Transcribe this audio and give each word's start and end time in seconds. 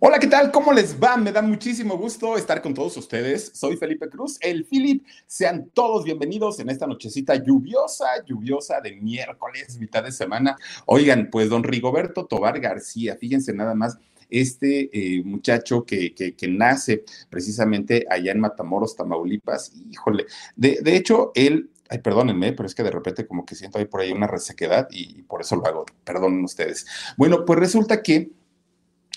Hola, 0.00 0.20
¿qué 0.20 0.28
tal? 0.28 0.52
¿Cómo 0.52 0.72
les 0.72 1.02
va? 1.02 1.16
Me 1.16 1.32
da 1.32 1.42
muchísimo 1.42 1.98
gusto 1.98 2.36
estar 2.36 2.62
con 2.62 2.72
todos 2.72 2.96
ustedes. 2.96 3.50
Soy 3.52 3.76
Felipe 3.76 4.08
Cruz, 4.08 4.38
el 4.40 4.64
Philip. 4.64 5.04
Sean 5.26 5.70
todos 5.74 6.04
bienvenidos 6.04 6.60
en 6.60 6.70
esta 6.70 6.86
nochecita 6.86 7.34
lluviosa, 7.34 8.06
lluviosa 8.24 8.80
de 8.80 8.94
miércoles, 8.94 9.76
mitad 9.80 10.04
de 10.04 10.12
semana. 10.12 10.56
Oigan, 10.86 11.30
pues 11.32 11.48
don 11.48 11.64
Rigoberto 11.64 12.26
Tobar 12.26 12.60
García, 12.60 13.16
fíjense 13.16 13.52
nada 13.52 13.74
más, 13.74 13.98
este 14.30 14.88
eh, 14.92 15.24
muchacho 15.24 15.84
que, 15.84 16.14
que, 16.14 16.48
nace 16.48 17.02
precisamente 17.28 18.06
allá 18.08 18.30
en 18.30 18.38
Matamoros, 18.38 18.94
Tamaulipas, 18.94 19.72
híjole, 19.90 20.26
de, 20.54 20.78
de 20.80 20.96
hecho, 20.96 21.32
él 21.34 21.70
Ay, 21.90 22.00
perdónenme, 22.00 22.52
pero 22.52 22.66
es 22.66 22.74
que 22.74 22.82
de 22.82 22.90
repente 22.90 23.26
como 23.26 23.46
que 23.46 23.54
siento 23.54 23.78
ahí 23.78 23.86
por 23.86 24.02
ahí 24.02 24.12
una 24.12 24.26
resequedad 24.26 24.88
y 24.90 25.22
por 25.22 25.40
eso 25.40 25.56
lo 25.56 25.66
hago. 25.66 25.86
Perdonen 26.04 26.44
ustedes. 26.44 26.86
Bueno, 27.16 27.46
pues 27.46 27.58
resulta 27.58 28.02
que 28.02 28.30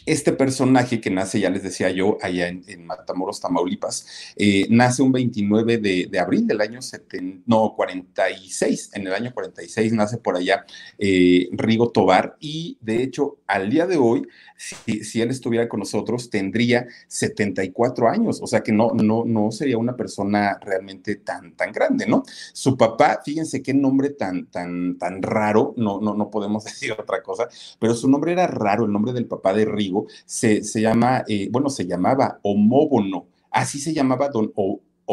este 0.06 0.34
personaje 0.34 1.00
que 1.00 1.10
nace, 1.10 1.40
ya 1.40 1.50
les 1.50 1.64
decía 1.64 1.90
yo, 1.92 2.18
allá 2.22 2.48
en, 2.48 2.86
Matamoros, 2.86 3.40
Tamaulipas, 3.40 4.34
eh, 4.36 4.66
nace 4.70 5.02
un 5.02 5.12
29 5.12 5.78
de, 5.78 6.20
abril 6.20 6.48
del 6.48 6.62
año 6.62 6.82
70, 6.82 7.44
no, 7.46 7.74
46, 7.76 8.92
en 8.94 9.08
el 9.08 9.14
año 9.14 9.32
46 9.34 9.94
nace 9.94 10.18
por 10.18 10.36
allá 10.36 10.66
eh, 10.98 11.50
Rigo 11.52 11.92
Tobar 11.92 12.38
y 12.40 12.78
de 12.82 13.04
hecho 13.04 13.38
al 13.48 13.70
día 13.70 13.86
de 13.86 13.98
hoy, 13.98 14.28
si, 14.58 15.04
si, 15.04 15.22
él 15.22 15.30
estuviera 15.30 15.68
con 15.68 15.80
nosotros, 15.80 16.30
tendría 16.30 16.88
74 17.08 18.10
años, 18.10 18.40
o 18.42 18.48
sea 18.48 18.62
que 18.62 18.72
no, 18.72 18.92
no, 18.92 19.24
no 19.26 19.52
sería 19.52 19.78
una 19.78 19.96
persona 19.96 20.58
realmente 20.62 21.16
tan, 21.16 21.56
tan 21.56 21.72
grande, 21.72 22.06
¿no? 22.06 22.24
Su 22.54 22.78
papá, 22.78 23.22
fíjense 23.24 23.62
qué 23.62 23.74
nombre 23.74 24.12
tan, 24.12 24.46
tan, 24.48 24.98
tan 24.98 25.22
raro, 25.22 25.74
no, 25.78 26.00
no, 26.00 26.14
no 26.14 26.30
podemos 26.30 26.64
decir 26.66 26.92
otra 26.92 27.22
cosa, 27.22 27.48
pero 27.80 27.96
su 27.96 28.10
nombre 28.10 28.34
era 28.34 28.48
raro, 28.48 28.86
el 28.86 28.92
nombre 28.92 29.14
del 29.14 29.26
papá 29.26 29.54
de 29.54 29.66
Rigo 29.66 29.91
se, 30.26 30.64
se 30.64 30.82
llama, 30.82 31.24
eh, 31.28 31.50
bueno, 31.52 31.70
se 31.70 31.86
llamaba 31.86 32.40
Homóbono, 32.44 33.28
así 33.50 33.80
se 33.80 33.94
llamaba 33.94 34.30
don 34.30 34.52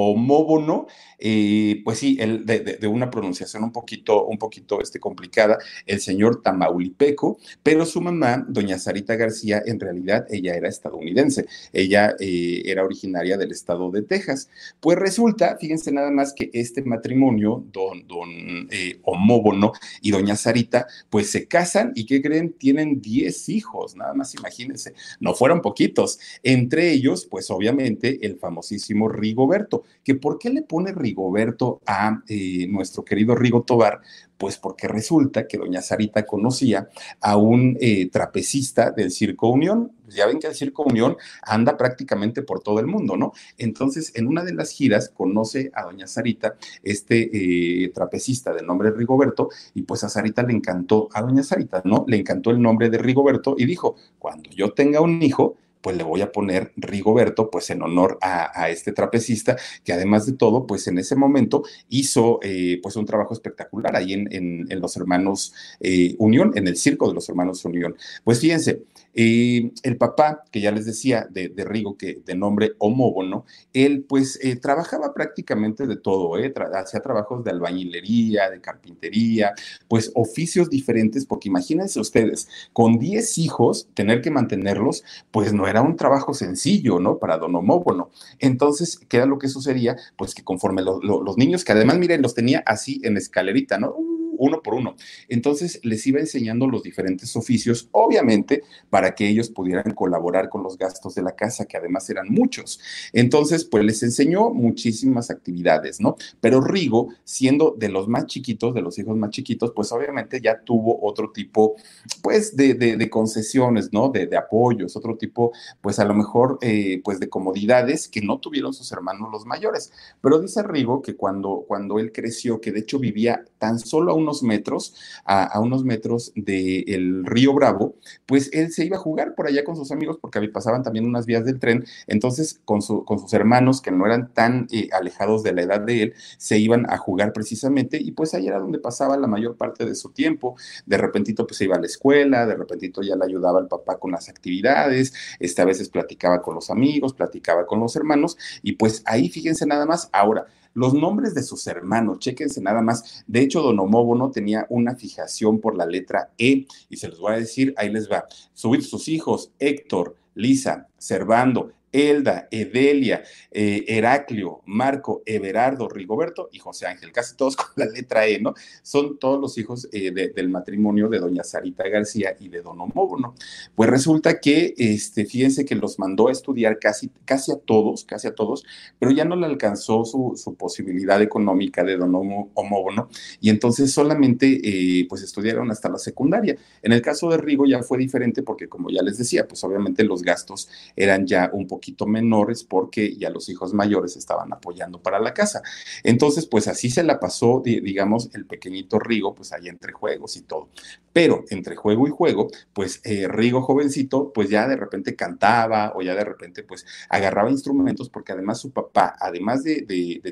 homóbono, 0.01 0.87
eh, 1.19 1.81
pues 1.85 1.99
sí, 1.99 2.17
de, 2.17 2.87
una 2.87 3.11
pronunciación 3.11 3.65
un 3.65 3.73
poquito, 3.73 4.27
un 4.27 4.39
poquito 4.39 4.81
este, 4.81 5.01
complicada, 5.01 5.59
el 5.87 6.01
señor 6.01 6.41
Tamaulipeco, 6.41 7.39
pero 7.65 7.85
su 7.85 8.01
mamá, 8.01 8.47
doña 8.49 8.79
Sarita 8.79 9.17
García, 9.17 9.61
en 9.67 9.81
realidad 9.81 10.25
ella 10.31 10.55
era 10.55 10.69
estadounidense, 10.69 11.47
ella 11.73 12.15
eh, 12.21 12.63
era 12.67 12.85
originaria 12.85 13.37
del 13.37 13.51
estado 13.51 13.91
de 13.91 14.03
Texas. 14.03 14.49
Pues 14.79 14.97
resulta, 14.97 15.57
fíjense 15.61 15.91
nada 15.91 16.13
más 16.13 16.33
que 16.33 16.49
este 16.53 16.83
matrimonio, 16.83 17.65
don, 17.73 18.07
don 18.07 18.69
eh, 18.71 19.01
homóbono 19.03 19.73
y 20.01 20.13
doña 20.13 20.37
Sarita, 20.37 20.87
pues 21.11 21.29
se 21.29 21.49
casan 21.49 21.91
y 21.97 22.07
¿qué 22.07 22.23
creen? 22.23 22.53
Tienen 22.53 23.01
10 23.01 23.49
hijos, 23.49 23.97
nada 23.97 24.15
más 24.15 24.33
imagínense, 24.35 24.95
no 25.19 25.35
fueron 25.35 25.61
poquitos, 25.61 26.21
entre 26.45 26.93
ellos, 26.93 27.27
pues 27.29 27.51
obviamente 27.51 28.25
el 28.25 28.39
famosísimo 28.39 29.09
Rigoberto 29.09 29.83
que 30.05 30.15
por 30.15 30.39
qué 30.39 30.51
le 30.51 30.63
pone 30.63 30.93
Rigoberto 30.93 31.81
a 31.87 32.23
eh, 32.29 32.67
nuestro 32.69 33.05
querido 33.05 33.35
Rigo 33.35 33.63
Tobar, 33.63 34.01
pues 34.39 34.57
porque 34.57 34.89
resulta 34.89 35.47
que 35.47 35.59
doña 35.59 35.83
Sarita 35.83 36.25
conocía 36.25 36.89
a 37.21 37.37
un 37.37 37.77
eh, 37.81 38.09
trapecista 38.09 38.91
del 38.91 39.11
Circo 39.11 39.49
Unión. 39.49 39.93
Ya 40.09 40.27
ven 40.27 40.39
que 40.39 40.47
el 40.47 40.55
Circo 40.55 40.85
Unión 40.85 41.17
anda 41.43 41.77
prácticamente 41.77 42.43
por 42.43 42.61
todo 42.61 42.79
el 42.81 42.87
mundo, 42.87 43.17
¿no? 43.17 43.33
Entonces, 43.59 44.13
en 44.15 44.29
una 44.29 44.45
de 44.45 44.55
las 44.55 44.71
giras 44.71 45.11
conoce 45.11 45.71
a 45.75 45.83
doña 45.83 46.07
Sarita, 46.07 46.57
este 46.83 47.85
eh, 47.85 47.89
trapecista 47.91 48.55
de 48.55 48.63
nombre 48.63 48.91
Rigoberto, 48.93 49.51
y 49.75 49.83
pues 49.83 50.05
a 50.05 50.09
Sarita 50.09 50.43
le 50.45 50.55
encantó, 50.55 51.09
a 51.13 51.21
doña 51.21 51.43
Sarita, 51.43 51.83
¿no? 51.85 52.05
Le 52.09 52.17
encantó 52.17 52.51
el 52.51 52.63
nombre 52.63 52.89
de 52.91 52.99
Rigoberto 52.99 53.57
y 53.59 53.67
dijo, 53.67 53.97
cuando 54.19 54.51
yo 54.51 54.73
tenga 54.73 55.01
un 55.01 55.21
hijo, 55.23 55.57
pues 55.81 55.97
le 55.97 56.05
voy 56.05 56.21
a 56.23 56.33
poner 56.33 56.73
Rigoberto, 56.77 57.51
pues 57.51 57.71
en 57.71 57.83
honor 57.83 58.19
a, 58.21 58.51
a, 58.61 58.71
este 58.71 58.93
trapecista, 58.93 59.57
que 59.85 59.93
además 59.93 60.27
de 60.27 60.33
todo, 60.33 60.67
pues 60.67 60.87
en 60.89 60.99
ese 60.99 61.17
momento 61.17 61.63
hizo 61.89 62.41
eh, 62.43 62.81
pues 62.83 62.97
un 62.97 63.07
trabajo 63.07 63.35
espectacular 63.35 63.97
ahí 63.97 64.13
en, 64.13 64.29
en, 64.31 64.81
los 64.81 64.97
hermanos 64.97 65.53
eh, 65.81 66.15
Unión, 66.19 66.53
en 66.55 66.69
el 66.69 66.77
circo 66.77 67.09
de 67.09 67.15
los 67.15 67.29
hermanos 67.29 67.65
Unión. 67.65 67.97
Pues 68.25 68.41
fíjense, 68.41 68.83
el 69.19 69.97
papá, 69.99 70.45
que 70.53 70.61
ya 70.61 70.71
les 70.71 70.87
decía, 70.87 71.27
de, 71.29 71.49
de, 71.49 71.65
Rigo, 71.65 71.97
que 71.97 72.23
de 72.25 72.37
nombre 72.37 72.75
homóbono, 72.79 73.47
él 73.73 74.05
pues 74.09 74.39
eh, 74.45 74.55
trabajaba 74.55 75.13
prácticamente 75.13 75.89
de 75.89 75.97
todo, 75.97 76.39
eh, 76.39 76.55
hacía 76.75 77.01
trabajos 77.01 77.43
de 77.43 77.51
albañilería, 77.51 78.49
de 78.49 78.61
carpintería, 78.61 79.55
pues 79.89 80.13
oficios 80.15 80.71
diferentes, 80.71 81.27
porque 81.27 81.49
imagínense 81.49 81.99
ustedes, 81.99 82.49
con 82.73 83.01
10 83.01 83.39
hijos, 83.39 83.89
tener 83.95 84.21
que 84.21 84.31
mantenerlos, 84.31 85.03
pues 85.33 85.53
no 85.53 85.67
era 85.67 85.83
un 85.83 85.97
trabajo 85.97 86.33
sencillo, 86.33 87.01
¿no? 87.01 87.19
Para 87.19 87.39
don 87.39 87.57
homóbono. 87.57 88.11
Entonces, 88.39 89.01
¿qué 89.09 89.17
era 89.17 89.27
lo 89.27 89.39
que 89.39 89.49
sucedía? 89.49 89.97
Pues 90.17 90.33
que 90.33 90.45
conforme 90.45 90.83
lo, 90.83 91.01
los 91.01 91.37
niños, 91.37 91.65
que 91.65 91.73
además, 91.73 91.99
miren, 91.99 92.23
los 92.23 92.35
tenía 92.35 92.63
así 92.67 93.01
en 93.03 93.17
escalerita, 93.17 93.79
¿no? 93.79 93.97
Uno 94.39 94.63
por 94.63 94.75
uno. 94.75 94.97
Entonces 95.29 95.81
les 95.83 96.07
iba 96.07 96.21
enseñando 96.21 96.67
los 96.67 96.83
diferentes 96.83 97.37
oficios, 97.37 97.89
obviamente, 97.93 98.63
para 98.91 99.15
que 99.15 99.29
ellos 99.29 99.51
pudieran 99.51 99.93
colaborar 99.95 100.49
con 100.49 100.63
los 100.63 100.79
gastos 100.79 101.15
de 101.15 101.23
la 101.23 101.33
casa, 101.33 101.67
que 101.67 101.77
además 101.77 102.09
eran 102.11 102.29
muchos. 102.29 102.81
Entonces, 103.13 103.65
pues 103.65 103.85
les 103.85 104.03
enseñó 104.03 104.51
muchísimas 104.51 105.31
actividades, 105.31 106.01
¿no? 106.01 106.17
Pero 106.41 106.61
Rigo, 106.61 107.09
siendo 107.25 107.75
de 107.77 107.89
los 107.89 108.09
más 108.09 108.27
chiquitos, 108.27 108.75
de 108.75 108.83
los 108.83 108.99
hijos 108.99 109.17
más 109.17 109.31
chiquitos, 109.31 109.73
pues 109.75 109.93
obviamente 109.93 110.41
ya 110.41 110.61
tuvo 110.63 110.99
otro 111.03 111.31
tipo, 111.33 111.77
pues, 112.23 112.57
de, 112.57 112.75
de, 112.75 113.11
concesiones, 113.11 113.93
¿no? 113.93 114.09
De, 114.09 114.27
de, 114.27 114.37
apoyos, 114.37 114.97
otro 114.97 115.17
tipo, 115.17 115.53
pues 115.81 115.99
a 115.99 116.05
lo 116.05 116.15
mejor, 116.15 116.59
eh, 116.61 117.01
pues 117.03 117.21
de 117.21 117.29
comodidades 117.29 118.09
que 118.09 118.21
no 118.21 118.39
tuvieron 118.39 118.73
sus 118.73 118.91
hermanos 118.93 119.29
los 119.33 119.47
mayores. 119.47 119.93
Pero 120.21 120.39
dice 120.39 120.63
Rigo 120.63 121.03
que 121.03 121.17
cuando, 121.17 121.65
cuando 121.67 121.99
él 121.99 122.13
creció, 122.13 122.61
que 122.61 122.73
de 122.73 122.81
hecho 122.81 122.99
vivía 122.99 123.45
tan 123.59 123.79
solo 123.81 124.13
a 124.13 124.15
un 124.15 124.29
unos 124.29 124.43
metros, 124.43 124.95
a, 125.25 125.59
unos 125.61 125.85
metros 125.85 126.33
del 126.35 126.85
de 126.85 127.23
río 127.25 127.55
Bravo, 127.55 127.95
pues 128.27 128.51
él 128.53 128.71
se 128.71 128.85
iba 128.85 128.99
a 128.99 129.01
jugar 129.01 129.35
por 129.35 129.47
allá 129.47 129.65
con 129.65 129.75
sus 129.75 129.91
amigos 129.91 130.19
porque 130.21 130.47
pasaban 130.49 130.83
también 130.83 131.07
unas 131.07 131.25
vías 131.25 131.45
del 131.45 131.59
tren, 131.59 131.85
entonces 132.07 132.61
con, 132.65 132.83
su, 132.83 133.05
con 133.05 133.19
sus 133.19 133.33
hermanos 133.33 133.81
que 133.81 133.91
no 133.91 134.05
eran 134.05 134.33
tan 134.35 134.67
eh, 134.71 134.89
alejados 134.93 135.43
de 135.43 135.53
la 135.53 135.63
edad 135.63 135.81
de 135.81 136.03
él, 136.03 136.15
se 136.37 136.59
iban 136.59 136.91
a 136.91 136.99
jugar 136.99 137.33
precisamente 137.33 137.99
y 138.01 138.13
pues 138.13 138.35
ahí 138.35 138.47
era 138.47 138.59
donde 138.59 138.79
pasaba 138.79 139.17
la 139.17 139.27
mayor 139.27 139.57
parte 139.57 139.87
de 139.87 139.95
su 139.95 140.11
tiempo, 140.11 140.57
de 140.85 140.99
repentito 140.99 141.47
pues 141.47 141.57
se 141.57 141.65
iba 141.65 141.77
a 141.77 141.81
la 141.81 141.87
escuela, 141.87 142.47
de 142.47 142.55
repentito 142.55 143.03
ya 143.03 143.17
le 143.17 143.25
ayudaba 143.25 143.59
al 143.61 143.69
papá 143.69 143.99
con 143.99 144.13
las 144.13 144.29
actividades, 144.29 145.15
este, 145.41 145.63
a 145.63 145.65
veces 145.65 145.89
platicaba 145.89 146.43
con 146.43 146.55
los 146.55 146.71
amigos, 146.71 147.15
platicaba 147.15 147.67
con 147.67 147.81
los 147.81 147.97
hermanos 147.97 148.37
y 148.63 148.73
pues 148.73 149.03
ahí 149.07 149.31
fíjense 149.31 149.67
nada 149.67 149.87
más, 149.87 150.11
ahora, 150.13 150.47
los 150.79 150.95
nombres 150.95 151.35
de 151.35 151.43
sus 151.43 151.67
hermanos, 151.67 152.21
chéquense 152.21 152.61
nada 152.61 152.81
más. 152.81 153.25
De 153.27 153.41
hecho, 153.41 153.63
Don 153.63 153.81
Homóbono 153.81 154.31
tenía 154.31 154.65
una 154.69 154.95
fijación 154.95 155.59
por 155.59 155.77
la 155.77 155.85
letra 155.85 156.31
E 156.39 156.67
y 156.89 156.97
se 156.97 157.09
los 157.09 157.19
voy 157.19 157.33
a 157.33 157.39
decir, 157.39 157.75
ahí 157.77 157.91
les 157.91 158.09
va. 158.09 158.27
Subir 158.55 158.85
sus 158.85 159.09
hijos, 159.09 159.51
Héctor, 159.59 160.15
Lisa, 160.37 160.87
Servando, 160.97 161.73
Elda, 161.93 162.49
Edelia, 162.51 163.23
eh, 163.51 163.85
Heraclio, 163.89 164.61
Marco, 164.67 165.23
Everardo, 165.25 165.89
Rigoberto 165.89 166.49
y 166.53 166.59
José 166.59 166.87
Ángel, 166.87 167.13
casi 167.13 167.37
todos 167.37 167.57
con 167.57 167.67
la 167.77 167.87
letra 167.87 168.27
E, 168.27 168.41
¿no? 168.41 168.55
Son 168.83 169.19
todos 169.19 169.41
los 169.41 169.57
hijos 169.59 169.89
eh, 169.93 170.11
del 170.11 170.49
matrimonio 170.49 171.09
de 171.09 171.19
doña 171.19 171.45
Sarita 171.45 171.89
García 171.89 172.37
y 172.39 172.49
de 172.49 172.63
don 172.63 172.81
Omóbono. 172.81 173.35
Pues 173.75 173.89
resulta 173.89 174.41
que, 174.41 174.75
este, 174.77 175.25
fíjense 175.25 175.65
que 175.65 175.75
los 175.75 175.99
mandó 175.99 176.29
a 176.29 176.33
estudiar 176.33 176.79
casi, 176.79 177.11
casi 177.25 177.53
a 177.53 177.57
todos, 177.57 178.05
casi 178.05 178.29
a 178.29 178.35
todos, 178.35 178.65
pero 178.99 179.11
ya 179.11 179.25
no 179.25 179.37
le 179.37 179.47
alcanzó 179.47 180.05
su, 180.05 180.37
posibilidad 180.59 181.21
económica 181.23 181.85
de 181.85 181.97
don 181.97 182.15
Omóbono 182.55 183.09
y 183.41 183.51
entonces 183.51 183.93
solamente, 183.93 184.61
eh, 184.63 185.07
pues 185.09 185.23
estudiaron 185.23 185.71
hasta 185.71 185.89
la 185.89 185.99
secundaria. 185.99 186.57
En 186.83 186.93
el 186.93 187.03
caso 187.03 187.31
de 187.31 187.39
Rigo 187.39 187.67
ya 187.67 187.83
fue 187.83 187.99
diferente 187.99 188.43
porque, 188.43 188.69
como 188.69 188.91
ya 188.91 189.03
les 189.03 189.19
decía, 189.19 189.47
pues 189.47 189.63
obviamente 189.65 190.05
los 190.05 190.23
gastos 190.23 190.69
eran 190.97 191.27
ya 191.27 191.51
un 191.53 191.67
poco 191.67 191.78
poquito 191.79 192.07
menores 192.07 192.65
porque 192.65 193.17
ya 193.17 193.31
los 193.31 193.49
hijos 193.49 193.73
mayores 193.73 194.17
estaban 194.17 194.53
apoyando 194.53 195.01
para 195.01 195.21
la 195.21 195.33
casa. 195.33 195.63
Entonces, 196.03 196.47
pues 196.47 196.67
así 196.67 196.91
se 196.91 197.05
la 197.05 197.21
pasó, 197.21 197.63
digamos, 197.65 198.31
el 198.35 198.47
pequeñito 198.47 198.99
Rigo, 198.99 199.33
pues 199.33 199.53
ahí 199.53 199.69
entre 199.69 199.93
juegos 199.93 200.37
y 200.37 200.43
todo. 200.43 200.71
Pero 201.13 201.45
entre 201.51 201.77
juego 201.77 202.09
y 202.09 202.11
juego, 202.11 202.49
pues 202.73 203.01
eh, 203.05 203.29
Rigo 203.29 203.63
jovencito, 203.63 204.33
pues 204.33 204.49
ya 204.49 204.67
de 204.67 204.77
repente 204.77 205.15
cantaba 205.15 205.93
o 205.95 206.03
ya 206.03 206.17
de 206.17 206.25
repente 206.25 206.65
pues 206.65 206.85
agarraba 207.09 207.51
instrumentos 207.51 208.11
porque 208.11 208.33
además 208.33 208.61
su 208.61 208.73
papá, 208.73 209.15
además 209.21 209.63
de, 209.63 209.85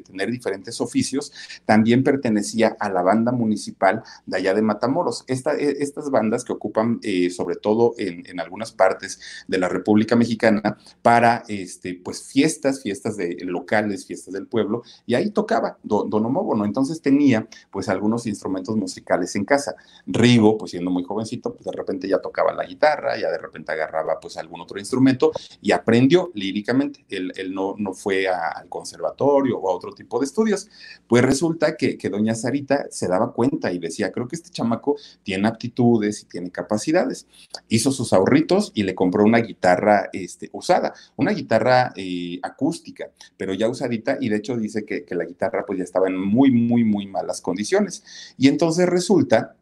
tener 0.04 0.31
diferentes 0.31 0.81
oficios, 0.81 1.32
también 1.64 2.02
pertenecía 2.02 2.76
a 2.81 2.88
la 2.90 3.02
banda 3.02 3.31
municipal 3.31 4.02
de 4.26 4.37
allá 4.37 4.52
de 4.52 4.62
Matamoros. 4.62 5.25
E, 5.28 5.37
estas 5.78 6.10
bandas 6.10 6.44
que 6.44 6.52
ocupan 6.52 6.99
eh, 7.02 7.31
sobre 7.31 7.56
todo 7.56 7.94
en 7.99 8.40
algunas 8.40 8.72
partes 8.72 9.20
de 9.46 9.58
la 9.58 9.69
República 9.69 10.16
Mexicana 10.16 10.76
para 11.02 11.36
este, 11.49 11.94
pues 11.94 12.23
fiestas, 12.23 12.83
fiestas 12.83 13.17
de, 13.17 13.37
locales, 13.43 14.06
fiestas 14.06 14.35
del 14.35 14.47
pueblo, 14.47 14.83
y 15.06 15.15
ahí 15.15 15.31
tocaba 15.31 15.79
Don, 15.83 16.11
Don 16.11 16.23
¿no? 16.23 16.65
Entonces 16.65 17.00
tenía 17.00 17.47
pues 17.71 17.88
algunos 17.88 18.27
instrumentos 18.27 18.77
musicales 18.77 19.35
en 19.37 19.44
casa. 19.44 19.77
Rigo, 20.06 20.59
pues 20.59 20.73
siendo 20.73 20.91
muy 20.91 21.05
jovencito, 21.05 21.55
pues 21.55 21.65
de 21.65 21.73
repente 21.73 22.09
ya 22.09 22.21
tocaba 22.21 22.53
la 22.53 22.65
guitarra, 22.65 23.19
ya 23.19 23.31
de 23.31 23.38
repente 23.38 23.73
agarraba 23.73 24.19
pues 24.21 24.37
algún 24.37 24.61
otro 24.61 24.79
instrumento 24.79 25.33
y 25.61 25.73
aprendió 25.73 26.31
líricamente. 26.35 27.05
Él, 27.09 27.33
no, 27.53 27.75
no 27.79 27.94
fue 27.94 28.29
al 28.29 28.69
conservatorio 28.69 29.59
o 29.59 29.71
a 29.71 29.75
otro 29.75 29.93
tipo 29.93 30.19
de 30.19 30.27
estudios. 30.27 30.69
Pues 31.06 31.23
resulta 31.23 31.77
que, 31.77 31.97
que 31.97 32.11
doña 32.11 32.35
Sarita 32.35 32.87
se 32.91 33.09
daba 33.09 33.33
cuenta 33.33 33.73
y 33.73 33.79
decía, 33.79 34.12
creo 34.12 34.29
que 34.29 34.37
este 34.37 34.50
chamaco 34.50 34.97
tiene 35.23 35.49
aptitudes 35.49 36.23
y 36.23 36.27
tiene 36.27 36.50
capacidades. 36.50 37.27
Hizo 37.69 37.93
sus 37.93 38.12
ahorritos 38.12 38.73
y 38.75 38.83
le 38.83 38.94
compró 38.94 39.25
una 39.25 39.38
guitarra 39.38 40.09
este, 40.12 40.50
usada, 40.53 40.94
guitarra 41.32 41.93
eh, 41.96 42.38
acústica, 42.43 43.11
pero 43.37 43.55
ya 43.55 43.69
usadita, 43.69 44.19
y 44.20 44.28
de 44.28 44.37
hecho 44.37 44.56
dice 44.56 44.84
que, 44.84 45.05
la 45.14 45.25
guitarra 45.25 45.64
pues 45.67 45.78
ya 45.78 45.84
estaba 45.84 46.08
en 46.08 46.19
muy, 46.19 46.50
muy, 46.50 46.84
muy 46.84 47.06
malas 47.06 47.40
condiciones. 47.40 48.05
Y 48.37 48.49
entonces 48.49 48.87
resulta 48.88 49.56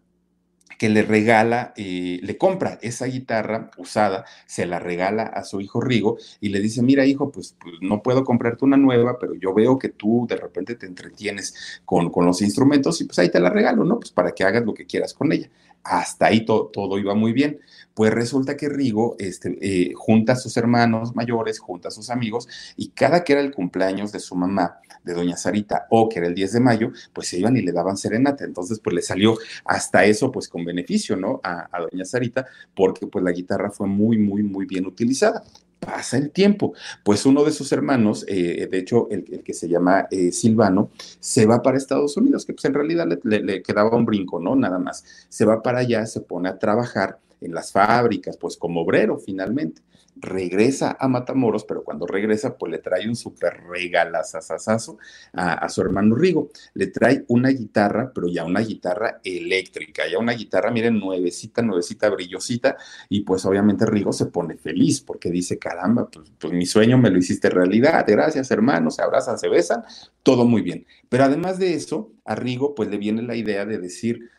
que 0.78 0.88
le 0.88 1.02
regala, 1.02 1.72
eh, 1.76 2.18
le 2.22 2.36
compra 2.36 2.78
esa 2.82 3.06
guitarra 3.06 3.70
usada, 3.76 4.24
se 4.46 4.66
la 4.66 4.80
regala 4.80 5.22
a 5.22 5.44
su 5.44 5.60
hijo 5.60 5.80
Rigo 5.80 6.18
y 6.40 6.48
le 6.48 6.60
dice, 6.60 6.82
mira 6.82 7.06
hijo, 7.06 7.30
pues, 7.30 7.56
pues 7.60 7.74
no 7.80 8.02
puedo 8.02 8.24
comprarte 8.24 8.64
una 8.64 8.76
nueva, 8.76 9.18
pero 9.18 9.34
yo 9.34 9.54
veo 9.54 9.78
que 9.78 9.90
tú 9.90 10.26
de 10.28 10.36
repente 10.36 10.74
te 10.74 10.86
entretienes 10.86 11.80
con, 11.84 12.10
con, 12.10 12.26
los 12.26 12.42
instrumentos 12.42 13.00
y 13.00 13.04
pues 13.04 13.18
ahí 13.18 13.30
te 13.30 13.40
la 13.40 13.50
regalo, 13.50 13.84
¿no? 13.84 13.98
Pues 14.00 14.10
para 14.10 14.32
que 14.32 14.44
hagas 14.44 14.64
lo 14.64 14.74
que 14.74 14.86
quieras 14.86 15.14
con 15.14 15.32
ella. 15.32 15.48
Hasta 15.84 16.26
ahí 16.26 16.44
todo 16.44 16.98
iba 16.98 17.14
muy 17.14 17.32
bien. 17.32 17.60
Pues 17.94 18.12
resulta 18.12 18.56
que 18.56 18.68
Rigo 18.68 19.14
este, 19.18 19.56
eh, 19.60 19.92
junta 19.94 20.32
a 20.32 20.36
sus 20.36 20.56
hermanos 20.56 21.14
mayores, 21.14 21.60
junta 21.60 21.88
a 21.88 21.92
sus 21.92 22.10
amigos, 22.10 22.48
y 22.76 22.88
cada 22.88 23.22
que 23.22 23.34
era 23.34 23.42
el 23.42 23.52
cumpleaños 23.52 24.10
de 24.12 24.20
su 24.20 24.34
mamá, 24.34 24.80
de 25.04 25.14
doña 25.14 25.36
Sarita, 25.36 25.86
o 25.90 26.08
que 26.08 26.18
era 26.18 26.28
el 26.28 26.34
10 26.34 26.52
de 26.54 26.60
mayo, 26.60 26.92
pues 27.12 27.28
se 27.28 27.38
iban 27.38 27.56
y 27.56 27.62
le 27.62 27.72
daban 27.72 27.96
serenata. 27.96 28.44
Entonces, 28.44 28.80
pues 28.80 28.94
le 28.94 29.02
salió 29.02 29.36
hasta 29.64 30.04
eso, 30.04 30.32
pues 30.32 30.48
con 30.48 30.64
beneficio, 30.64 31.16
¿no? 31.16 31.40
A, 31.44 31.68
doña 31.90 32.04
Sarita, 32.04 32.46
porque 32.74 33.06
pues 33.06 33.24
la 33.24 33.32
guitarra 33.32 33.70
fue 33.70 33.86
muy, 33.86 34.18
muy, 34.18 34.42
muy 34.42 34.66
bien 34.66 34.86
utilizada 34.86 35.44
pasa 35.84 36.16
el 36.16 36.30
tiempo. 36.30 36.72
Pues 37.02 37.26
uno 37.26 37.44
de 37.44 37.52
sus 37.52 37.70
hermanos, 37.72 38.24
eh, 38.26 38.66
de 38.70 38.78
hecho, 38.78 39.06
el, 39.10 39.42
que 39.44 39.52
se 39.52 39.68
llama 39.68 40.06
eh, 40.10 40.32
Silvano, 40.32 40.88
se 41.20 41.44
va 41.44 41.60
para 41.62 41.76
Estados 41.76 42.16
Unidos, 42.16 42.46
que 42.46 42.54
pues 42.54 42.64
en 42.64 42.72
realidad 42.72 43.06
le, 43.22 43.62
quedaba 43.62 43.94
un 43.94 44.06
brinco, 44.06 44.40
¿no? 44.40 44.56
Nada 44.56 44.78
más. 44.78 45.04
Se 45.28 45.44
va 45.44 45.62
para 45.62 45.80
allá, 45.80 46.06
se 46.06 46.22
pone 46.22 46.48
a 46.48 46.58
trabajar 46.58 47.18
en 47.44 47.54
las 47.54 47.72
fábricas, 47.72 48.36
pues 48.36 48.56
como 48.56 48.82
obrero 48.82 49.18
finalmente. 49.18 49.82
Regresa 50.16 50.96
a 50.98 51.08
Matamoros, 51.08 51.64
pero 51.64 51.82
cuando 51.82 52.06
regresa, 52.06 52.56
pues 52.56 52.70
le 52.70 52.78
trae 52.78 53.08
un 53.08 53.16
súper 53.16 53.64
regalazazazazo 53.68 54.96
a, 55.32 55.54
a 55.54 55.68
su 55.68 55.80
hermano 55.80 56.14
Rigo. 56.14 56.50
Le 56.74 56.86
trae 56.86 57.24
una 57.26 57.48
guitarra, 57.48 58.12
pero 58.14 58.28
ya 58.28 58.44
una 58.44 58.60
guitarra 58.60 59.20
eléctrica, 59.24 60.04
ya 60.08 60.18
una 60.18 60.32
guitarra, 60.32 60.70
miren, 60.70 61.00
nuevecita, 61.00 61.62
nuevecita, 61.62 62.08
brillosita, 62.10 62.76
y 63.08 63.22
pues 63.22 63.44
obviamente 63.44 63.86
Rigo 63.86 64.12
se 64.12 64.26
pone 64.26 64.56
feliz 64.56 65.00
porque 65.00 65.30
dice, 65.30 65.58
caramba, 65.58 66.08
pues, 66.08 66.32
pues 66.38 66.52
mi 66.52 66.64
sueño 66.64 66.96
me 66.96 67.10
lo 67.10 67.18
hiciste 67.18 67.50
realidad, 67.50 68.04
gracias 68.06 68.52
hermano, 68.52 68.92
se 68.92 69.02
abrazan, 69.02 69.36
se 69.36 69.48
besan, 69.48 69.82
todo 70.22 70.44
muy 70.44 70.62
bien. 70.62 70.86
Pero 71.08 71.24
además 71.24 71.58
de 71.58 71.74
eso, 71.74 72.12
a 72.24 72.34
Rigo 72.34 72.74
pues 72.74 72.88
le 72.88 72.98
viene 72.98 73.22
la 73.22 73.34
idea 73.34 73.66
de 73.66 73.78
decir, 73.78 74.30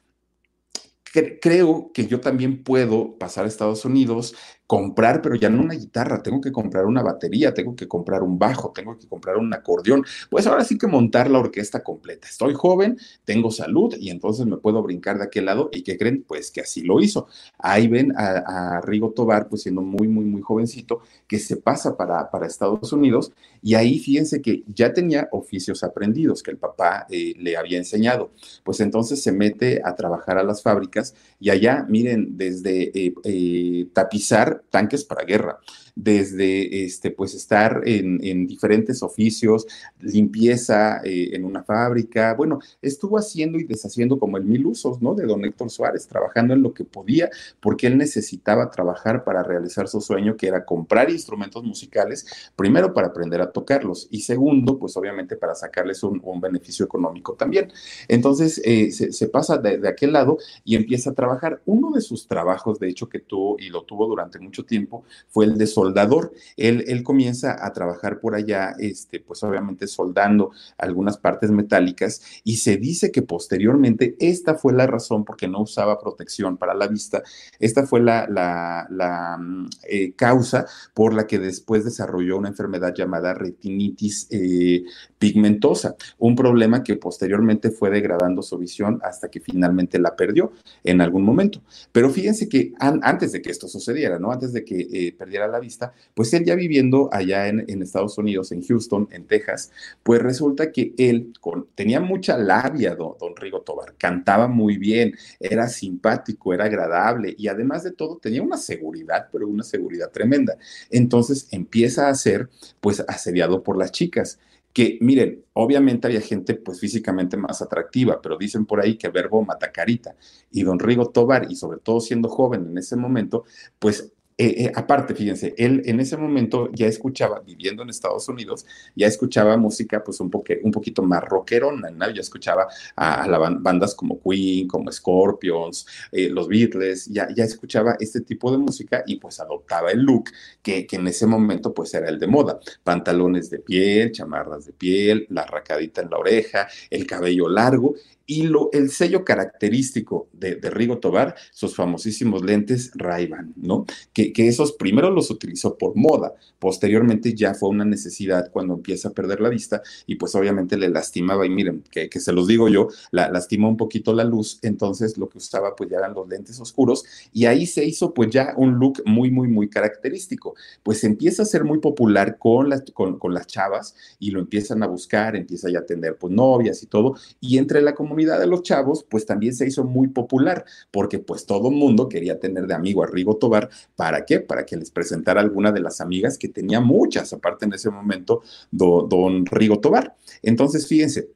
creo 1.42 1.92
que 1.94 2.08
yo 2.08 2.22
también 2.22 2.64
puedo 2.64 3.18
pasar 3.18 3.46
a 3.46 3.48
Estados 3.48 3.86
Unidos, 3.86 4.36
comprar, 4.68 5.22
pero 5.22 5.36
ya 5.36 5.50
no 5.50 5.62
una 5.62 5.76
guitarra, 5.76 6.24
tengo 6.24 6.42
que 6.42 6.52
comprar 6.52 6.86
una 6.86 7.04
batería, 7.04 7.54
tengo 7.54 7.76
que 7.76 7.88
comprar 7.88 8.24
un 8.24 8.40
bajo, 8.40 8.72
tengo 8.72 8.98
que 8.98 9.08
comprar 9.08 9.38
un 9.38 9.54
acordeón. 9.54 10.04
Pues 10.30 10.48
ahora 10.48 10.64
sí 10.64 10.78
que 10.78 10.88
montar 10.88 11.30
la 11.30 11.40
orquesta 11.40 11.84
completa. 11.84 12.28
Estoy 12.28 12.54
joven, 12.54 12.98
tengo 13.26 13.52
salud 13.52 13.96
y 14.00 14.10
entonces 14.10 14.46
me 14.46 14.58
puedo 14.58 14.82
brincar 14.82 15.18
de 15.18 15.26
aquel 15.26 15.46
lado. 15.46 15.70
¿Y 15.72 15.84
qué 15.84 15.98
creen? 15.98 16.24
Pues 16.28 16.52
que 16.52 16.62
así 16.62 16.82
lo 16.82 17.00
hizo. 17.00 17.28
Ahí 17.60 17.88
ven 17.88 18.14
a, 18.18 18.82
Rigo 18.82 19.12
Tobar, 19.12 19.48
pues 19.50 19.64
siendo 19.64 19.82
muy, 19.82 20.08
muy, 20.08 20.26
muy 20.26 20.42
jovencito, 20.42 21.02
que 21.28 21.40
se 21.40 21.58
pasa 21.58 21.96
para, 21.96 22.30
para 22.32 22.48
Estados 22.48 22.92
Unidos 22.92 23.32
y 23.66 23.74
ahí 23.74 23.98
fíjense 23.98 24.44
que 24.44 24.64
ya 24.68 24.94
tenía 24.94 25.28
oficios 25.32 25.84
aprendidos 25.84 26.44
que 26.44 26.52
el 26.52 26.58
papá 26.58 27.08
eh, 27.10 27.34
le 27.38 27.58
había 27.58 27.80
enseñado. 27.80 28.32
Pues 28.64 28.80
entonces 28.80 29.24
se 29.24 29.32
mete 29.32 29.82
a 29.84 29.96
trabajar 29.96 30.38
a 30.38 30.44
las 30.44 30.62
fábricas 30.62 31.16
y 31.40 31.50
allá, 31.50 31.84
miren, 31.90 32.38
desde 32.38 32.92
eh, 32.94 33.16
eh, 33.24 33.88
tapizar 33.92 34.55
tanques 34.70 35.04
para 35.04 35.24
guerra, 35.24 35.60
desde 35.96 36.84
este, 36.86 37.10
pues 37.10 37.34
estar 37.34 37.82
en, 37.86 38.46
diferentes 38.48 39.02
oficios, 39.02 39.66
limpieza 40.00 41.02
eh, 41.04 41.30
en 41.34 41.46
una 41.46 41.64
fábrica, 41.64 42.34
bueno, 42.34 42.60
estuvo 42.82 43.18
haciendo 43.18 43.58
y 43.58 43.64
deshaciendo 43.64 44.20
como 44.20 44.38
el 44.38 44.44
mil 44.44 44.66
usos, 44.66 45.02
¿no? 45.02 45.16
De 45.16 45.26
don 45.26 45.44
Héctor 45.46 45.70
Suárez, 45.70 46.08
trabajando 46.08 46.54
en 46.54 46.62
lo 46.62 46.74
que 46.74 46.84
podía, 46.84 47.30
porque 47.62 47.88
él 47.88 47.98
necesitaba 47.98 48.70
trabajar 48.70 49.24
para 49.24 49.42
realizar 49.42 49.88
su 49.88 50.02
sueño, 50.02 50.36
que 50.36 50.48
era 50.48 50.66
comprar 50.66 51.10
instrumentos 51.10 51.64
musicales, 51.64 52.52
primero 52.56 52.94
para 52.94 53.08
aprender 53.08 53.42
a 53.42 53.52
tocarlos 53.52 54.08
y 54.12 54.22
segundo, 54.22 54.78
pues 54.78 54.98
obviamente 54.98 55.38
para 55.38 55.56
sacarles 55.56 56.04
un, 56.04 56.22
beneficio 56.42 56.86
económico 56.86 57.34
también. 57.34 57.72
Entonces, 58.10 58.62
eh, 58.66 58.92
se, 58.92 59.28
pasa 59.30 59.58
de, 59.58 59.78
de 59.78 59.88
aquel 59.88 60.12
lado 60.12 60.38
y 60.66 60.76
empieza 60.76 61.12
a 61.12 61.14
trabajar. 61.14 61.62
Uno 61.66 61.92
de 61.92 62.02
sus 62.02 62.28
trabajos, 62.28 62.78
de 62.78 62.90
hecho, 62.90 63.08
que 63.08 63.20
tuvo 63.20 63.56
y 63.58 63.70
lo 63.70 63.84
tuvo 63.84 64.06
durante 64.08 64.38
mucho 64.38 64.66
tiempo, 64.66 65.06
fue 65.30 65.46
el 65.46 65.58
de 65.58 65.66
soldador. 65.86 66.34
Él, 66.58 66.84
él 66.88 67.04
comienza 67.04 67.64
a 67.66 67.72
trabajar 67.72 68.20
por 68.20 68.36
allá, 68.36 68.76
este, 68.80 69.20
pues 69.20 69.44
obviamente 69.44 69.88
soldando 69.88 70.52
algunas 70.78 71.18
partes 71.18 71.52
metálicas 71.52 72.22
y 72.44 72.58
se 72.58 72.78
dice 72.78 73.12
que 73.12 73.22
posteriormente 73.22 74.16
esta 74.20 74.56
fue 74.56 74.74
la 74.74 74.88
razón 74.88 75.26
porque 75.26 75.48
no 75.48 75.62
usaba 75.62 76.00
protección 76.00 76.58
para 76.58 76.74
la 76.74 76.88
vista, 76.88 77.22
esta 77.60 77.86
fue 77.86 78.02
la, 78.02 78.28
la, 78.28 79.38
mm, 79.40 79.70
eh, 79.88 80.14
causa 80.16 80.66
por 80.94 81.14
la 81.14 81.28
que 81.28 81.40
después 81.40 81.86
desarrolló 81.86 82.38
una 82.38 82.50
enfermedad 82.50 82.94
llamada 82.96 83.34
retinitis 83.34 84.28
eh, 84.32 84.84
pigmentosa, 85.26 85.96
un 86.20 86.36
problema 86.36 86.84
que 86.84 86.98
posteriormente 86.98 87.72
fue 87.72 87.90
degradando 87.90 88.44
su 88.44 88.60
visión 88.60 89.00
hasta 89.02 89.28
que 89.28 89.40
finalmente 89.40 89.98
la 89.98 90.16
perdió 90.16 90.52
en 90.84 91.02
algún 91.02 91.24
momento. 91.24 91.64
Pero 91.92 92.12
fíjense 92.12 92.48
que 92.48 92.74
antes 92.80 93.32
de 93.32 93.42
que 93.42 93.50
esto 93.50 93.68
sucediera, 93.68 94.20
¿no? 94.20 94.32
Antes 94.32 94.54
de 94.54 94.64
que 94.64 94.82
eh, 94.82 95.16
perdiera 95.18 95.48
la 95.48 95.60
vista, 95.60 95.94
pues 96.14 96.32
él 96.36 96.46
ya 96.46 96.54
viviendo 96.54 97.10
allá 97.12 97.48
en, 97.48 97.66
Estados 97.82 98.20
Unidos, 98.20 98.52
en 98.52 98.62
Houston, 98.62 99.08
en 99.12 99.26
Texas, 99.26 99.72
pues 100.04 100.22
resulta 100.22 100.72
que 100.72 100.94
él 100.96 101.34
tenía 101.74 102.00
mucha 102.00 102.38
labia, 102.38 102.94
don, 102.94 103.16
don 103.20 103.36
Rigo 103.36 103.62
Tobar, 103.62 103.96
cantaba 103.98 104.48
muy 104.48 104.78
bien, 104.78 105.16
era 105.40 105.68
simpático, 105.68 106.54
era 106.54 106.66
agradable 106.66 107.34
y 107.36 107.48
además 107.48 107.84
de 107.84 107.94
todo 107.94 108.18
tenía 108.18 108.44
una 108.44 108.58
seguridad, 108.58 109.28
pero 109.32 109.48
una 109.48 109.64
seguridad 109.64 110.12
tremenda. 110.12 110.56
Entonces 110.92 111.48
empieza 111.50 112.10
a 112.10 112.14
ser 112.14 112.48
pues 112.80 113.04
asediado 113.08 113.64
por 113.64 113.76
las 113.76 113.92
chicas 113.92 114.38
que 114.76 114.98
miren, 115.00 115.46
obviamente 115.54 116.06
había 116.06 116.20
gente 116.20 116.54
pues 116.56 116.82
físicamente 116.82 117.38
más 117.38 117.62
atractiva, 117.62 118.20
pero 118.22 118.38
dicen 118.38 118.66
por 118.66 118.82
ahí 118.82 118.98
que 118.98 119.08
verbo 119.08 119.42
mata 119.42 119.72
carita. 119.72 120.18
Y 120.52 120.64
don 120.64 120.80
Rigo 120.80 121.12
Tobar, 121.12 121.50
y 121.50 121.56
sobre 121.56 121.80
todo 121.80 122.02
siendo 122.02 122.28
joven 122.28 122.68
en 122.72 122.78
ese 122.78 122.98
momento, 122.98 123.46
pues 123.80 124.12
eh, 124.38 124.66
eh, 124.66 124.72
aparte, 124.76 125.16
fíjense, 125.16 125.56
él 125.58 125.82
en 125.86 126.02
ese 126.02 126.18
momento 126.18 126.70
ya 126.74 126.88
escuchaba, 126.88 127.40
viviendo 127.40 127.84
en 127.84 127.90
Estados 127.90 128.28
Unidos, 128.28 128.66
ya 128.94 129.08
escuchaba 129.08 129.56
música 129.56 130.04
pues 130.04 130.20
un, 130.20 130.30
poque, 130.30 130.60
un 130.62 130.72
poquito 130.72 131.02
más 131.04 131.24
rockerona, 131.24 131.90
¿no? 131.90 132.10
Ya 132.10 132.20
escuchaba 132.20 132.68
a, 132.98 133.24
a 133.24 133.50
bandas 133.60 133.96
como 133.96 134.20
Queen, 134.22 134.68
como 134.68 134.92
Scorpions, 134.92 135.88
eh, 136.12 136.28
los 136.30 136.50
Beatles, 136.50 137.06
ya, 137.06 137.30
ya 137.34 137.46
escuchaba 137.46 137.96
este 137.98 138.22
tipo 138.22 138.52
de 138.52 138.58
música 138.58 139.04
y 139.08 139.16
pues 139.16 139.40
adoptaba 139.40 139.92
el 139.92 140.02
look 140.02 140.32
que, 140.62 140.86
que 140.86 140.98
en 140.98 141.08
ese 141.08 141.26
momento 141.28 141.74
pues 141.74 141.94
era 141.94 142.10
el 142.10 142.20
de 142.20 142.28
moda. 142.28 142.60
Pantalones 142.84 143.50
de 143.50 143.60
piel, 143.60 144.12
chamarras 144.12 144.66
de 144.66 144.74
piel, 144.74 145.28
la 145.30 145.46
racadita 145.46 146.02
en 146.02 146.10
la 146.10 146.18
oreja, 146.18 146.68
el 146.90 147.08
cabello 147.08 147.48
largo 147.48 147.96
y 148.28 148.44
lo, 148.44 148.70
el 148.74 148.90
sello 148.90 149.24
característico 149.24 150.28
de, 150.34 150.56
de, 150.56 150.70
Rigo 150.70 150.98
Tobar, 150.98 151.36
sus 151.52 151.76
famosísimos 151.76 152.44
lentes 152.44 152.92
Ray-Ban, 152.96 153.54
¿no? 153.56 153.86
Que, 154.14 154.34
que, 154.34 154.48
esos 154.48 154.72
primero 154.72 155.12
los 155.12 155.30
utilizó 155.30 155.78
por 155.78 155.96
moda, 155.96 156.34
posteriormente 156.58 157.36
ya 157.36 157.54
fue 157.54 157.70
una 157.70 157.86
necesidad 157.86 158.50
cuando 158.52 158.74
empieza 158.74 159.10
a 159.10 159.12
perder 159.12 159.42
la 159.42 159.50
vista 159.50 159.84
y 160.08 160.16
pues 160.16 160.34
obviamente 160.36 160.78
le 160.78 160.90
lastimaba 160.90 161.46
y 161.46 161.50
miren, 161.50 161.84
que, 161.92 162.10
que 162.10 162.20
se 162.20 162.34
los 162.34 162.48
digo 162.48 162.68
yo, 162.68 162.88
la, 163.12 163.30
lastimó 163.30 163.70
un 163.70 163.78
poquito 163.78 164.14
la 164.14 164.24
luz, 164.24 164.60
entonces 164.64 165.18
lo 165.18 165.30
que 165.30 165.38
usaba 165.38 165.76
pues 165.76 165.90
ya 165.90 165.98
eran 165.98 166.16
los 166.16 166.28
lentes 166.28 166.60
oscuros 166.60 167.06
y 167.32 167.46
ahí 167.46 167.68
se 167.68 167.86
hizo 167.86 168.14
pues 168.14 168.32
ya 168.32 168.54
un 168.58 168.80
look 168.80 169.04
muy, 169.06 169.30
muy, 169.30 169.48
muy 169.48 169.70
característico. 169.70 170.56
Pues 170.82 171.04
empieza 171.04 171.44
a 171.44 171.46
ser 171.46 171.64
muy 171.64 171.80
popular 171.80 172.38
con, 172.40 172.70
las 172.70 172.84
con, 172.94 173.20
con 173.20 173.34
las 173.34 173.46
chavas 173.46 173.96
y 174.20 174.32
lo 174.32 174.40
empiezan 174.40 174.82
a 174.82 174.88
buscar, 174.88 175.36
empieza 175.36 175.70
ya 175.70 175.80
a 175.80 175.86
tener 175.86 176.18
pues 176.18 176.34
novias 176.34 176.82
y 176.82 176.88
todo 176.88 177.16
y 177.40 177.58
entre 177.58 177.82
la 177.82 177.94
comunidad 177.94 178.15
de 178.16 178.48
los 178.48 178.64
chavos, 178.64 179.06
pues 179.10 179.26
también 179.26 179.54
se 179.54 179.68
hizo 179.68 179.84
muy 179.84 180.08
popular, 180.08 180.66
porque 180.92 181.20
pues 181.20 181.46
todo 181.46 181.70
el 181.70 181.76
mundo 181.76 182.08
quería 182.08 182.40
tener 182.40 182.68
de 182.68 182.74
amigo 182.74 183.04
a 183.04 183.08
Rigo 183.08 183.38
Tobar. 183.38 183.70
¿Para 183.96 184.26
qué? 184.26 184.40
Para 184.40 184.66
que 184.66 184.78
les 184.78 184.92
presentara 184.92 185.42
alguna 185.42 185.72
de 185.72 185.82
las 185.82 186.02
amigas 186.02 186.38
que 186.38 186.48
tenía 186.48 186.80
muchas, 186.80 187.34
aparte 187.34 187.66
en 187.66 187.74
ese 187.74 187.90
momento, 187.90 188.42
do, 188.72 189.06
don 189.10 189.46
Rigo 189.46 189.80
Tobar. 189.80 190.16
Entonces, 190.42 190.88
fíjense, 190.88 191.30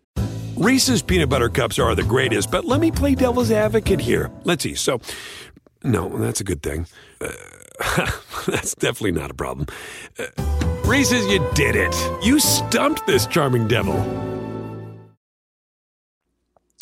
Reese's 0.56 1.02
peanut 1.02 1.30
butter 1.30 1.48
cups 1.48 1.80
are 1.80 1.96
the 1.96 2.04
greatest, 2.04 2.52
but 2.52 2.66
let 2.66 2.82
me 2.82 2.92
play 2.92 3.16
devil's 3.16 3.50
advocate 3.50 4.02
here. 4.02 4.30
Let's 4.44 4.62
see. 4.62 4.76
So, 4.76 5.00
no, 5.86 6.10
that's 6.18 6.42
a 6.42 6.44
good 6.44 6.62
thing. 6.62 6.86
Uh, 7.22 7.32
that's 8.48 8.76
definitely 8.76 9.14
not 9.14 9.32
a 9.32 9.34
problem. 9.34 9.68
Uh, 10.18 10.26
Reese's, 10.84 11.26
you 11.28 11.40
did 11.54 11.78
it. 11.78 11.96
You 12.22 12.40
stumped 12.40 13.08
this 13.08 13.26
charming 13.26 13.68
devil. 13.70 13.96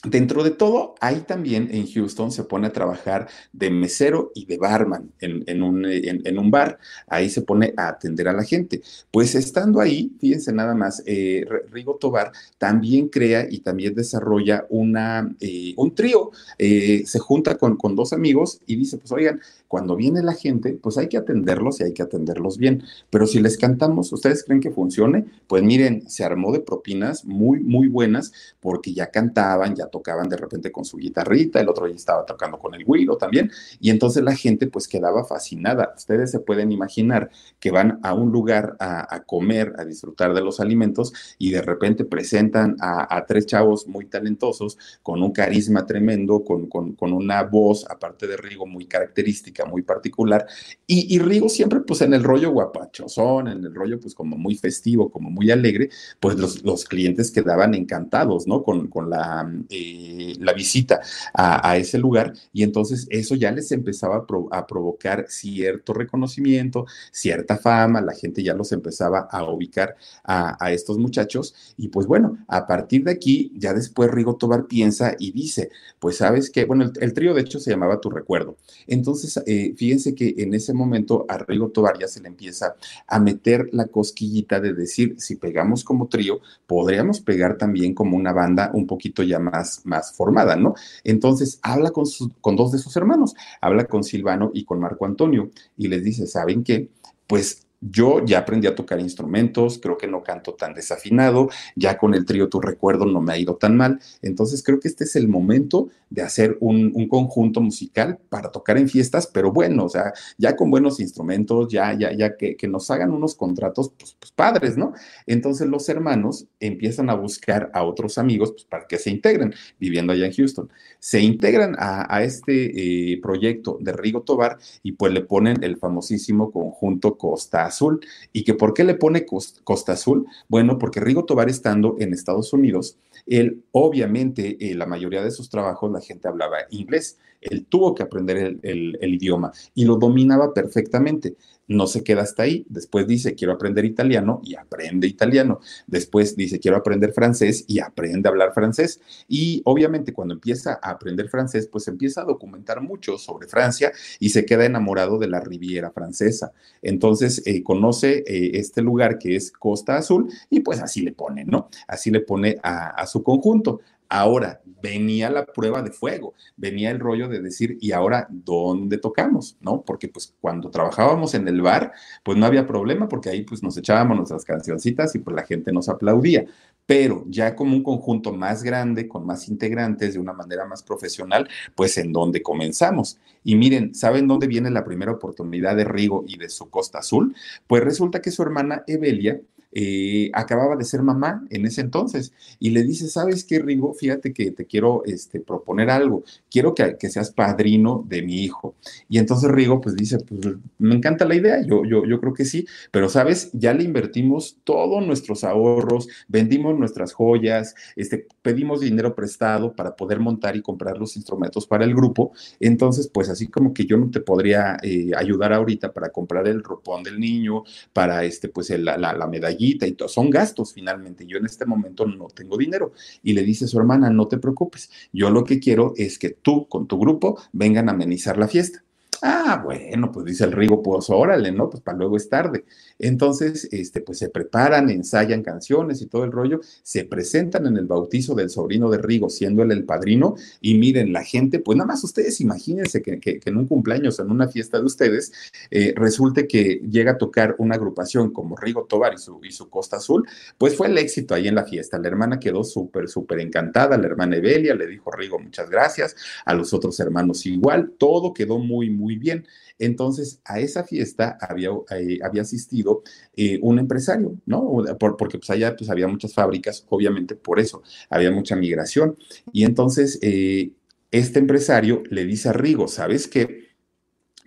Dentro 0.04 0.44
de 0.44 0.52
todo, 0.52 0.94
ahí 1.02 1.22
también 1.22 1.70
en 1.72 1.92
Houston 1.92 2.32
se 2.32 2.44
pone 2.44 2.68
a 2.68 2.72
trabajar 2.72 3.28
de 3.52 3.72
mesero 3.72 4.32
y 4.36 4.46
de 4.46 4.60
barman 4.60 5.12
en, 5.20 5.64
un, 5.64 5.86
en, 5.86 6.38
un, 6.38 6.52
bar. 6.52 6.78
Ahí 7.08 7.32
se 7.32 7.42
pone 7.42 7.74
a 7.76 7.88
atender 7.88 8.28
a 8.28 8.34
la 8.34 8.44
gente. 8.44 8.84
Pues 9.10 9.34
estando 9.34 9.82
ahí, 9.82 10.12
fíjense 10.20 10.54
nada 10.54 10.76
más, 10.76 11.02
eh, 11.08 11.46
Rigo 11.72 11.96
Tobar 11.96 12.32
también 12.60 13.10
crea 13.10 13.48
y 13.50 13.62
también 13.62 13.96
desarrolla 13.96 14.68
una, 14.70 15.36
eh, 15.40 15.74
un 15.78 15.96
trío. 15.96 16.30
Eh, 16.60 17.02
se 17.08 17.18
junta 17.18 17.58
con, 17.58 17.76
con 17.76 17.96
dos 17.96 18.14
amigos 18.14 18.62
y 18.68 18.76
dice, 18.76 19.00
pues 19.00 19.12
oigan, 19.12 19.42
cuando 19.68 19.96
viene 19.96 20.22
la 20.22 20.34
gente, 20.34 20.80
pues 20.82 20.98
hay 20.98 21.10
que 21.10 21.18
atenderlos 21.18 21.80
y 21.80 21.84
hay 21.84 21.94
que 21.94 22.04
atenderlos 22.04 22.58
bien. 22.58 22.84
Pero 23.10 23.28
si 23.28 23.40
les 23.40 23.58
cantamos, 23.58 24.14
¿ustedes 24.14 24.44
creen 24.44 24.62
que 24.62 24.72
funcione? 24.72 25.26
Pues 25.48 25.64
miren, 25.64 26.08
se 26.10 26.24
armó 26.24 26.52
de 26.52 26.60
propinas 26.60 27.26
muy, 27.26 27.60
muy 27.60 27.88
buenas 27.88 28.32
porque 28.60 28.94
ya 28.94 29.08
cantaban, 29.08 29.76
ya 29.76 29.87
tocaban 29.88 30.30
de 30.30 30.38
repente 30.38 30.72
con 30.72 30.86
su 30.86 30.98
guitarrita, 30.98 31.60
el 31.60 31.70
otro 31.70 31.88
ya 31.88 31.96
estaba 31.96 32.26
tocando 32.26 32.60
con 32.60 32.76
el 32.76 32.84
güiro 32.84 33.18
también, 33.18 33.52
y 33.80 33.90
entonces 33.90 34.24
la 34.24 34.36
gente 34.36 34.68
pues 34.68 34.88
quedaba 34.88 35.24
fascinada. 35.26 35.94
Ustedes 35.96 36.32
se 36.32 36.40
pueden 36.40 36.72
imaginar 36.72 37.30
que 37.60 37.72
van 37.72 38.00
a 38.04 38.14
un 38.14 38.32
lugar 38.32 38.76
a, 38.80 39.24
comer, 39.26 39.74
a 39.78 39.86
disfrutar 39.86 40.34
de 40.34 40.42
los 40.42 40.60
alimentos 40.60 41.14
y 41.38 41.52
de 41.52 41.62
repente 41.62 42.06
presentan 42.06 42.76
a, 42.80 43.26
tres 43.28 43.46
chavos 43.46 43.88
muy 43.88 44.06
talentosos, 44.06 44.78
con 45.04 45.22
un 45.22 45.32
carisma 45.32 45.86
tremendo, 45.86 46.44
con, 46.44 46.68
con, 46.68 46.94
con 46.94 47.14
una 47.14 47.44
voz, 47.44 47.86
aparte 47.90 48.28
de 48.28 48.38
Rigo, 48.38 48.66
muy 48.66 48.86
característica 48.86 49.66
muy 49.66 49.82
particular. 49.82 50.46
Y, 50.86 51.14
y, 51.14 51.20
Rigo 51.20 51.50
siempre, 51.50 51.82
pues 51.82 52.02
en 52.02 52.14
el 52.14 52.24
rollo 52.24 52.52
guapachosón, 52.52 53.48
en 53.48 53.66
el 53.66 53.74
rollo, 53.74 54.00
pues 54.00 54.14
como 54.14 54.38
muy 54.38 54.56
festivo, 54.56 55.10
como 55.12 55.30
muy 55.30 55.52
alegre, 55.52 55.90
pues 56.20 56.38
los, 56.38 56.64
los 56.64 56.86
clientes 56.86 57.32
quedaban 57.32 57.74
encantados, 57.74 58.48
¿no? 58.48 58.64
Con, 58.64 58.88
con 58.88 59.10
la, 59.10 59.52
eh, 59.78 60.36
la 60.40 60.54
visita 60.54 61.00
a, 61.34 61.78
ese 61.78 61.98
lugar. 61.98 62.34
Y 62.54 62.64
entonces 62.64 63.08
eso 63.10 63.36
ya 63.36 63.52
les 63.52 63.72
empezaba 63.72 64.18
a, 64.18 64.26
pro, 64.26 64.48
a, 64.52 64.66
provocar 64.66 65.26
cierto 65.30 65.94
reconocimiento, 65.94 66.86
cierta 67.12 67.58
fama, 67.58 68.02
la 68.02 68.14
gente 68.14 68.44
ya 68.44 68.54
los 68.54 68.72
empezaba 68.72 69.28
a 69.32 69.44
ubicar 69.44 69.96
a, 70.24 70.72
estos 70.72 70.98
muchachos. 70.98 71.54
Y 71.78 71.90
pues 71.90 72.08
bueno, 72.08 72.38
a 72.48 72.68
partir 72.68 73.04
de 73.04 73.12
aquí, 73.12 73.52
ya 73.56 73.74
después 73.74 74.12
Rigo 74.12 74.36
Tobar 74.36 74.68
piensa 74.68 75.16
y 75.18 75.32
dice, 75.32 75.70
pues 76.00 76.18
sabes 76.18 76.50
que, 76.50 76.66
bueno, 76.66 76.84
el, 76.84 76.92
el 77.00 77.14
trío 77.14 77.34
de 77.34 77.42
hecho 77.42 77.60
se 77.60 77.72
llamaba 77.72 78.02
Tu 78.02 78.10
Recuerdo. 78.10 78.58
Entonces, 78.88 79.42
eh, 79.46 79.74
fíjense 79.76 80.16
que 80.16 80.36
en 80.38 80.54
ese 80.54 80.74
momento 80.74 81.26
a 81.28 81.38
Rigo 81.38 81.70
Tobar 81.70 81.98
ya 82.00 82.08
se 82.08 82.22
le 82.22 82.28
empieza 82.28 82.76
a 83.08 83.20
meter 83.20 83.70
la 83.72 83.88
cosquillita 83.88 84.60
de 84.60 84.74
decir, 84.74 85.16
si 85.18 85.36
pegamos 85.36 85.84
como 85.84 86.08
trío, 86.08 86.40
podríamos 86.66 87.22
pegar 87.22 87.58
también 87.58 87.94
como 87.94 88.18
una 88.18 88.34
banda 88.34 88.72
un 88.74 88.88
poquito 88.88 89.24
ya 89.24 89.40
más, 89.40 89.67
más 89.86 90.16
formada, 90.16 90.56
¿no? 90.56 90.74
Entonces, 91.04 91.60
habla 91.62 91.92
con, 91.92 92.06
con 92.42 92.56
dos 92.56 92.72
de 92.72 92.80
sus 92.80 92.96
hermanos, 92.96 93.36
habla 93.62 93.86
con 93.86 94.04
Silvano 94.04 94.52
y 94.54 94.66
con 94.66 94.80
Marco 94.80 95.06
Antonio 95.06 95.52
y 95.78 95.88
les 95.88 96.04
dice, 96.04 96.28
¿saben 96.28 96.64
qué? 96.64 96.90
Pues 97.28 97.67
yo 97.82 98.26
ya 98.26 98.40
aprendí 98.40 98.68
a 98.68 98.76
tocar 98.76 99.00
instrumentos, 99.00 99.80
creo 99.82 99.98
que 99.98 100.08
no 100.08 100.24
canto 100.24 100.54
tan 100.54 100.74
desafinado, 100.74 101.50
ya 101.76 101.98
con 101.98 102.14
el 102.16 102.26
trío 102.26 102.50
Tu 102.50 102.60
Recuerdo 102.60 103.06
no 103.06 103.22
me 103.22 103.34
ha 103.34 103.38
ido 103.38 103.56
tan 103.56 103.78
mal, 103.78 104.00
entonces 104.22 104.64
creo 104.64 104.80
que 104.80 104.88
este 104.88 105.04
es 105.04 105.16
el 105.16 105.28
momento 105.28 105.90
de 106.10 106.22
hacer 106.22 106.58
un, 106.62 106.92
un, 106.96 107.08
conjunto 107.10 107.60
musical 107.60 108.18
para 108.30 108.50
tocar 108.50 108.78
en 108.78 108.88
fiestas, 108.88 109.28
pero 109.28 109.52
bueno, 109.52 109.86
o 109.86 109.90
sea, 109.90 110.14
ya 110.38 110.56
con 110.56 110.72
buenos 110.72 111.02
instrumentos, 111.02 111.68
ya, 111.68 111.94
ya, 111.94 112.14
ya 112.14 112.38
que, 112.38 112.56
que 112.56 112.68
nos 112.68 112.90
hagan 112.90 113.12
unos 113.12 113.36
contratos, 113.36 113.92
pues, 113.98 114.16
pues, 114.18 114.32
padres, 114.32 114.78
¿no? 114.78 114.94
Entonces 115.26 115.68
los 115.68 115.90
hermanos 115.90 116.48
empiezan 116.62 117.10
a 117.10 117.16
buscar 117.16 117.70
a 117.74 117.84
otros 117.84 118.18
amigos 118.18 118.54
pues, 118.54 118.64
para 118.64 118.88
que 118.88 118.98
se 118.98 119.10
integren, 119.10 119.54
viviendo 119.80 120.14
allá 120.14 120.28
en 120.28 120.34
Houston. 120.34 120.70
Se 121.00 121.20
integran 121.20 121.76
a, 121.78 122.14
a 122.14 122.24
este 122.24 123.12
eh, 123.14 123.20
proyecto 123.22 123.78
de 123.82 123.92
Rigo 123.92 124.22
Tobar 124.22 124.58
y 124.84 124.94
pues 124.94 125.12
le 125.12 125.22
ponen 125.22 125.62
el 125.62 125.78
famosísimo 125.78 126.52
conjunto 126.52 127.18
Costa 127.18 127.67
Azul. 127.68 128.00
¿Y 128.34 128.44
que 128.44 128.54
por 128.54 128.74
qué 128.74 128.84
le 128.84 128.96
pone 128.96 129.26
Costa 129.26 129.94
Azul? 129.94 130.28
Bueno, 130.48 130.78
porque 130.78 131.00
Rigo 131.00 131.26
Tobar 131.26 131.50
estando 131.50 131.96
en 132.00 132.14
Estados 132.14 132.54
Unidos, 132.54 132.98
él, 133.26 133.64
obviamente, 133.72 134.58
eh, 134.60 134.76
la 134.76 134.86
mayoría 134.86 135.24
de 135.24 135.32
sus 135.32 135.50
trabajos 135.50 135.92
la 135.92 136.02
gente 136.02 136.28
hablaba 136.28 136.58
inglés. 136.72 137.18
Él 137.42 137.66
tuvo 137.66 137.94
que 137.96 138.04
aprender 138.04 138.58
el, 138.62 138.98
idioma 139.02 139.52
y 139.74 139.86
lo 139.86 139.96
dominaba 139.96 140.54
perfectamente 140.54 141.36
no 141.68 141.86
se 141.86 142.04
queda 142.04 142.22
hasta 142.22 142.44
ahí. 142.44 142.66
Después 142.70 143.08
dice, 143.08 143.36
quiero 143.36 143.54
aprender 143.54 143.86
italiano 143.86 144.42
y 144.44 144.56
aprende 144.56 145.08
italiano. 145.08 145.60
Después 145.86 146.36
dice, 146.36 146.60
quiero 146.60 146.78
aprender 146.78 147.12
francés 147.12 147.66
y 147.68 147.80
aprende 147.80 148.30
a 148.30 148.32
hablar 148.32 148.54
francés. 148.54 149.02
Y 149.28 149.62
obviamente 149.66 150.14
cuando 150.14 150.34
empieza 150.34 150.80
a 150.82 150.92
aprender 150.92 151.30
francés, 151.30 151.68
pues 151.68 151.88
empieza 151.88 152.22
a 152.22 152.26
documentar 152.26 152.82
mucho 152.82 153.18
sobre 153.18 153.48
Francia 153.48 153.92
y 154.20 154.30
se 154.30 154.46
queda 154.46 154.66
enamorado 154.66 155.20
de 155.20 155.28
la 155.28 155.42
Riviera 155.42 155.92
francesa. 155.92 156.54
Entonces 156.82 157.44
eh, 157.46 157.62
conoce 157.64 158.24
eh, 158.26 158.52
este 158.54 158.82
lugar 158.82 159.18
que 159.18 159.36
es 159.36 159.52
Costa 159.52 159.98
Azul 159.98 160.32
y 160.50 160.62
pues 160.62 160.82
así 160.82 161.02
le 161.02 161.12
pone, 161.12 161.44
¿no? 161.44 161.70
Así 161.88 162.12
le 162.12 162.22
pone 162.22 162.58
a 162.64 163.06
su 163.08 163.24
conjunto. 163.24 163.82
Ahora, 164.10 164.62
venía 164.82 165.30
la 165.30 165.46
prueba 165.46 165.82
de 165.82 165.92
fuego, 165.92 166.34
venía 166.56 166.92
el 166.92 167.00
rollo 167.00 167.28
de 167.28 167.42
decir, 167.42 167.78
¿y 167.82 167.92
ahora 167.92 168.28
dónde 168.30 168.98
tocamos? 168.98 169.58
¿No? 169.62 169.82
Porque 169.82 170.08
pues 170.08 170.34
cuando 170.40 170.70
trabajábamos 170.70 171.34
en 171.34 171.48
el 171.48 171.62
bar, 171.62 171.92
pues 172.24 172.38
no 172.38 172.46
había 172.46 172.68
problema 172.68 173.08
porque 173.08 173.30
ahí 173.30 173.44
pues 173.44 173.64
nos 173.64 173.78
echábamos 173.78 174.18
nuestras 174.18 174.46
cancioncitas 174.46 175.16
y 175.16 175.20
pues 175.20 175.36
la 175.36 175.44
gente 175.44 175.72
nos 175.72 175.90
aplaudía. 175.90 176.46
Pero 176.86 177.26
ya 177.28 177.56
como 177.56 177.76
un 177.76 177.84
conjunto 177.84 178.32
más 178.32 178.64
grande, 178.64 179.08
con 179.08 179.26
más 179.26 179.50
integrantes, 179.50 180.14
de 180.14 180.20
una 180.20 180.34
manera 180.34 180.66
más 180.66 180.84
profesional, 180.84 181.50
pues 181.76 181.98
en 181.98 182.14
dónde 182.14 182.42
comenzamos. 182.42 183.20
Y 183.44 183.56
miren, 183.56 183.94
¿saben 183.94 184.28
dónde 184.28 184.48
viene 184.48 184.70
la 184.70 184.86
primera 184.86 185.12
oportunidad 185.12 185.76
de 185.76 185.84
Rigo 185.84 186.24
y 186.28 186.38
de 186.38 186.50
su 186.50 186.70
Costa 186.70 187.00
Azul? 187.00 187.36
Pues 187.68 187.84
resulta 187.84 188.22
que 188.22 188.32
su 188.32 188.42
hermana 188.42 188.84
Evelia 188.88 189.42
eh, 189.72 190.32
acababa 190.34 190.76
de 190.76 190.86
ser 190.86 191.02
mamá 191.02 191.46
en 191.50 191.66
ese 191.66 191.82
entonces. 191.82 192.34
Y 192.60 192.72
le 192.72 192.84
dice, 192.84 193.08
¿sabes 193.08 193.44
qué, 193.44 193.60
Rigo? 193.60 193.94
Fíjate 193.94 194.34
que 194.34 194.52
te 194.52 194.66
quiero 194.66 195.04
este, 195.06 195.40
proponer 195.40 195.90
algo, 195.90 196.24
quiero 196.50 196.74
que, 196.74 196.98
que, 196.98 197.10
seas 197.10 197.32
padrino 197.32 198.06
de 198.08 198.22
mi 198.22 198.44
hijo. 198.44 198.76
Y 199.10 199.18
entonces 199.18 199.50
Rigo 199.52 199.82
pues 199.82 199.96
dice, 199.96 200.20
pues 200.20 200.56
me 200.78 200.96
encanta 200.96 201.26
la 201.26 201.36
idea, 201.36 201.62
yo, 201.66 201.84
yo, 201.86 202.06
yo 202.06 202.20
creo 202.20 202.34
que 202.34 202.46
sí, 202.46 202.66
pero 202.92 203.10
sabes, 203.10 203.50
ya 203.54 203.74
le 203.74 203.84
invertimos 203.84 204.58
todos 204.64 205.06
nuestros 205.06 205.44
ahorros, 205.44 206.08
vendimos 206.28 206.78
nuestras 206.78 207.14
joyas, 207.14 207.76
este, 207.96 208.28
pedimos 208.42 208.82
dinero 208.82 209.16
prestado 209.16 209.76
para 209.76 209.96
poder 209.96 210.20
montar 210.20 210.56
y 210.56 210.62
comprar 210.62 210.98
los 210.98 211.16
instrumentos 211.16 211.68
para 211.68 211.86
el 211.86 211.96
grupo, 211.96 212.32
entonces 212.60 213.10
pues 213.14 213.30
así 213.30 213.48
como 213.48 213.74
que 213.74 213.86
yo 213.86 213.98
no 213.98 214.10
te 214.10 214.22
podría 214.22 214.78
eh, 214.84 215.12
ayudar 215.16 215.54
ahorita 215.54 215.94
para 215.94 216.10
comprar 216.10 216.48
el 216.48 216.64
ropón 216.64 217.04
del 217.04 217.20
niño, 217.20 217.64
para 217.94 218.24
este, 218.24 218.50
pues 218.50 218.70
la, 218.70 218.98
la, 218.98 219.14
la 219.14 219.28
medalla 219.28 219.57
y 219.58 219.92
todo. 219.94 220.08
Son 220.08 220.30
gastos 220.30 220.74
finalmente. 220.74 221.26
Yo 221.26 221.38
en 221.38 221.46
este 221.46 221.66
momento 221.66 222.06
no 222.06 222.28
tengo 222.28 222.58
dinero. 222.58 222.94
Y 223.24 223.34
le 223.34 223.44
dice 223.44 223.66
a 223.66 223.68
su 223.68 223.78
hermana, 223.78 224.10
no 224.10 224.28
te 224.28 224.38
preocupes. 224.38 224.90
Yo 225.12 225.30
lo 225.30 225.44
que 225.44 225.60
quiero 225.60 225.94
es 225.98 226.18
que 226.18 226.30
tú 226.30 226.68
con 226.68 226.88
tu 226.88 227.00
grupo 227.00 227.40
vengan 227.52 227.90
a 227.90 227.92
amenizar 227.92 228.38
la 228.38 228.48
fiesta. 228.48 228.84
Ah, 229.22 229.62
bueno, 229.64 230.12
pues 230.12 230.26
dice 230.26 230.44
el 230.44 230.52
Rigo, 230.52 230.84
pues 230.84 231.10
órale, 231.10 231.52
¿no? 231.52 231.70
Pues 231.70 231.82
para 231.82 231.98
luego 231.98 232.18
es 232.18 232.30
tarde. 232.30 232.66
Entonces, 233.00 233.68
este, 233.72 234.02
pues 234.02 234.20
se 234.20 234.30
preparan, 234.30 234.90
ensayan 234.90 235.42
canciones 235.42 236.02
y 236.02 236.06
todo 236.06 236.24
el 236.24 236.32
rollo, 236.32 236.62
se 236.84 237.04
presentan 237.04 237.66
en 237.66 237.78
el 237.78 237.86
bautizo 237.86 238.36
del 238.36 238.50
sobrino 238.50 238.90
de 238.90 239.00
Rigo, 239.00 239.30
siendo 239.30 239.64
él 239.64 239.72
el 239.72 239.86
padrino, 239.86 240.36
y 240.62 240.78
miren, 240.78 241.14
la 241.14 241.24
gente, 241.24 241.60
pues 241.60 241.78
nada 241.78 241.88
más 241.88 242.04
ustedes 242.04 242.42
imagínense 242.42 243.02
que, 243.02 243.40
en 243.44 243.58
un 243.58 243.68
cumpleaños, 243.68 244.20
en 244.20 244.30
una 244.30 244.48
fiesta 244.48 244.80
de 244.80 244.86
ustedes, 244.86 245.32
eh, 245.72 245.94
resulte 245.96 246.48
que 246.48 246.82
llega 246.90 247.14
a 247.14 247.18
tocar 247.18 247.56
una 247.58 247.76
agrupación 247.76 248.32
como 248.32 248.56
Rigo 248.56 248.86
Tobar 248.86 249.14
y 249.16 249.18
su, 249.18 249.40
y 249.44 249.52
su 249.52 249.70
Costa 249.70 249.98
Azul, 249.98 250.28
pues 250.58 250.76
fue 250.76 250.88
el 250.88 250.98
éxito 250.98 251.34
ahí 251.34 251.48
en 251.48 251.56
la 251.56 251.64
fiesta. 251.64 251.98
La 251.98 252.08
hermana 252.08 252.40
quedó 252.40 252.64
súper, 252.64 253.08
súper 253.08 253.40
encantada, 253.40 253.98
la 253.98 254.06
hermana 254.06 254.36
Evelia 254.36 254.76
le 254.76 254.86
dijo, 254.86 255.12
Rigo, 255.12 255.40
muchas 255.40 255.70
gracias, 255.70 256.16
a 256.46 256.54
los 256.54 256.74
otros 256.74 257.00
hermanos 257.00 257.46
igual, 257.46 257.94
todo 257.98 258.34
quedó 258.34 258.60
muy, 258.60 258.90
muy 258.90 259.07
muy 259.08 259.16
bien. 259.16 259.48
Entonces, 259.80 260.42
a 260.44 260.60
esa 260.60 260.84
fiesta 260.84 261.38
había, 261.40 261.70
eh, 261.98 262.20
había 262.22 262.42
asistido 262.42 263.04
eh, 263.36 263.58
un 263.62 263.80
empresario, 263.80 264.36
¿no? 264.46 264.84
porque 265.00 265.38
pues 265.38 265.50
allá 265.50 265.76
pues, 265.78 265.90
había 265.90 266.08
muchas 266.08 266.34
fábricas, 266.34 266.86
obviamente 266.90 267.36
por 267.36 267.60
eso, 267.60 267.84
había 268.10 268.32
mucha 268.32 268.56
migración. 268.56 269.18
Y 269.54 269.64
entonces, 269.64 270.20
eh, 270.22 270.72
este 271.12 271.40
empresario 271.40 272.04
le 272.10 272.26
dice 272.26 272.50
a 272.50 272.54
Rigo, 272.54 272.88
¿sabes 272.90 273.28
qué? 273.28 273.68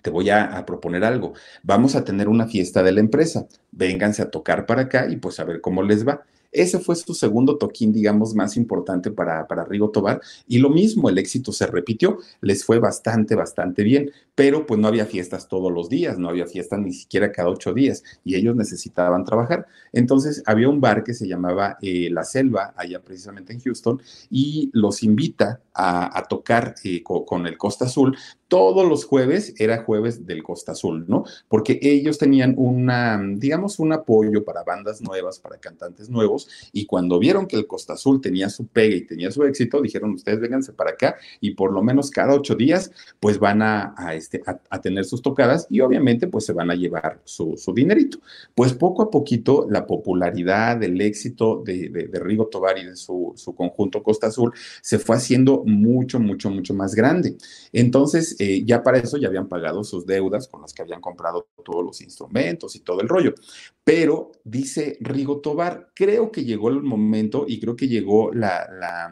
Te 0.02 0.10
voy 0.10 0.28
a, 0.28 0.44
a, 0.58 0.66
proponer 0.66 1.04
algo. 1.04 1.32
Vamos 1.62 1.94
a 1.94 2.04
tener 2.04 2.28
una 2.28 2.46
fiesta 2.46 2.82
de 2.82 2.92
la 2.92 3.00
empresa. 3.00 3.46
Vénganse 3.70 4.22
a 4.22 4.30
tocar 4.30 4.66
para 4.66 4.82
acá 4.82 5.08
y 5.10 5.16
pues 5.16 5.40
a 5.40 5.44
ver 5.44 5.60
cómo 5.60 5.82
les 5.82 6.06
va. 6.06 6.24
Ese 6.52 6.80
fue 6.80 6.96
su 6.96 7.14
segundo 7.14 7.58
toquín, 7.58 7.92
digamos, 7.92 8.34
más 8.34 8.56
importante 8.56 9.10
para, 9.10 9.46
para 9.46 9.64
Rigo 9.64 9.90
Tobar. 9.90 10.20
Y 10.48 10.58
lo 10.58 10.70
mismo, 10.70 11.08
el 11.08 11.18
éxito 11.18 11.52
se 11.52 11.66
repitió, 11.66 12.18
les 12.40 12.64
fue 12.64 12.78
bastante, 12.78 13.34
bastante 13.34 13.84
bien, 13.84 14.10
pero 14.40 14.64
pues 14.64 14.80
no 14.80 14.88
había 14.88 15.04
fiestas 15.04 15.48
todos 15.48 15.70
los 15.70 15.90
días, 15.90 16.18
no 16.18 16.30
había 16.30 16.46
fiestas 16.46 16.80
ni 16.80 16.94
siquiera 16.94 17.30
cada 17.30 17.50
ocho 17.50 17.74
días 17.74 18.02
y 18.24 18.36
ellos 18.36 18.56
necesitaban 18.56 19.22
trabajar. 19.22 19.66
Entonces 19.92 20.42
había 20.46 20.70
un 20.70 20.80
bar 20.80 21.04
que 21.04 21.12
se 21.12 21.28
llamaba 21.28 21.76
eh, 21.82 22.08
La 22.10 22.24
Selva, 22.24 22.72
allá 22.74 23.02
precisamente 23.02 23.52
en 23.52 23.60
Houston, 23.60 24.00
y 24.30 24.70
los 24.72 25.02
invita 25.02 25.60
a, 25.74 26.26
tocar 26.28 26.74
eh, 26.84 27.02
con 27.02 27.46
el 27.46 27.56
Costa 27.56 27.86
Azul. 27.86 28.16
Todos 28.48 28.86
los 28.86 29.04
jueves 29.04 29.54
era 29.58 29.84
jueves 29.84 30.26
del 30.26 30.42
Costa 30.42 30.72
Azul, 30.72 31.04
¿no? 31.06 31.24
Porque 31.48 31.78
ellos 31.80 32.18
tenían 32.18 32.54
una, 32.56 33.20
digamos, 33.36 33.78
un 33.78 33.92
apoyo 33.92 34.44
para 34.44 34.64
bandas 34.64 35.00
nuevas, 35.00 35.38
para 35.38 35.58
cantantes 35.58 36.10
nuevos, 36.10 36.48
y 36.72 36.86
cuando 36.86 37.18
vieron 37.18 37.46
que 37.46 37.56
el 37.56 37.66
Costa 37.66 37.94
Azul 37.94 38.20
tenía 38.20 38.50
su 38.50 38.66
pegue 38.66 38.96
y 38.96 39.06
tenía 39.06 39.30
su 39.30 39.44
éxito, 39.44 39.80
dijeron, 39.80 40.12
ustedes 40.12 40.40
vénganse 40.40 40.72
para 40.72 40.90
acá 40.90 41.16
y 41.40 41.54
por 41.54 41.72
lo 41.72 41.82
menos 41.82 42.10
cada 42.10 42.34
ocho 42.34 42.54
días, 42.54 42.90
pues 43.20 43.38
van 43.38 43.62
a, 43.62 43.94
este, 44.14 44.29
a, 44.46 44.80
tener 44.80 45.04
sus 45.04 45.22
tocadas 45.22 45.66
y 45.70 45.80
obviamente 45.80 46.26
pues 46.26 46.46
se 46.46 46.52
van 46.52 46.70
a 46.70 46.74
llevar 46.74 47.20
su, 47.24 47.56
dinerito. 47.74 48.18
Pues 48.54 48.72
poco 48.72 49.02
a 49.02 49.10
poquito 49.10 49.66
la 49.68 49.86
popularidad, 49.86 50.82
el 50.82 51.00
éxito 51.00 51.62
de, 51.64 51.88
de, 51.88 52.20
Rigo 52.20 52.46
Tobar 52.46 52.78
y 52.78 52.84
de 52.84 52.96
su, 52.96 53.34
conjunto 53.56 54.02
Costa 54.02 54.28
Azul 54.28 54.52
se 54.82 54.98
fue 54.98 55.16
haciendo 55.16 55.62
mucho, 55.64 56.20
mucho, 56.20 56.50
mucho 56.50 56.74
más 56.74 56.94
grande. 56.94 57.36
Entonces, 57.72 58.36
eh, 58.38 58.64
ya 58.64 58.82
para 58.82 58.98
eso 58.98 59.16
ya 59.16 59.28
habían 59.28 59.48
pagado 59.48 59.84
sus 59.84 60.06
deudas 60.06 60.48
con 60.48 60.62
las 60.62 60.72
que 60.72 60.82
habían 60.82 61.00
comprado 61.00 61.48
todos 61.64 61.84
los 61.84 62.00
instrumentos 62.00 62.76
y 62.76 62.80
todo 62.80 63.00
el 63.00 63.08
rollo. 63.08 63.34
Pero 63.84 64.32
dice 64.44 64.98
Rigo 65.00 65.40
Tobar, 65.40 65.90
creo 65.94 66.30
que 66.30 66.44
llegó 66.44 66.68
el 66.68 66.82
momento 66.82 67.44
y 67.48 67.58
creo 67.58 67.76
que 67.76 67.88
llegó 67.88 68.32
la, 68.32 69.10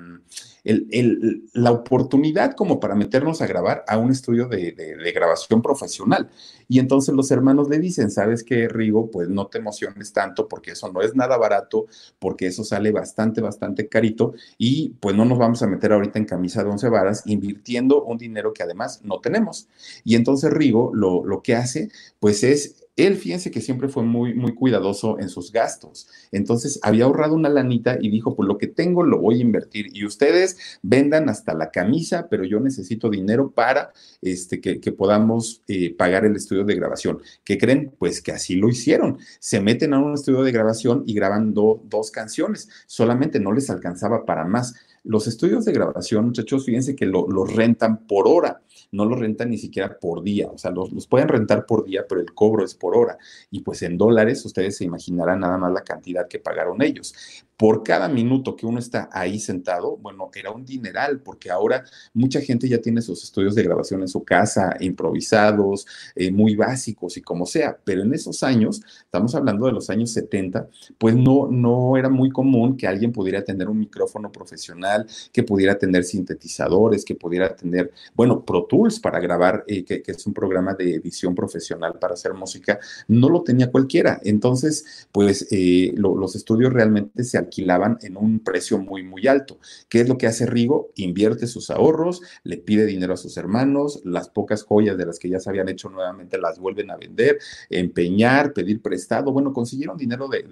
la 1.55 1.73
oportunidad 1.73 2.55
como 2.55 2.79
para 2.79 2.95
meternos 2.95 3.41
a 3.41 3.47
grabar 3.47 3.85
a 3.89 3.97
un 3.97 4.11
estudio 4.11 4.49
de, 4.49 4.73
de, 4.73 5.13
grabación 5.13 5.63
profesional. 5.63 6.29
Y 6.69 6.79
entonces 6.79 7.15
los 7.15 7.31
hermanos 7.31 7.69
le 7.69 7.79
dicen, 7.79 8.11
¿sabes 8.11 8.45
qué, 8.45 8.69
Rigo? 8.69 9.11
Pues 9.11 9.29
no 9.29 9.47
te 9.47 9.59
emociones 9.59 10.13
tanto 10.13 10.49
porque 10.49 10.73
eso 10.73 10.93
no 10.93 11.01
es 11.01 11.15
nada 11.15 11.37
barato, 11.37 11.87
porque 12.19 12.47
eso 12.47 12.65
sale 12.65 12.93
bastante, 12.93 13.41
bastante 13.41 13.89
carito 13.89 14.35
y 14.59 14.91
pues 15.01 15.17
no 15.17 15.25
nos 15.25 15.39
vamos 15.39 15.63
a 15.63 15.67
meter 15.67 15.93
ahorita 15.93 16.19
en 16.19 16.27
camisa 16.27 16.63
de 16.63 16.71
once 16.71 16.89
varas 16.89 17.23
invirtiendo 17.27 18.05
un 18.05 18.19
dinero 18.19 18.53
que 18.53 18.63
además 18.63 19.01
no 19.03 19.21
tenemos. 19.21 19.69
Y 20.05 20.15
entonces 20.15 20.51
Rigo 20.51 20.91
lo, 20.95 21.25
lo 21.25 21.43
que 21.43 21.57
hace 21.57 21.89
pues 22.21 22.45
es 22.45 22.89
él, 22.99 23.17
fíjense 23.17 23.53
que 23.53 23.61
siempre 23.61 23.89
fue 23.89 24.03
muy, 24.03 24.35
muy 24.35 24.55
cuidadoso 24.55 25.21
en 25.21 25.29
sus 25.29 25.53
gastos. 25.53 26.09
Entonces, 26.33 26.81
había 26.83 27.05
ahorrado 27.05 27.37
una 27.37 27.49
lanita 27.49 27.97
y 28.01 28.11
dijo, 28.11 28.35
pues 28.35 28.49
lo 28.49 28.59
que 28.59 28.67
tengo 28.67 29.05
lo 29.05 29.19
voy 29.19 29.39
a 29.39 29.43
invertir. 29.43 29.97
Y 29.97 30.05
ustedes 30.05 30.59
vendan 30.83 31.29
hasta 31.29 31.55
la 31.55 31.71
camisa, 31.71 32.27
pero 32.29 32.43
yo 32.43 32.59
necesito 32.59 33.09
dinero 33.09 33.53
para 33.53 33.93
este, 34.21 34.61
que, 34.61 34.81
podamos 34.91 35.63
eh, 35.69 35.95
pagar 35.95 36.25
el 36.25 36.35
estudio 36.35 36.58
de 36.67 36.75
grabación. 36.75 37.21
¿Qué 37.45 37.59
creen? 37.59 37.93
Pues 37.99 38.21
que 38.21 38.33
así 38.33 38.57
lo 38.57 38.69
hicieron. 38.69 39.19
Se 39.39 39.61
meten 39.61 39.95
a 39.95 39.99
un 39.99 40.15
estudio 40.15 40.43
de 40.43 40.53
grabación 40.53 41.05
y 41.07 41.15
graban 41.15 41.55
dos 41.55 42.11
canciones. 42.11 42.69
Solamente 42.87 43.41
no 43.41 43.53
les 43.53 43.71
alcanzaba 43.71 44.25
para 44.25 44.45
más. 44.45 44.75
Los 45.05 45.27
estudios 45.27 45.65
de 45.65 45.73
grabación, 45.73 46.27
muchachos, 46.27 46.67
fíjense 46.67 46.95
que 46.95 47.07
los 47.07 47.29
lo 47.29 47.45
rentan 47.45 48.07
por 48.07 48.29
hora 48.29 48.61
no 48.91 49.05
lo 49.05 49.17
rentan 49.17 49.51
ni 49.51 49.59
siquiera 49.59 49.99
por 49.99 50.23
día, 50.23 50.49
o 50.49 50.59
sea, 50.59 50.71
los, 50.71 51.07
pueden 51.07 51.29
rentar 51.29 51.67
por 51.67 51.85
día, 51.85 52.07
pero 52.09 52.21
el 52.21 52.33
cobro 52.33 52.65
es 52.65 52.75
por 52.75 52.97
hora. 52.97 53.19
Y 53.51 53.61
pues 53.61 53.83
en 53.83 53.99
dólares 53.99 54.45
ustedes 54.45 54.77
se 54.77 54.85
imaginarán 54.85 55.41
nada 55.41 55.59
más 55.59 55.73
la 55.73 55.83
cantidad 55.83 56.29
que 56.29 56.39
pagaron 56.39 56.81
ellos. 56.83 57.15
Por 57.59 57.83
cada 57.83 58.09
minuto 58.09 58.57
que 58.57 58.65
uno 58.65 58.79
está 58.79 59.11
ahí 59.13 59.39
sentado, 59.39 59.97
bueno, 59.97 60.31
era 60.35 60.51
un 60.51 60.65
dineral, 60.65 61.21
porque 61.21 61.51
ahora 61.51 61.85
mucha 62.15 62.41
gente 62.41 62.69
ya 62.69 62.79
tiene 62.79 63.03
sus 63.03 63.25
estudios 63.25 63.55
de 63.55 63.65
grabación 63.65 64.01
en 64.01 64.09
su 64.09 64.25
casa, 64.25 64.77
improvisados, 64.81 65.87
eh, 66.15 66.31
muy 66.31 66.55
básicos 66.55 67.17
y 67.17 67.23
como 67.23 67.45
sea, 67.45 67.77
pero 67.85 68.03
en 68.03 68.15
esos 68.15 68.43
años, 68.43 68.81
estamos 69.03 69.35
hablando 69.35 69.67
de 69.67 69.73
los 69.73 69.91
años 69.91 70.13
70, 70.13 70.69
pues 70.97 71.17
no, 71.17 71.49
no 71.51 71.97
era 71.97 72.09
muy 72.09 72.31
común 72.31 72.77
que 72.77 72.87
alguien 72.87 73.13
pudiera 73.13 73.43
tener 73.43 73.69
un 73.69 73.79
micrófono 73.79 74.31
profesional, 74.31 75.07
que 75.33 75.43
pudiera 75.43 75.77
tener 75.79 76.05
sintetizadores, 76.05 77.05
que 77.05 77.15
pudiera 77.15 77.55
tener, 77.57 77.93
bueno, 78.15 78.45
Pro 78.45 78.69
para 79.03 79.21
grabar, 79.21 79.65
eh, 79.67 79.85
que, 79.85 80.03
es 80.07 80.27
un 80.27 80.35
programa 80.35 80.75
de 80.75 80.95
edición 80.97 81.35
profesional 81.35 81.99
para 81.99 82.15
hacer 82.15 82.35
música, 82.35 82.79
no 83.09 83.29
lo 83.29 83.43
tenía 83.43 83.71
cualquiera. 83.71 84.21
Entonces, 84.25 85.07
pues 85.11 85.49
eh, 85.51 85.95
los 85.97 86.37
estudios 86.37 86.73
realmente 86.73 87.25
se 87.25 87.39
alquilaban 87.49 87.99
en 88.03 88.17
un 88.17 88.41
precio 88.41 88.79
muy, 88.79 89.03
muy 89.03 89.27
alto. 89.27 89.59
¿Qué 89.89 90.01
es 90.01 90.09
lo 90.09 90.19
que 90.19 90.27
hace 90.27 90.47
Rigo? 90.47 90.91
Invierte 90.95 91.47
sus 91.47 91.71
ahorros, 91.71 92.23
le 92.45 92.59
pide 92.59 92.87
dinero 92.87 93.15
a 93.15 93.17
sus 93.17 93.37
hermanos, 93.37 94.01
las 94.05 94.29
pocas 94.29 94.63
joyas 94.63 94.97
de 94.97 95.07
las 95.07 95.19
que 95.19 95.29
ya 95.29 95.41
se 95.41 95.51
habían 95.51 95.69
hecho 95.69 95.89
nuevamente 95.89 96.39
las 96.39 96.59
vuelven 96.59 96.91
a 96.91 96.97
vender, 96.97 97.39
empeñar, 97.71 98.53
pedir 98.53 98.83
prestado. 98.83 99.33
Bueno, 99.33 99.53
consiguieron 99.53 99.97
dinero 99.97 100.29
de, 100.29 100.45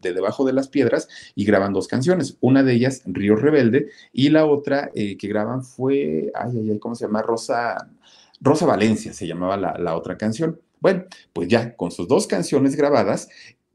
debajo 0.00 0.44
de 0.44 0.52
las 0.52 0.68
piedras 0.68 1.08
y 1.34 1.44
graban 1.44 1.72
dos 1.72 1.88
canciones. 1.88 2.36
Una 2.40 2.62
de 2.62 2.72
ellas, 2.72 3.02
Río 3.06 3.36
Rebelde, 3.36 3.90
y 4.12 4.30
la 4.30 4.46
otra 4.46 4.90
eh, 4.94 5.16
que 5.16 5.28
graban 5.28 5.62
fue, 5.62 6.30
ay, 6.34 6.52
ay, 6.58 6.70
ay, 6.70 6.78
¿cómo 6.78 6.94
se 6.94 7.06
llama? 7.06 7.22
Rosa 7.22 7.88
Rosa, 8.40 8.66
Valencia 8.66 9.12
se 9.12 9.26
llamaba 9.26 9.56
la, 9.56 9.96
otra 9.96 10.16
canción. 10.16 10.60
Bueno, 10.80 11.04
pues 11.32 11.48
ya 11.48 11.74
con 11.74 11.90
sus 11.90 12.06
dos 12.06 12.26
canciones 12.26 12.76
grabadas, 12.76 13.28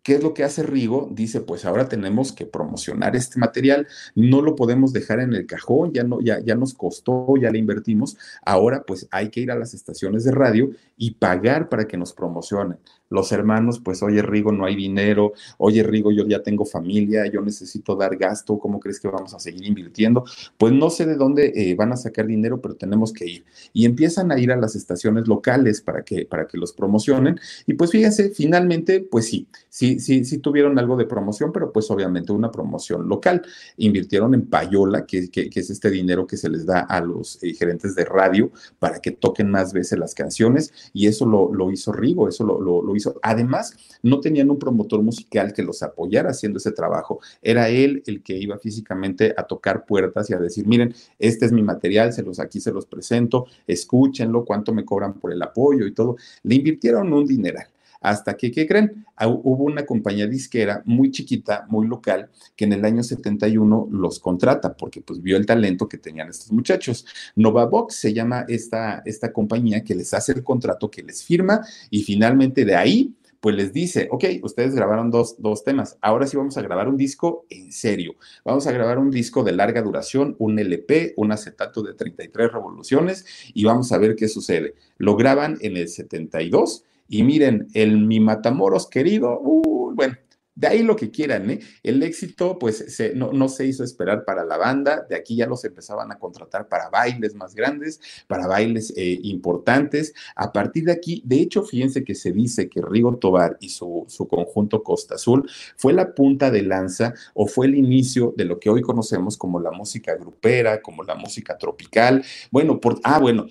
¿Qué 0.04 0.16
es 0.16 0.24
lo 0.24 0.34
que 0.34 0.44
hace 0.44 0.64
Rigo? 0.64 1.10
Dice, 1.12 1.42
pues 1.42 1.64
ahora 1.64 1.88
tenemos 1.88 2.32
que 2.32 2.48
promocionar 2.48 3.16
este 3.16 3.40
material, 3.40 3.88
no 4.16 4.42
lo 4.42 4.56
podemos 4.56 4.94
dejar 4.94 5.20
en 5.20 5.34
el 5.34 5.46
cajón, 5.46 5.94
ya, 5.94 6.04
no, 6.04 6.22
ya, 6.22 6.40
ya 6.40 6.56
nos 6.56 6.74
costó, 6.74 7.34
ya 7.40 7.52
le 7.52 7.60
invertimos, 7.60 8.18
ahora 8.44 8.84
pues 8.84 9.08
hay 9.12 9.30
que 9.30 9.42
ir 9.42 9.52
a 9.52 9.56
las 9.56 9.76
estaciones 9.76 10.24
de 10.24 10.32
radio 10.32 10.72
y 10.98 11.12
pagar 11.12 11.70
para 11.70 11.88
que 11.88 11.98
nos 11.98 12.14
promocionen. 12.14 12.80
Los 13.12 13.32
hermanos, 13.34 13.80
pues, 13.80 14.02
oye, 14.02 14.22
Rigo, 14.22 14.52
no 14.52 14.66
hay 14.66 14.76
dinero, 14.76 15.34
oye, 15.58 15.84
Rigo, 15.84 16.12
yo 16.12 16.26
ya 16.26 16.42
tengo 16.42 16.66
familia, 16.66 17.28
yo 17.28 17.42
necesito 17.42 17.96
dar 17.96 18.16
gasto, 18.16 18.58
¿cómo 18.58 18.80
crees 18.80 19.00
que 19.02 19.10
vamos 19.10 19.34
a 19.34 19.40
seguir 19.40 19.66
invirtiendo? 19.66 20.24
Pues 20.58 20.72
no 20.74 20.90
sé 20.90 21.06
de 21.06 21.16
dónde 21.16 21.52
eh, 21.54 21.76
van 21.76 21.92
a 21.92 21.98
sacar 21.98 22.26
dinero, 22.26 22.62
pero 22.62 22.76
tenemos 22.76 23.12
que 23.12 23.26
ir. 23.26 23.46
Y 23.74 23.86
empiezan 23.86 24.32
a 24.32 24.40
ir 24.40 24.50
a 24.52 24.56
las 24.56 24.76
estaciones 24.76 25.28
locales 25.28 25.82
para 25.82 26.04
que, 26.04 26.26
para 26.26 26.48
que 26.48 26.58
los 26.58 26.72
promocionen. 26.72 27.38
Y 27.68 27.74
pues 27.74 27.92
fíjense, 27.92 28.30
finalmente, 28.30 29.02
pues 29.02 29.28
sí, 29.28 29.46
sí, 29.68 30.00
sí, 30.00 30.24
sí 30.24 30.38
tuvieron 30.38 30.80
algo 30.80 30.96
de 30.96 31.06
promoción, 31.06 31.52
pero 31.52 31.74
pues 31.74 31.92
obviamente 31.92 32.32
una 32.32 32.50
promoción 32.50 33.10
local. 33.10 33.42
Invirtieron 33.76 34.34
en 34.34 34.46
payola, 34.46 35.06
que, 35.06 35.30
que, 35.30 35.50
es 35.54 35.70
este 35.70 35.90
dinero 35.90 36.26
que 36.26 36.38
se 36.38 36.50
les 36.50 36.66
da 36.66 36.80
a 36.80 37.02
los 37.02 37.44
eh, 37.44 37.54
gerentes 37.54 37.94
de 37.94 38.06
radio 38.06 38.52
para 38.80 39.00
que 39.00 39.12
toquen 39.12 39.52
más 39.52 39.74
veces 39.74 40.00
las 40.00 40.16
canciones, 40.16 40.74
y 40.94 41.08
eso 41.08 41.26
lo, 41.26 41.54
lo 41.54 41.72
hizo 41.72 41.92
Rigo, 41.92 42.30
eso 42.30 42.46
lo, 42.46 42.62
lo, 42.62 42.82
lo 42.82 42.96
hizo. 42.96 43.01
Además, 43.22 43.76
no 44.04 44.20
tenían 44.20 44.50
un 44.50 44.60
promotor 44.60 45.02
musical 45.02 45.54
que 45.54 45.64
los 45.64 45.84
apoyara 45.84 46.32
haciendo 46.32 46.58
ese 46.58 46.72
trabajo. 46.72 47.20
Era 47.42 47.70
él 47.70 48.04
el 48.06 48.22
que 48.24 48.38
iba 48.38 48.58
físicamente 48.58 49.34
a 49.38 49.44
tocar 49.44 49.86
puertas 49.86 50.30
y 50.30 50.34
a 50.34 50.40
decir, 50.40 50.68
miren, 50.68 50.94
este 51.20 51.46
es 51.46 51.52
mi 51.52 51.64
material, 51.64 52.14
se 52.14 52.24
los 52.24 52.40
aquí 52.40 52.60
se 52.60 52.72
los 52.72 52.86
presento, 52.86 53.48
escúchenlo, 53.68 54.46
cuánto 54.46 54.74
me 54.74 54.86
cobran 54.86 55.14
por 55.14 55.32
el 55.32 55.42
apoyo 55.42 55.86
y 55.86 55.94
todo. 55.94 56.18
Le 56.44 56.56
invirtieron 56.56 57.12
un 57.14 57.26
dineral. 57.26 57.68
Hasta 58.02 58.36
que, 58.36 58.52
¿qué 58.52 58.68
creen? 58.68 59.06
Ah, 59.16 59.28
hubo 59.28 59.64
una 59.64 59.86
compañía 59.86 60.26
disquera 60.28 60.82
muy 60.86 61.12
chiquita, 61.12 61.66
muy 61.70 61.88
local, 61.88 62.30
que 62.56 62.66
en 62.66 62.74
el 62.74 62.84
año 62.84 63.04
71 63.04 63.90
los 63.92 64.20
contrata 64.20 64.76
porque 64.76 65.02
pues 65.02 65.22
vio 65.22 65.38
el 65.38 65.46
talento 65.46 65.88
que 65.88 66.00
tenían 66.00 66.28
estos 66.30 66.52
muchachos. 66.52 67.06
Novavox 67.36 67.96
se 67.96 68.14
llama 68.14 68.46
esta, 68.48 69.04
esta 69.06 69.32
compañía 69.32 69.84
que 69.84 69.94
les 69.94 70.14
hace 70.16 70.32
el 70.34 70.44
contrato, 70.44 70.90
que 70.90 71.04
les 71.04 71.24
firma 71.24 71.62
y 71.92 72.02
finalmente 72.02 72.66
de 72.66 72.76
ahí 72.76 73.16
pues 73.42 73.56
les 73.56 73.74
dice, 73.74 74.08
ok, 74.12 74.26
ustedes 74.44 74.76
grabaron 74.76 75.10
dos, 75.10 75.36
dos, 75.40 75.64
temas, 75.64 75.98
ahora 76.00 76.28
sí 76.28 76.38
vamos 76.38 76.58
a 76.58 76.62
grabar 76.62 76.88
un 76.88 76.96
disco 76.96 77.48
en 77.50 77.72
serio. 77.72 78.14
Vamos 78.46 78.68
a 78.68 78.72
grabar 78.72 79.00
un 79.00 79.10
disco 79.10 79.44
de 79.44 79.52
larga 79.52 79.82
duración, 79.82 80.36
un 80.38 80.60
LP, 80.60 81.16
un 81.18 81.32
acetato 81.32 81.82
de 81.82 81.96
33 81.96 82.52
revoluciones 82.52 83.26
y 83.56 83.64
vamos 83.64 83.92
a 83.92 83.98
ver 83.98 84.16
qué 84.16 84.28
sucede. 84.28 84.76
Lo 85.00 85.16
graban 85.16 85.58
en 85.62 85.76
el 85.76 85.90
72 85.90 86.84
y 87.12 87.24
miren, 87.24 87.68
el 87.74 87.98
Mi 87.98 88.22
Matamoros 88.22 88.88
querido, 88.88 89.38
uh, 89.42 89.94
bueno, 89.94 90.16
de 90.56 90.68
ahí 90.68 90.82
lo 90.82 90.96
que 90.96 91.12
quieran, 91.12 91.50
¿eh? 91.50 91.60
El 91.84 92.02
éxito, 92.04 92.58
pues, 92.58 92.86
no, 93.16 93.50
se 93.50 93.66
hizo 93.66 93.84
esperar 93.84 94.24
para 94.24 94.46
la 94.46 94.56
banda, 94.56 95.06
de 95.10 95.18
aquí 95.18 95.36
ya 95.36 95.46
los 95.46 95.66
empezaban 95.66 96.10
a 96.14 96.18
contratar 96.18 96.70
para 96.70 96.90
bailes 96.90 97.36
más 97.36 97.54
grandes, 97.54 98.00
para 98.28 98.48
bailes 98.48 98.94
eh, 98.96 99.20
importantes. 99.24 100.14
A 100.38 100.54
partir 100.54 100.86
de 100.86 100.94
aquí, 100.94 101.22
de 101.26 101.42
hecho, 101.42 101.64
fíjense 101.64 102.06
que 102.06 102.16
se 102.16 102.32
dice 102.32 102.70
que 102.70 102.82
Rigo 102.82 103.18
Tobar 103.18 103.58
y 103.60 103.70
su, 103.70 104.06
su 104.08 104.26
conjunto 104.30 104.82
Costa 104.82 105.16
Azul 105.16 105.50
fue 105.76 105.92
la 105.92 106.16
punta 106.16 106.50
de 106.50 106.62
lanza 106.62 107.14
o 107.34 107.46
fue 107.46 107.66
el 107.66 107.76
inicio 107.76 108.34
de 108.38 108.46
lo 108.46 108.58
que 108.58 108.70
hoy 108.70 108.82
conocemos 108.82 109.36
como 109.36 109.60
la 109.60 109.72
música 109.72 110.16
grupera, 110.16 110.82
como 110.82 111.04
la 111.04 111.16
música 111.16 111.58
tropical. 111.58 112.24
Bueno, 112.52 112.80
por, 112.80 113.02
ah, 113.04 113.20
bueno, 113.20 113.48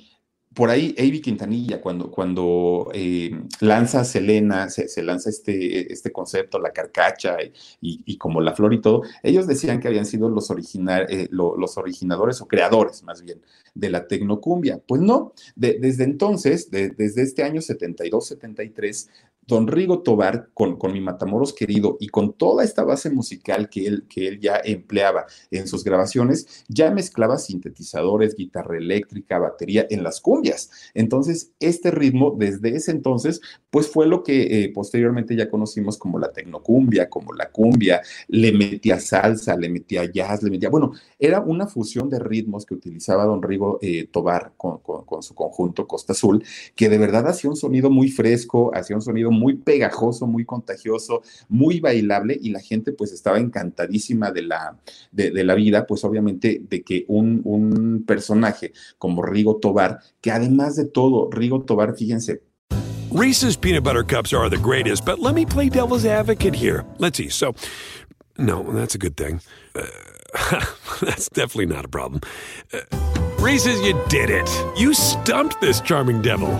por 0.54 0.68
ahí 0.68 0.94
Avi 0.98 1.20
Quintanilla, 1.20 1.80
cuando, 1.80 2.10
cuando 2.10 2.90
eh, 2.92 3.30
lanza 3.60 4.04
Selena, 4.04 4.68
se, 4.68 5.02
lanza 5.02 5.30
este, 5.30 5.92
este 5.92 6.10
concepto, 6.10 6.58
la 6.58 6.72
carcacha 6.72 7.36
y, 7.80 8.16
como 8.18 8.40
la 8.40 8.54
flor 8.54 8.74
y 8.74 8.80
todo, 8.80 9.02
ellos 9.22 9.46
decían 9.46 9.78
que 9.78 9.86
habían 9.86 10.06
sido 10.06 10.28
los, 10.28 10.50
eh, 10.50 11.28
los 11.30 11.78
originadores 11.78 12.40
o 12.40 12.48
creadores 12.48 13.04
más 13.04 13.22
bien 13.22 13.40
de 13.74 13.90
la 13.90 14.08
tecnocumbia. 14.08 14.80
Pues 14.84 15.00
no, 15.00 15.32
desde 15.54 16.02
entonces, 16.02 16.70
desde 16.70 17.22
este 17.22 17.44
año 17.44 17.60
72-73, 17.60 19.08
Don 19.50 19.66
Rigo 19.66 20.02
Tobar, 20.02 20.48
con, 20.54 20.76
con 20.76 20.92
mi 20.92 21.00
Matamoros 21.00 21.52
querido 21.52 21.96
y 22.00 22.08
con 22.08 22.32
toda 22.32 22.62
esta 22.62 22.84
base 22.84 23.10
musical 23.10 23.68
que 23.68 23.86
él, 23.86 24.06
que 24.08 24.28
él 24.28 24.40
ya 24.40 24.60
empleaba 24.64 25.26
en 25.50 25.66
sus 25.66 25.82
grabaciones, 25.82 26.64
ya 26.68 26.90
mezclaba 26.92 27.36
sintetizadores, 27.36 28.36
guitarra 28.36 28.78
eléctrica, 28.78 29.40
batería 29.40 29.86
en 29.90 30.04
las 30.04 30.20
cumbias. 30.20 30.70
Entonces, 30.94 31.52
este 31.58 31.90
ritmo 31.90 32.34
desde 32.38 32.76
ese 32.76 32.92
entonces, 32.92 33.40
pues 33.70 33.88
fue 33.88 34.06
lo 34.06 34.22
que 34.22 34.62
eh, 34.62 34.72
posteriormente 34.72 35.34
ya 35.34 35.50
conocimos 35.50 35.98
como 35.98 36.20
la 36.20 36.32
tecnocumbia, 36.32 37.10
como 37.10 37.32
la 37.32 37.50
cumbia, 37.50 38.02
le 38.28 38.52
metía 38.52 39.00
salsa, 39.00 39.56
le 39.56 39.68
metía 39.68 40.04
jazz, 40.04 40.42
le 40.44 40.50
metía, 40.50 40.70
bueno, 40.70 40.92
era 41.18 41.40
una 41.40 41.66
fusión 41.66 42.08
de 42.08 42.20
ritmos 42.20 42.64
que 42.64 42.74
utilizaba 42.74 43.24
Don 43.24 43.42
Rigo 43.42 43.78
eh, 43.82 44.08
Tobar 44.10 44.52
con, 44.56 44.78
con 44.78 45.22
su 45.24 45.34
conjunto 45.34 45.88
Costa 45.88 46.12
Azul, 46.12 46.44
que 46.76 46.88
de 46.88 46.98
verdad 46.98 47.26
hacía 47.26 47.50
un 47.50 47.56
sonido 47.56 47.90
muy 47.90 48.10
fresco, 48.10 48.70
hacía 48.74 48.94
un 48.94 49.02
sonido 49.02 49.32
muy 49.32 49.39
pegajoso, 49.54 50.26
muy 50.26 50.44
contagioso, 50.44 51.22
muy 51.48 51.80
bailable 51.80 52.38
y 52.40 52.50
la 52.50 52.60
gente 52.60 52.92
pues 52.92 53.12
estaba 53.12 53.38
encantadísima 53.38 54.30
de 54.30 54.42
la, 54.42 54.76
de, 55.12 55.30
de 55.30 55.44
la 55.44 55.54
vida, 55.54 55.86
pues 55.86 56.04
obviamente 56.04 56.62
de 56.68 56.82
que 56.82 57.04
un, 57.08 57.40
un 57.44 58.04
personaje 58.06 58.72
como 58.98 59.22
Rigo 59.22 59.56
Tobar, 59.56 60.00
que 60.20 60.30
además 60.30 60.76
de 60.76 60.86
todo, 60.86 61.30
Rigo 61.30 61.62
Tobar, 61.62 61.96
fíjense, 61.96 62.42
Reese's 63.10 63.56
peanut 63.56 63.82
butter 63.82 64.04
cups 64.04 64.32
are 64.32 64.48
the 64.48 64.56
greatest, 64.56 65.04
but 65.04 65.18
let 65.18 65.34
me 65.34 65.44
play 65.44 65.68
devil's 65.68 66.04
advocate 66.04 66.54
here. 66.54 66.84
Let's 66.98 67.18
see. 67.18 67.28
So, 67.28 67.56
no, 68.38 68.62
that's 68.62 68.94
a 68.94 68.98
good 68.98 69.16
thing. 69.16 69.40
Uh, 69.74 69.86
that's 71.00 71.28
definitely 71.28 71.66
not 71.66 71.84
a 71.84 71.88
problem. 71.88 72.20
Uh, 72.72 72.80
Reese's, 73.40 73.80
you 73.80 74.00
did 74.08 74.30
it. 74.30 74.48
You 74.78 74.94
stumped 74.94 75.60
this 75.60 75.80
charming 75.80 76.22
devil. 76.22 76.50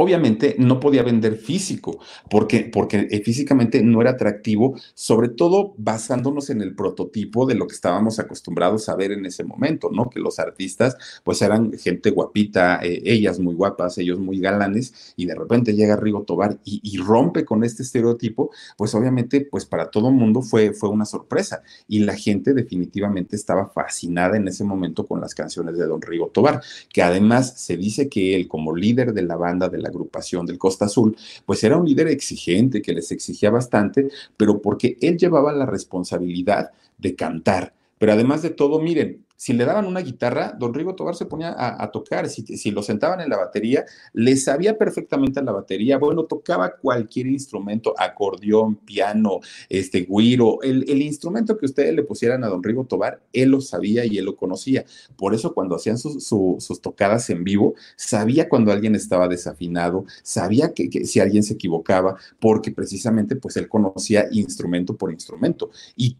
Obviamente 0.00 0.54
no 0.58 0.78
podía 0.78 1.02
vender 1.02 1.36
físico, 1.36 1.98
porque, 2.30 2.70
porque 2.72 3.08
eh, 3.10 3.20
físicamente 3.20 3.82
no 3.82 4.00
era 4.00 4.10
atractivo, 4.10 4.78
sobre 4.94 5.28
todo 5.28 5.74
basándonos 5.76 6.50
en 6.50 6.62
el 6.62 6.76
prototipo 6.76 7.46
de 7.46 7.56
lo 7.56 7.66
que 7.66 7.74
estábamos 7.74 8.20
acostumbrados 8.20 8.88
a 8.88 8.94
ver 8.94 9.10
en 9.10 9.26
ese 9.26 9.42
momento, 9.42 9.90
¿no? 9.92 10.08
Que 10.08 10.20
los 10.20 10.38
artistas 10.38 10.96
pues 11.24 11.42
eran 11.42 11.72
gente 11.72 12.10
guapita, 12.10 12.78
eh, 12.80 13.02
ellas 13.06 13.40
muy 13.40 13.56
guapas, 13.56 13.98
ellos 13.98 14.20
muy 14.20 14.38
galanes, 14.38 15.14
y 15.16 15.26
de 15.26 15.34
repente 15.34 15.74
llega 15.74 15.96
Rigo 15.96 16.22
Tobar 16.22 16.58
y, 16.64 16.96
rompe 16.98 17.44
con 17.44 17.64
este 17.64 17.82
estereotipo, 17.82 18.50
pues 18.76 18.94
obviamente 18.94 19.40
pues 19.40 19.66
para 19.66 19.90
todo 19.90 20.10
mundo 20.12 20.42
fue, 20.42 20.74
fue 20.74 20.90
una 20.90 21.06
sorpresa, 21.06 21.62
y 21.88 22.00
la 22.00 22.14
gente 22.14 22.54
definitivamente 22.54 23.34
estaba 23.34 23.68
fascinada 23.70 24.36
en 24.36 24.46
ese 24.46 24.62
momento 24.62 25.06
con 25.06 25.20
las 25.20 25.34
canciones 25.34 25.76
de 25.76 25.86
Don 25.86 26.00
Rigo 26.00 26.28
Tobar, 26.28 26.62
que 26.92 27.02
además 27.02 27.54
se 27.56 27.76
dice 27.76 28.08
que 28.08 28.36
él 28.36 28.46
como 28.46 28.76
líder 28.76 29.12
de 29.12 29.22
la 29.22 29.34
banda 29.34 29.68
de 29.68 29.78
la 29.78 29.87
agrupación 29.88 30.46
del 30.46 30.58
Costa 30.58 30.86
Azul, 30.86 31.16
pues 31.44 31.62
era 31.64 31.76
un 31.76 31.86
líder 31.86 32.08
exigente 32.08 32.82
que 32.82 32.92
les 32.92 33.10
exigía 33.12 33.50
bastante, 33.50 34.08
pero 34.36 34.60
porque 34.60 34.96
él 35.00 35.16
llevaba 35.16 35.52
la 35.52 35.66
responsabilidad 35.66 36.70
de 36.96 37.14
cantar. 37.14 37.74
Pero 37.98 38.12
además 38.12 38.42
de 38.42 38.50
todo, 38.50 38.80
miren, 38.80 39.24
si 39.38 39.52
le 39.52 39.64
daban 39.64 39.86
una 39.86 40.00
guitarra, 40.00 40.52
don 40.58 40.74
Rigo 40.74 40.96
Tobar 40.96 41.14
se 41.14 41.24
ponía 41.24 41.54
a, 41.56 41.90
tocar. 41.92 42.28
Si, 42.28 42.70
lo 42.72 42.82
sentaban 42.82 43.20
en 43.20 43.30
la 43.30 43.36
batería, 43.36 43.84
le 44.12 44.36
sabía 44.36 44.76
perfectamente 44.76 45.40
la 45.40 45.52
batería. 45.52 45.96
Bueno, 45.96 46.24
tocaba 46.24 46.74
cualquier 46.74 47.28
instrumento, 47.28 47.94
acordeón, 47.96 48.74
piano, 48.74 49.38
este, 49.68 50.08
guiro, 50.10 50.60
el, 50.62 50.90
el, 50.90 51.02
instrumento 51.02 51.56
que 51.56 51.66
ustedes 51.66 51.94
le 51.94 52.02
pusieran 52.02 52.42
a 52.42 52.48
don 52.48 52.64
Rigo 52.64 52.84
Tobar, 52.86 53.22
él 53.32 53.50
lo 53.50 53.60
sabía 53.60 54.04
y 54.04 54.18
él 54.18 54.24
lo 54.24 54.34
conocía. 54.34 54.84
Por 55.16 55.34
eso 55.34 55.54
cuando 55.54 55.76
hacían 55.76 55.98
sus 55.98 56.80
tocadas 56.82 57.30
en 57.30 57.44
vivo, 57.44 57.76
sabía 57.94 58.48
cuando 58.48 58.72
alguien 58.72 58.96
estaba 58.96 59.28
desafinado, 59.28 60.04
sabía 60.24 60.74
que, 60.74 60.90
que, 60.90 61.04
si 61.04 61.20
alguien 61.20 61.44
se 61.44 61.54
equivocaba, 61.54 62.16
porque 62.40 62.72
precisamente 62.72 63.36
pues 63.36 63.56
él 63.56 63.68
conocía 63.68 64.26
instrumento 64.32 64.96
por 64.96 65.12
instrumento. 65.12 65.70
Y 65.94 66.18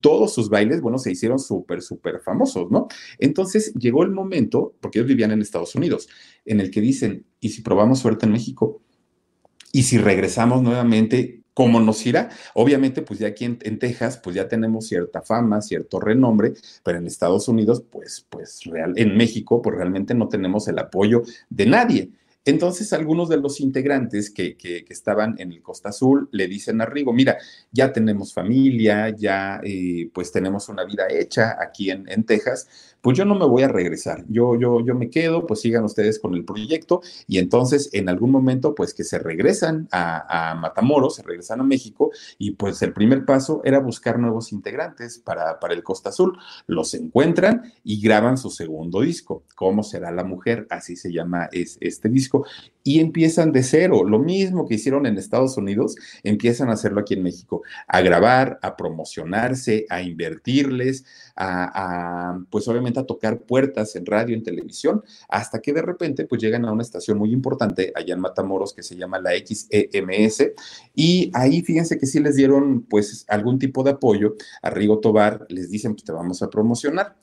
todos 0.00 0.32
sus 0.32 0.48
bailes, 0.48 0.80
bueno, 0.80 0.98
se 0.98 1.12
hicieron 1.12 1.38
súper, 1.38 1.82
súper 1.82 2.20
famosos, 2.20 2.70
¿no? 2.70 2.88
Entonces 3.18 3.72
llegó 3.74 4.02
el 4.02 4.10
momento, 4.10 4.74
porque 4.80 4.98
ellos 4.98 5.08
vivían 5.08 5.30
en 5.30 5.42
Estados 5.42 5.74
Unidos, 5.74 6.08
en 6.44 6.60
el 6.60 6.70
que 6.70 6.80
dicen, 6.80 7.26
¿y 7.38 7.50
si 7.50 7.62
probamos 7.62 7.98
suerte 7.98 8.26
en 8.26 8.32
México? 8.32 8.82
¿Y 9.72 9.84
si 9.84 9.98
regresamos 9.98 10.62
nuevamente? 10.62 11.42
¿Cómo 11.52 11.80
nos 11.80 12.06
irá? 12.06 12.30
Obviamente, 12.54 13.02
pues 13.02 13.18
ya 13.20 13.28
aquí 13.28 13.44
en, 13.44 13.78
Texas, 13.78 14.20
pues 14.22 14.34
ya 14.34 14.48
tenemos 14.48 14.86
cierta 14.86 15.20
fama, 15.20 15.60
cierto 15.60 16.00
renombre, 16.00 16.54
pero 16.82 16.98
en 16.98 17.06
Estados 17.06 17.48
Unidos, 17.48 17.84
pues, 17.90 18.26
pues 18.30 18.64
real, 18.64 18.94
en 18.96 19.16
México, 19.16 19.60
pues 19.60 19.76
realmente 19.76 20.14
no 20.14 20.28
tenemos 20.28 20.68
el 20.68 20.78
apoyo 20.78 21.22
de 21.50 21.66
nadie. 21.66 22.10
Entonces, 22.44 22.92
algunos 22.92 23.28
de 23.28 23.36
los 23.36 23.60
integrantes 23.60 24.30
que, 24.30 24.56
estaban 24.88 25.36
en 25.38 25.52
el 25.52 25.62
Costa 25.62 25.90
Azul 25.90 26.28
le 26.32 26.48
dicen 26.48 26.80
a 26.80 26.86
Rigo, 26.86 27.12
mira, 27.12 27.36
ya 27.70 27.92
tenemos 27.92 28.32
familia, 28.32 29.10
ya 29.10 29.60
eh, 29.62 30.10
pues 30.12 30.32
tenemos 30.32 30.68
una 30.68 30.84
vida 30.84 31.06
hecha 31.10 31.56
aquí 31.60 31.90
en, 31.90 32.08
en 32.08 32.24
Texas, 32.24 32.66
pues 33.00 33.16
yo 33.16 33.24
no 33.24 33.34
me 33.34 33.46
voy 33.46 33.62
a 33.62 33.68
regresar, 33.68 34.24
yo, 34.28 34.58
yo, 34.58 34.84
yo 34.84 34.94
me 34.94 35.10
quedo, 35.10 35.46
pues 35.46 35.60
sigan 35.60 35.84
ustedes 35.84 36.18
con 36.18 36.34
el 36.34 36.44
proyecto 36.44 37.00
y 37.26 37.38
entonces 37.38 37.90
en 37.92 38.08
algún 38.08 38.30
momento 38.30 38.74
pues 38.74 38.94
que 38.94 39.04
se 39.04 39.18
regresan 39.18 39.88
a, 39.92 40.54
Matamoros, 40.60 41.16
se 41.16 41.22
regresan 41.22 41.60
a 41.60 41.64
México 41.64 42.10
y 42.38 42.52
pues 42.52 42.82
el 42.82 42.92
primer 42.92 43.24
paso 43.24 43.62
era 43.64 43.78
buscar 43.78 44.18
nuevos 44.18 44.52
integrantes 44.52 45.18
para, 45.18 45.60
para 45.60 45.74
el 45.74 45.82
Costa 45.82 46.10
Azul. 46.10 46.38
Los 46.66 46.94
encuentran 46.94 47.72
y 47.84 48.00
graban 48.00 48.36
su 48.36 48.50
segundo 48.50 49.00
disco, 49.00 49.44
¿Cómo 49.54 49.82
será 49.82 50.10
la 50.10 50.24
mujer? 50.24 50.66
Así 50.70 50.96
se 50.96 51.12
llama 51.12 51.48
es, 51.52 51.78
este 51.80 52.08
disco 52.08 52.44
y 52.82 53.00
empiezan 53.00 53.52
de 53.52 53.62
cero, 53.62 54.04
lo 54.04 54.18
mismo 54.18 54.66
que 54.66 54.74
hicieron 54.74 55.06
en 55.06 55.18
Estados 55.18 55.56
Unidos, 55.56 55.96
empiezan 56.22 56.70
a 56.70 56.72
hacerlo 56.72 57.00
aquí 57.00 57.14
en 57.14 57.22
México, 57.22 57.62
a 57.86 58.00
grabar, 58.00 58.58
a 58.62 58.76
promocionarse, 58.76 59.86
a 59.90 60.02
invertirles, 60.02 61.04
a, 61.36 62.38
pues 62.50 62.66
obviamente 62.68 62.89
a 62.98 63.06
tocar 63.06 63.42
puertas 63.42 63.94
en 63.94 64.04
radio, 64.04 64.34
en 64.34 64.42
televisión, 64.42 65.04
hasta 65.28 65.60
que 65.60 65.72
de 65.72 65.82
repente 65.82 66.26
pues 66.26 66.42
llegan 66.42 66.64
a 66.64 66.72
una 66.72 66.82
estación 66.82 67.16
muy 67.18 67.32
importante 67.32 67.92
allá 67.94 68.14
en 68.14 68.20
Matamoros 68.20 68.74
que 68.74 68.82
se 68.82 68.96
llama 68.96 69.20
la 69.20 69.30
XEMS 69.30 70.52
y 70.96 71.30
ahí 71.34 71.62
fíjense 71.62 71.98
que 71.98 72.06
sí 72.06 72.18
les 72.18 72.34
dieron 72.34 72.82
pues 72.82 73.24
algún 73.28 73.58
tipo 73.58 73.84
de 73.84 73.92
apoyo. 73.92 74.34
A 74.62 74.70
Rigo 74.70 74.98
Tobar, 74.98 75.46
les 75.48 75.70
dicen 75.70 75.92
pues 75.94 76.04
te 76.04 76.12
vamos 76.12 76.42
a 76.42 76.50
promocionar 76.50 77.16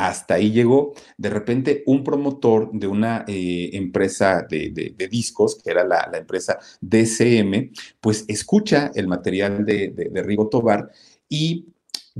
hasta 0.00 0.34
ahí 0.34 0.50
llegó. 0.50 0.94
De 1.18 1.30
repente, 1.30 1.82
un 1.86 2.02
promotor 2.02 2.70
de 2.72 2.86
una 2.86 3.24
eh, 3.28 3.70
empresa 3.74 4.46
de, 4.48 4.94
discos, 5.10 5.56
que 5.56 5.70
era 5.70 5.84
la, 5.84 6.10
empresa 6.14 6.58
DCM, 6.80 7.72
pues 8.00 8.24
escucha 8.28 8.90
el 8.94 9.08
material 9.08 9.64
de, 9.64 10.10
Rigo 10.24 10.48
Tobar 10.48 10.90
y 11.28 11.66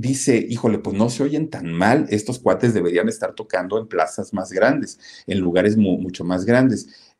dice, 0.01 0.45
híjole, 0.49 0.79
pues 0.79 0.95
no 0.95 1.09
se 1.09 1.23
oyen 1.23 1.49
tan 1.49 1.71
mal, 1.71 2.07
estos 2.09 2.39
cuates 2.39 2.73
deberían 2.73 3.07
estar 3.07 3.33
tocando 3.33 3.77
en 3.79 3.87
plazas 3.87 4.33
más 4.33 4.51
grandes, 4.51 4.99
en 5.27 5.39
lugares 5.39 5.77
mucho 5.77 6.23
más 6.23 6.45
grandes 6.45 7.11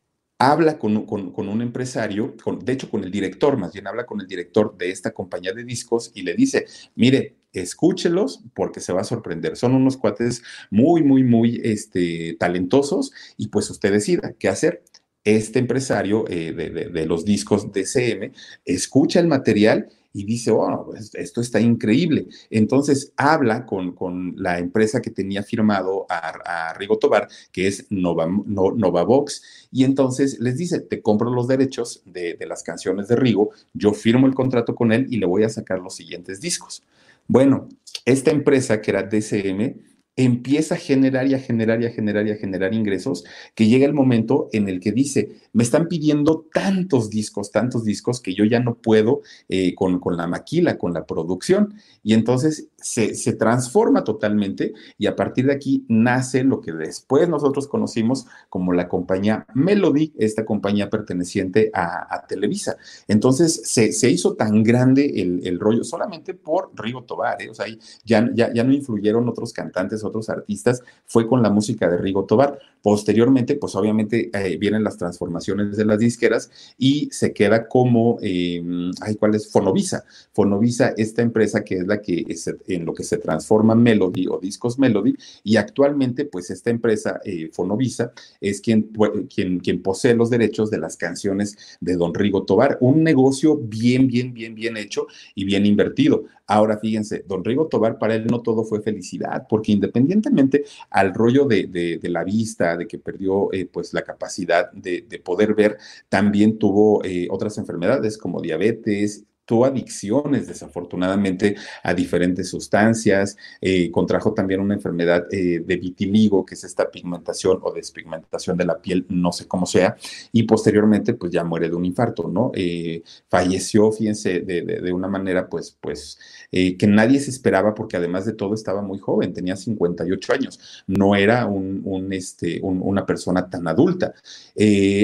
habla 0.42 0.76
con, 0.76 0.96
un 0.96 1.62
empresario, 1.62 2.34
de 2.62 2.72
hecho 2.72 2.90
con 2.90 3.04
el 3.04 3.12
director, 3.12 3.56
más 3.56 3.72
bien 3.72 3.86
habla 3.86 4.06
con 4.06 4.20
el 4.20 4.26
director 4.26 4.76
de 4.76 4.90
esta 4.90 5.12
compañía 5.12 5.52
de 5.52 5.62
discos 5.62 6.10
y 6.14 6.22
le 6.22 6.34
dice, 6.34 6.66
mire, 6.96 7.36
escúchelos 7.52 8.42
porque 8.52 8.80
se 8.80 8.92
va 8.92 9.02
a 9.02 9.04
sorprender. 9.04 9.56
Son 9.56 9.72
unos 9.72 9.96
cuates 9.96 10.42
muy, 10.68 11.04
muy, 11.04 11.22
muy 11.22 11.60
este, 11.62 12.36
talentosos 12.40 13.12
y 13.36 13.48
pues 13.48 13.70
usted 13.70 13.92
decida 13.92 14.34
qué 14.36 14.48
hacer. 14.48 14.82
Este 15.22 15.60
empresario 15.60 16.24
eh, 16.28 16.52
de, 16.52 16.70
de, 16.70 17.06
los 17.06 17.24
discos 17.24 17.70
DCM 17.70 18.32
escucha 18.64 19.20
el 19.20 19.28
material 19.28 19.90
y 20.12 20.24
dice, 20.24 20.50
bueno, 20.50 20.84
pues, 20.84 21.14
esto 21.14 21.40
está 21.40 21.60
increíble. 21.60 22.26
Entonces 22.50 23.12
habla 23.16 23.64
con, 23.66 23.92
con 23.92 24.34
la 24.36 24.58
empresa 24.58 25.00
que 25.00 25.10
tenía 25.10 25.42
firmado 25.42 26.06
a, 26.08 26.74
Rigo 26.74 26.98
Tobar, 26.98 27.28
que 27.50 27.66
es 27.66 27.86
Nova, 27.90 28.26
Novavox, 28.26 29.68
y 29.70 29.84
entonces 29.84 30.40
les 30.40 30.56
dice, 30.56 30.80
te 30.80 31.02
compro 31.02 31.30
los 31.30 31.48
derechos 31.48 32.02
de, 32.04 32.34
de 32.34 32.46
las 32.46 32.62
canciones 32.62 33.08
de 33.08 33.16
Rigo, 33.16 33.50
yo 33.74 33.92
firmo 33.92 34.26
el 34.26 34.34
contrato 34.34 34.74
con 34.74 34.92
él 34.92 35.06
y 35.10 35.18
le 35.18 35.26
voy 35.26 35.44
a 35.44 35.48
sacar 35.48 35.78
los 35.80 35.94
siguientes 35.94 36.40
discos. 36.40 36.82
Bueno, 37.28 37.68
esta 38.04 38.30
empresa 38.30 38.80
que 38.80 38.90
era 38.90 39.02
DCM, 39.02 39.91
empieza 40.16 40.74
a 40.74 40.78
generar 40.78 41.26
y 41.26 41.34
a 41.34 41.38
generar 41.38 41.80
y 41.82 41.86
a 41.86 41.90
generar 41.90 42.26
y 42.26 42.32
a 42.32 42.36
generar 42.36 42.74
ingresos, 42.74 43.24
que 43.54 43.66
llega 43.66 43.86
el 43.86 43.94
momento 43.94 44.48
en 44.52 44.68
el 44.68 44.80
que 44.80 44.92
dice, 44.92 45.40
me 45.52 45.62
están 45.62 45.88
pidiendo 45.88 46.46
tantos 46.52 47.08
discos, 47.08 47.50
tantos 47.50 47.84
discos 47.84 48.20
que 48.20 48.34
yo 48.34 48.44
ya 48.44 48.60
no 48.60 48.74
puedo 48.74 49.22
eh, 49.48 49.74
con, 49.74 50.00
con, 50.00 50.16
la 50.16 50.26
maquila, 50.26 50.76
con 50.76 50.92
la 50.92 51.06
producción. 51.06 51.74
Y 52.02 52.14
entonces 52.14 52.68
se, 52.82 53.14
se, 53.14 53.32
transforma 53.34 54.04
totalmente 54.04 54.74
y 54.98 55.06
a 55.06 55.16
partir 55.16 55.46
de 55.46 55.54
aquí 55.54 55.84
nace 55.88 56.44
lo 56.44 56.60
que 56.60 56.72
después 56.72 57.28
nosotros 57.28 57.68
conocimos 57.68 58.26
como 58.48 58.72
la 58.72 58.88
compañía 58.88 59.46
Melody, 59.54 60.12
esta 60.18 60.44
compañía 60.44 60.90
perteneciente 60.90 61.70
a, 61.72 62.26
Televisa. 62.28 62.76
Entonces 63.08 63.62
se, 63.64 64.10
hizo 64.10 64.34
tan 64.34 64.62
grande 64.62 65.20
el, 65.22 65.46
el, 65.46 65.58
rollo 65.58 65.84
solamente 65.84 66.34
por 66.34 66.70
Rigo 66.74 67.04
Tobar, 67.04 67.40
¿eh? 67.42 67.50
o 67.50 67.54
sea, 67.54 67.66
ya, 68.04 68.30
ya, 68.34 68.52
ya 68.52 68.64
no 68.64 68.72
influyeron 68.72 69.28
otros 69.28 69.52
cantantes 69.52 70.02
otros 70.04 70.28
artistas, 70.28 70.82
fue 71.06 71.26
con 71.26 71.42
la 71.42 71.50
música 71.50 71.88
de 71.88 71.98
Rigo 71.98 72.24
Tobar. 72.24 72.58
Posteriormente, 72.82 73.54
pues 73.54 73.76
obviamente 73.76 74.30
eh, 74.32 74.56
vienen 74.56 74.82
las 74.82 74.96
transformaciones 74.96 75.76
de 75.76 75.84
las 75.84 75.98
disqueras 75.98 76.50
y 76.78 77.08
se 77.12 77.32
queda 77.32 77.68
como, 77.68 78.18
eh, 78.20 78.62
ay, 79.00 79.14
¿cuál 79.16 79.36
es? 79.36 79.50
Fonovisa. 79.50 80.04
Fonovisa, 80.32 80.92
esta 80.96 81.22
empresa 81.22 81.62
que 81.62 81.78
es 81.78 81.86
la 81.86 82.00
que 82.00 82.24
en 82.74 82.84
lo 82.84 82.94
que 82.94 83.04
se 83.04 83.18
transforma 83.18 83.74
Melody 83.74 84.26
o 84.28 84.38
Discos 84.38 84.78
Melody, 84.78 85.14
y 85.44 85.56
actualmente, 85.56 86.24
pues 86.24 86.50
esta 86.50 86.70
empresa, 86.70 87.20
eh, 87.24 87.50
Fonovisa, 87.52 88.12
es 88.40 88.60
quien, 88.60 88.90
quien, 89.28 89.82
posee 89.82 90.14
los 90.14 90.30
derechos 90.30 90.70
de 90.70 90.78
las 90.78 90.96
canciones 90.96 91.78
de 91.80 91.96
Don 91.96 92.14
Rigo 92.14 92.44
Tobar. 92.44 92.78
Un 92.80 93.02
negocio 93.02 93.56
bien, 93.56 94.06
bien, 94.06 94.32
bien, 94.32 94.54
bien 94.54 94.76
hecho 94.76 95.06
y 95.34 95.44
bien 95.44 95.66
invertido. 95.66 96.24
Ahora, 96.46 96.78
fíjense, 96.78 97.24
Don 97.26 97.44
Rigo 97.44 97.66
Tobar, 97.68 97.98
para 97.98 98.14
él 98.14 98.26
no 98.26 98.42
todo 98.42 98.64
fue 98.64 98.82
felicidad, 98.82 99.46
porque 99.48 99.72
independientemente 99.72 100.64
al 100.90 101.14
rollo 101.14 101.46
de, 101.46 101.98
la 102.02 102.24
vista, 102.24 102.76
de 102.76 102.86
que 102.86 102.98
perdió 102.98 103.52
eh, 103.52 103.66
pues 103.66 103.94
la 103.94 104.02
capacidad 104.02 104.70
de, 104.72 105.02
poder 105.24 105.54
ver, 105.54 105.78
también 106.08 106.58
tuvo 106.58 107.04
eh, 107.04 107.28
otras 107.30 107.58
enfermedades 107.58 108.18
como 108.18 108.40
diabetes, 108.40 109.24
adicciones, 109.60 110.46
desafortunadamente, 110.46 111.56
a 111.82 111.92
diferentes 111.94 112.48
sustancias, 112.48 113.36
eh, 113.60 113.90
contrajo 113.90 114.32
también 114.32 114.60
una 114.60 114.74
enfermedad 114.74 115.26
eh, 115.30 115.62
de 115.64 115.76
vitiligo, 115.76 116.44
que 116.46 116.54
es 116.54 116.64
esta 116.64 116.90
pigmentación 116.90 117.58
o 117.62 117.72
despigmentación 117.72 118.56
de 118.56 118.64
la 118.64 118.80
piel, 118.80 119.04
no 119.08 119.30
sé 119.32 119.46
cómo 119.46 119.66
sea, 119.66 119.96
y 120.32 120.44
posteriormente, 120.44 121.14
pues 121.14 121.30
ya 121.30 121.44
muere 121.44 121.68
de 121.68 121.76
un 121.76 121.84
infarto, 121.84 122.28
¿no? 122.28 122.50
Eh, 122.54 123.02
falleció, 123.28 123.92
fíjense, 123.92 124.40
de, 124.40 124.92
una 124.92 125.08
manera, 125.08 125.48
pues, 125.48 125.76
pues, 125.80 126.18
que 126.50 126.86
nadie 126.86 127.18
se 127.20 127.30
esperaba, 127.30 127.74
porque 127.74 127.96
además 127.96 128.26
de 128.26 128.34
todo 128.34 128.54
estaba 128.54 128.82
muy 128.82 128.98
joven, 128.98 129.32
tenía 129.32 129.56
58 129.56 130.32
años, 130.32 130.60
no 130.86 131.14
era 131.16 131.46
un, 131.46 132.08
este, 132.12 132.60
una 132.62 133.06
persona 133.06 133.48
tan 133.48 133.66
adulta. 133.68 134.14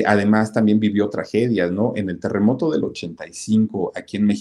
además, 0.07 0.53
también 0.53 0.79
vivió 0.79 1.09
tragedias, 1.09 1.71
¿no? 1.73 1.93
En 1.97 2.11
el 2.11 2.19
terremoto 2.19 2.71
del 2.71 2.85
85, 2.85 3.93
aquí 3.95 4.17
en 4.17 4.25
México, 4.25 4.38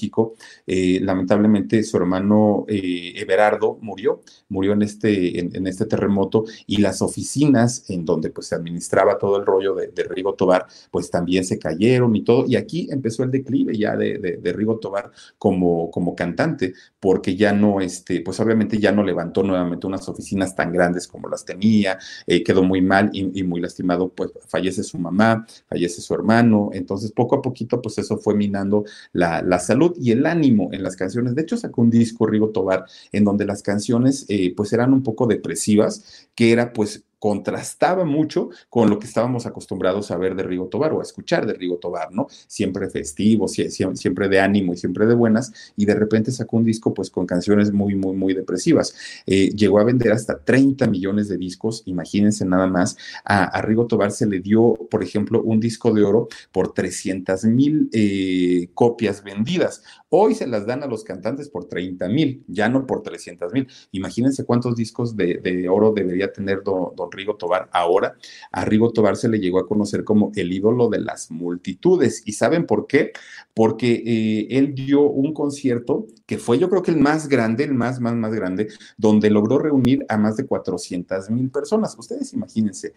eh, 0.65 0.99
lamentablemente 1.01 1.83
su 1.83 1.97
hermano 1.97 2.65
eh, 2.67 3.13
Everardo 3.15 3.77
murió, 3.81 4.21
murió 4.49 4.73
en 4.73 4.81
este, 4.81 5.39
en, 5.39 5.67
este 5.67 5.85
terremoto 5.85 6.45
y 6.65 6.77
las 6.77 7.01
oficinas 7.01 7.89
en 7.89 8.05
donde 8.05 8.29
pues 8.29 8.47
se 8.47 8.55
administraba 8.55 9.17
todo 9.17 9.37
el 9.37 9.45
rollo 9.45 9.75
de, 9.75 9.91
Rigo 10.09 10.33
Tobar, 10.33 10.67
pues 10.91 11.09
también 11.09 11.43
se 11.43 11.59
cayeron 11.59 12.15
y 12.15 12.23
todo. 12.23 12.45
Y 12.47 12.55
aquí 12.55 12.87
empezó 12.91 13.23
el 13.23 13.31
declive 13.31 13.77
ya 13.77 13.95
de, 13.95 14.53
Rigo 14.55 14.77
Tobar 14.79 15.11
como, 15.37 15.91
como 15.91 16.15
cantante, 16.15 16.73
porque 16.99 17.35
ya 17.35 17.51
no, 17.53 17.81
este, 17.81 18.21
pues 18.21 18.39
obviamente 18.39 18.79
ya 18.79 18.91
no 18.91 19.03
levantó 19.03 19.43
nuevamente 19.43 19.87
unas 19.87 20.07
oficinas 20.07 20.55
tan 20.55 20.71
grandes 20.71 21.07
como 21.07 21.27
las 21.27 21.45
tenía, 21.45 21.97
eh, 22.25 22.43
quedó 22.43 22.63
muy 22.63 22.81
mal 22.81 23.09
y, 23.13 23.43
muy 23.43 23.61
lastimado, 23.61 24.09
pues 24.09 24.31
fallece 24.47 24.83
su 24.83 24.97
mamá, 24.97 25.45
fallece 25.67 26.01
su 26.01 26.13
hermano, 26.13 26.69
entonces 26.73 27.11
poco 27.11 27.35
a 27.35 27.41
poquito 27.41 27.81
pues 27.81 27.97
eso 27.97 28.17
fue 28.17 28.35
minando 28.35 28.85
la, 29.13 29.41
la 29.41 29.59
salud 29.59 29.86
y 29.99 30.11
el 30.11 30.25
ánimo 30.25 30.69
en 30.71 30.83
las 30.83 30.95
canciones. 30.95 31.35
De 31.35 31.41
hecho, 31.41 31.57
sacó 31.57 31.81
un 31.81 31.89
disco 31.89 32.25
Rigo 32.25 32.49
Tobar 32.49 32.85
en 33.11 33.23
donde 33.23 33.45
las 33.45 33.63
canciones 33.63 34.25
eh, 34.29 34.53
pues 34.55 34.73
eran 34.73 34.93
un 34.93 35.03
poco 35.03 35.27
depresivas, 35.27 36.29
que 36.35 36.51
era 36.51 36.73
pues 36.73 37.03
contrastaba 37.19 38.05
mucho 38.05 38.49
con 38.69 38.89
lo 38.89 38.99
que 38.99 39.07
estábamos 39.07 39.45
acostumbrados 39.45 40.11
a 40.11 40.17
ver 40.17 40.35
de 40.35 40.43
Rigo 40.43 40.67
Tobar 40.67 40.93
o 40.93 40.99
a 40.99 41.03
escuchar 41.03 41.45
de 41.45 41.53
Rigo 41.53 41.77
Tobar, 41.77 42.11
¿no? 42.11 42.27
Siempre 42.47 42.89
festivo, 42.89 43.47
siempre 43.47 44.29
de 44.29 44.39
ánimo 44.39 44.73
y 44.73 44.77
siempre 44.77 45.05
de 45.05 45.15
buenas, 45.15 45.73
y 45.75 45.85
de 45.85 45.95
repente 45.95 46.31
sacó 46.31 46.57
un 46.57 46.65
disco 46.65 46.93
pues 46.93 47.09
con 47.09 47.25
canciones 47.25 47.71
muy, 47.71 47.95
muy, 47.95 48.15
muy 48.15 48.33
depresivas. 48.33 48.95
Eh, 49.25 49.49
llegó 49.49 49.79
a 49.79 49.83
vender 49.83 50.11
hasta 50.11 50.39
30 50.39 50.87
millones 50.87 51.27
de 51.27 51.37
discos, 51.37 51.83
imagínense 51.85 52.45
nada 52.45 52.67
más. 52.67 52.97
A, 53.25 53.61
Rigo 53.61 53.87
Tobar 53.87 54.11
se 54.11 54.27
le 54.27 54.39
dio, 54.39 54.75
por 54.89 55.03
ejemplo, 55.03 55.41
un 55.41 55.59
disco 55.59 55.91
de 55.91 56.03
oro 56.03 56.27
por 56.51 56.73
300 56.73 57.45
mil 57.45 57.89
eh, 57.91 58.69
copias 58.73 59.23
vendidas. 59.23 59.83
Hoy 60.09 60.35
se 60.35 60.47
las 60.47 60.65
dan 60.65 60.83
a 60.83 60.87
los 60.87 61.03
cantantes 61.03 61.49
por 61.49 61.65
30 61.65 62.07
mil, 62.07 62.43
ya 62.47 62.69
no 62.69 62.85
por 62.85 63.01
300 63.01 63.51
mil. 63.51 63.67
Imagínense 63.91 64.45
cuántos 64.45 64.75
discos 64.75 65.15
de, 65.15 65.67
oro 65.69 65.91
debería 65.91 66.31
tener 66.31 66.63
don 66.63 67.06
Rigo 67.11 67.35
Tobar 67.35 67.69
ahora. 67.71 68.15
A 68.51 68.65
Rigo 68.65 68.91
Tobar 68.91 69.15
se 69.17 69.29
le 69.29 69.39
llegó 69.39 69.59
a 69.59 69.67
conocer 69.67 70.03
como 70.03 70.31
el 70.35 70.51
ídolo 70.51 70.89
de 70.89 70.99
las 70.99 71.31
multitudes. 71.31 72.23
¿Y 72.25 72.33
saben 72.33 72.65
por 72.65 72.87
qué? 72.87 73.11
Porque 73.53 74.03
eh, 74.05 74.47
él 74.57 74.73
dio 74.75 75.01
un 75.01 75.33
concierto 75.33 76.07
que 76.25 76.37
fue 76.37 76.59
yo 76.59 76.69
creo 76.69 76.81
que 76.83 76.91
el 76.91 76.97
más 76.97 77.27
grande, 77.27 77.63
el 77.63 77.73
más, 77.73 77.99
más, 77.99 78.15
más 78.15 78.33
grande, 78.33 78.67
donde 78.97 79.29
logró 79.29 79.59
reunir 79.59 80.05
a 80.09 80.17
más 80.17 80.37
de 80.37 80.45
400 80.45 81.29
mil 81.29 81.49
personas. 81.49 81.95
Ustedes 81.97 82.33
imagínense, 82.33 82.93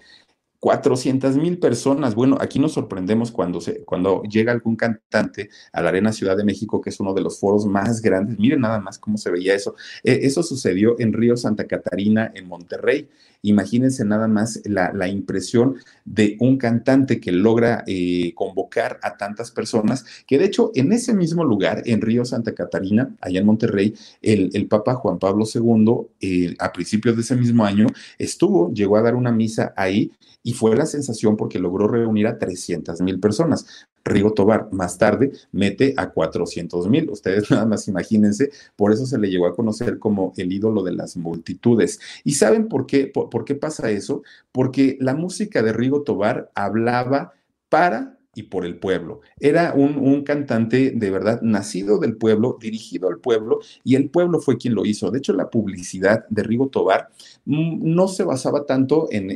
400 0.60 1.36
mil 1.36 1.58
personas. 1.58 2.14
Bueno, 2.14 2.36
aquí 2.40 2.58
nos 2.58 2.72
sorprendemos 2.72 3.32
cuando, 3.32 3.60
se, 3.60 3.82
cuando 3.84 4.22
llega 4.22 4.52
algún 4.52 4.76
cantante 4.76 5.48
a 5.72 5.82
la 5.82 5.88
Arena 5.88 6.12
Ciudad 6.12 6.36
de 6.36 6.44
México, 6.44 6.80
que 6.80 6.90
es 6.90 7.00
uno 7.00 7.14
de 7.14 7.22
los 7.22 7.40
foros 7.40 7.66
más 7.66 8.00
grandes. 8.02 8.38
Miren 8.38 8.60
nada 8.60 8.78
más 8.78 8.98
cómo 8.98 9.16
se 9.16 9.30
veía 9.30 9.54
eso. 9.54 9.74
Eh, 10.04 10.20
eso 10.22 10.42
sucedió 10.42 10.96
en 11.00 11.12
Río 11.14 11.36
Santa 11.36 11.66
Catarina, 11.66 12.30
en 12.34 12.46
Monterrey. 12.46 13.08
Imagínense 13.42 14.04
nada 14.04 14.28
más 14.28 14.60
la, 14.64 14.92
la 14.92 15.08
impresión 15.08 15.76
de 16.04 16.36
un 16.40 16.58
cantante 16.58 17.20
que 17.20 17.32
logra 17.32 17.84
eh, 17.86 18.32
convocar 18.34 18.98
a 19.02 19.16
tantas 19.16 19.50
personas, 19.50 20.04
que 20.26 20.38
de 20.38 20.46
hecho 20.46 20.70
en 20.74 20.92
ese 20.92 21.14
mismo 21.14 21.44
lugar, 21.44 21.82
en 21.86 22.00
Río 22.00 22.24
Santa 22.24 22.54
Catarina, 22.54 23.14
allá 23.20 23.40
en 23.40 23.46
Monterrey, 23.46 23.94
el, 24.22 24.50
el 24.52 24.66
Papa 24.66 24.94
Juan 24.94 25.18
Pablo 25.18 25.44
II, 25.52 26.56
a 26.58 26.72
principios 26.72 27.16
de 27.16 27.22
ese 27.22 27.36
mismo 27.36 27.64
año, 27.64 27.86
estuvo, 28.18 28.72
llegó 28.72 28.96
a 28.96 29.02
dar 29.02 29.14
una 29.14 29.32
misa 29.32 29.72
ahí 29.76 30.12
y 30.42 30.54
fue 30.54 30.76
la 30.76 30.86
sensación 30.86 31.36
porque 31.36 31.58
logró 31.58 31.88
reunir 31.88 32.26
a 32.26 32.38
300 32.38 33.00
mil 33.02 33.20
personas. 33.20 33.86
Rigo 34.04 34.32
Tobar 34.32 34.68
más 34.72 34.98
tarde 34.98 35.32
mete 35.52 35.94
a 35.96 36.10
400 36.10 36.88
mil. 36.88 37.10
Ustedes 37.10 37.50
nada 37.50 37.66
más 37.66 37.88
imagínense, 37.88 38.50
por 38.76 38.92
eso 38.92 39.06
se 39.06 39.18
le 39.18 39.30
llegó 39.30 39.46
a 39.46 39.54
conocer 39.54 39.98
como 39.98 40.32
el 40.36 40.52
ídolo 40.52 40.82
de 40.82 40.92
las 40.92 41.16
multitudes. 41.16 42.00
¿Y 42.24 42.34
saben 42.34 42.68
por 42.68 42.86
qué, 42.86 43.06
por, 43.06 43.44
qué 43.44 43.54
pasa 43.54 43.90
eso? 43.90 44.22
Porque 44.52 44.96
la 45.00 45.14
música 45.14 45.62
de 45.62 45.72
Rigo 45.72 46.02
Tobar 46.02 46.50
hablaba 46.54 47.34
para 47.68 48.18
y 48.34 48.44
por 48.44 48.64
el 48.64 48.78
pueblo. 48.78 49.20
Era 49.40 49.74
un, 49.74 49.98
un, 49.98 50.22
cantante 50.22 50.92
de 50.94 51.10
verdad 51.10 51.42
nacido 51.42 51.98
del 51.98 52.16
pueblo, 52.16 52.58
dirigido 52.60 53.08
al 53.08 53.18
pueblo, 53.18 53.58
y 53.82 53.96
el 53.96 54.08
pueblo 54.08 54.40
fue 54.40 54.56
quien 54.56 54.74
lo 54.74 54.86
hizo. 54.86 55.10
De 55.10 55.18
hecho, 55.18 55.32
la 55.32 55.50
publicidad 55.50 56.26
de 56.28 56.44
Rigo 56.44 56.68
Tobar 56.68 57.10
no 57.44 58.08
se 58.08 58.24
basaba 58.24 58.66
tanto 58.66 59.08
en, 59.10 59.30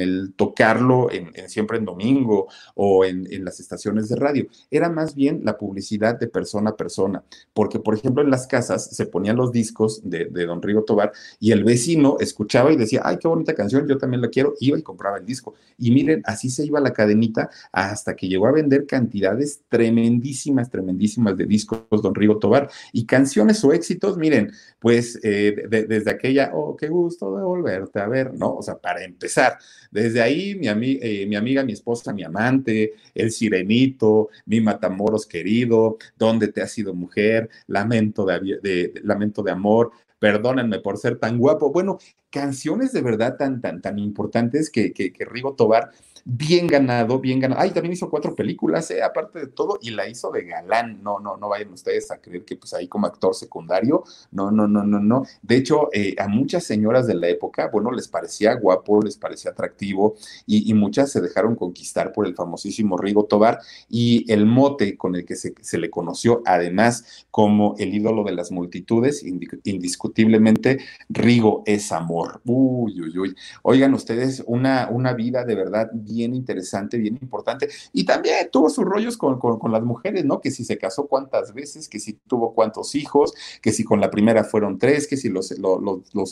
el 0.00 0.32
tocarlo 0.34 1.10
en, 1.10 1.32
siempre 1.48 1.78
en 1.78 1.84
domingo 1.84 2.48
o 2.74 3.04
en, 3.04 3.44
las 3.44 3.60
estaciones 3.60 4.08
de 4.08 4.16
radio. 4.16 4.46
Era 4.70 4.90
más 4.90 5.14
bien 5.14 5.40
la 5.44 5.56
publicidad 5.56 6.18
de 6.18 6.26
persona 6.26 6.70
a 6.70 6.76
persona. 6.76 7.22
Porque, 7.52 7.78
por 7.78 7.94
ejemplo, 7.94 8.22
en 8.22 8.30
las 8.30 8.46
casas 8.46 8.86
se 8.90 9.06
ponían 9.06 9.36
los 9.36 9.52
discos 9.52 10.00
de, 10.04 10.26
don 10.26 10.62
Rigo 10.62 10.82
Tobar 10.82 11.12
y 11.38 11.52
el 11.52 11.64
vecino 11.64 12.16
escuchaba 12.20 12.72
y 12.72 12.76
decía, 12.76 13.02
ay, 13.04 13.18
qué 13.18 13.28
bonita 13.28 13.54
canción, 13.54 13.86
yo 13.86 13.98
también 13.98 14.22
la 14.22 14.28
quiero, 14.28 14.54
iba 14.60 14.78
y 14.78 14.82
compraba 14.82 15.18
el 15.18 15.26
disco. 15.26 15.54
Y 15.78 15.90
miren, 15.90 16.22
así 16.24 16.50
se 16.50 16.64
iba 16.64 16.80
la 16.80 16.92
cadenita 16.92 17.50
hasta 17.72 18.16
que 18.16 18.28
llegó 18.28 18.46
a 18.46 18.52
vender 18.52 18.86
cantidades 18.86 19.62
tremendísimas, 19.68 20.70
tremendísimas 20.70 21.36
de 21.36 21.46
discos, 21.46 22.02
don 22.02 22.14
Rigo 22.14 22.38
Tobar, 22.38 22.70
y 22.92 23.06
canciones 23.06 23.64
o 23.64 23.72
éxitos, 23.72 24.16
miren, 24.16 24.52
pues 24.78 25.18
eh, 25.22 25.66
de, 25.68 25.84
desde 25.84 26.10
aquella, 26.10 26.50
oh, 26.54 26.76
qué 26.76 26.88
gusto 26.88 27.30
volverte 27.50 28.00
a 28.00 28.08
ver, 28.08 28.32
¿no? 28.34 28.56
O 28.56 28.62
sea, 28.62 28.76
para 28.76 29.04
empezar, 29.04 29.58
desde 29.90 30.22
ahí 30.22 30.54
mi, 30.54 30.68
ami 30.68 30.98
eh, 31.02 31.26
mi 31.26 31.36
amiga, 31.36 31.64
mi 31.64 31.72
esposa, 31.72 32.12
mi 32.12 32.22
amante, 32.22 32.94
el 33.14 33.30
sirenito, 33.30 34.28
mi 34.46 34.60
matamoros 34.60 35.26
querido, 35.26 35.98
¿dónde 36.18 36.48
te 36.48 36.62
has 36.62 36.72
sido 36.72 36.94
mujer? 36.94 37.50
Lamento 37.66 38.24
de, 38.24 38.92
lamento 39.02 39.42
de 39.42 39.50
amor, 39.50 39.90
perdónenme 40.18 40.78
por 40.80 40.96
ser 40.98 41.18
tan 41.18 41.38
guapo. 41.38 41.72
Bueno, 41.72 41.98
canciones 42.30 42.92
de 42.92 43.02
verdad 43.02 43.36
tan, 43.36 43.60
tan, 43.60 43.80
tan 43.80 43.98
importantes 43.98 44.70
que, 44.70 44.92
que, 44.92 45.12
que 45.12 45.24
Rigo 45.24 45.54
Tobar 45.54 45.90
bien 46.24 46.66
ganado, 46.66 47.18
bien 47.18 47.40
ganado. 47.40 47.60
Ay, 47.60 47.70
también 47.70 47.92
hizo 47.92 48.10
cuatro 48.10 48.34
películas, 48.34 48.90
¿eh? 48.90 49.02
aparte 49.02 49.40
de 49.40 49.46
todo, 49.46 49.78
y 49.80 49.90
la 49.90 50.08
hizo 50.08 50.30
de 50.30 50.44
galán. 50.44 51.02
No, 51.02 51.18
no, 51.20 51.36
no 51.36 51.48
vayan 51.48 51.72
ustedes 51.72 52.10
a 52.10 52.20
creer 52.20 52.44
que 52.44 52.56
pues 52.56 52.74
ahí 52.74 52.88
como 52.88 53.06
actor 53.06 53.34
secundario, 53.34 54.04
no, 54.30 54.50
no, 54.50 54.66
no, 54.66 54.84
no, 54.84 55.00
no. 55.00 55.24
De 55.42 55.56
hecho, 55.56 55.88
eh, 55.92 56.14
a 56.18 56.28
muchas 56.28 56.64
señoras 56.64 57.06
de 57.06 57.14
la 57.14 57.28
época, 57.28 57.68
bueno, 57.72 57.90
les 57.90 58.08
parecía 58.08 58.54
guapo, 58.54 59.02
les 59.02 59.16
parecía 59.16 59.50
atractivo, 59.52 60.16
y, 60.46 60.70
y, 60.70 60.74
muchas 60.74 61.10
se 61.12 61.20
dejaron 61.20 61.54
conquistar 61.56 62.12
por 62.12 62.26
el 62.26 62.34
famosísimo 62.34 62.96
Rigo 62.96 63.24
Tobar, 63.24 63.60
y 63.88 64.30
el 64.32 64.46
mote 64.46 64.96
con 64.96 65.14
el 65.14 65.24
que 65.24 65.36
se, 65.36 65.54
se 65.60 65.78
le 65.78 65.90
conoció, 65.90 66.42
además, 66.44 67.26
como 67.30 67.74
el 67.78 67.94
ídolo 67.94 68.24
de 68.24 68.32
las 68.32 68.50
multitudes, 68.50 69.24
indiscutiblemente, 69.64 70.78
Rigo 71.08 71.62
es 71.66 71.92
amor. 71.92 72.40
Uy, 72.44 73.00
uy, 73.00 73.18
uy. 73.18 73.36
Oigan 73.62 73.94
ustedes, 73.94 74.42
una, 74.46 74.88
una 74.90 75.12
vida 75.12 75.44
de 75.44 75.54
verdad 75.54 75.90
bien 76.10 76.34
interesante, 76.34 76.98
bien 76.98 77.18
importante. 77.20 77.68
Y 77.92 78.04
también 78.04 78.48
tuvo 78.50 78.70
sus 78.70 78.84
rollos 78.84 79.16
con, 79.16 79.38
con, 79.38 79.58
con, 79.58 79.72
las 79.72 79.82
mujeres, 79.82 80.24
¿no? 80.24 80.40
Que 80.40 80.50
si 80.50 80.64
se 80.64 80.78
casó 80.78 81.06
cuántas 81.06 81.54
veces, 81.54 81.88
que 81.88 82.00
si 82.00 82.14
tuvo 82.14 82.54
cuántos 82.54 82.94
hijos, 82.94 83.34
que 83.62 83.72
si 83.72 83.84
con 83.84 84.00
la 84.00 84.10
primera 84.10 84.44
fueron 84.44 84.78
tres, 84.78 85.06
que 85.06 85.16
si 85.16 85.28
los, 85.28 85.52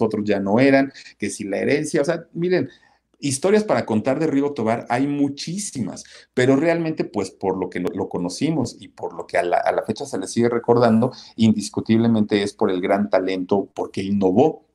otros 0.01 0.25
ya 0.25 0.41
no 0.41 0.61
eran, 0.61 0.93
que 1.19 1.31
si 1.31 1.45
la 1.45 1.59
herencia, 1.59 2.03
o 2.03 2.05
sea, 2.05 2.27
miren, 2.33 2.69
Historias 3.21 3.65
para 3.65 3.85
contar 3.85 4.21
de 4.21 4.29
Rigo 4.29 4.53
Tobar 4.53 4.87
hay 4.89 5.09
muchísimas, 5.09 6.05
pero 6.35 6.55
realmente 6.55 7.03
pues 7.03 7.33
por 7.33 7.59
lo 7.59 7.69
que 7.69 7.81
lo, 7.81 7.89
lo 7.93 8.09
conocimos 8.09 8.77
y 8.79 8.87
por 8.87 9.13
lo 9.13 9.27
que 9.27 9.37
a 9.37 9.43
la, 9.43 9.57
a 9.57 9.73
la, 9.73 9.83
fecha 9.83 10.07
se 10.07 10.19
le 10.19 10.29
sigue 10.29 10.49
recordando, 10.49 11.11
indiscutiblemente 11.35 12.45
es 12.45 12.53
por 12.53 12.71
el 12.71 12.81
gran 12.81 13.11
talento, 13.11 13.69
porque 13.75 14.05
innovó 14.05 14.68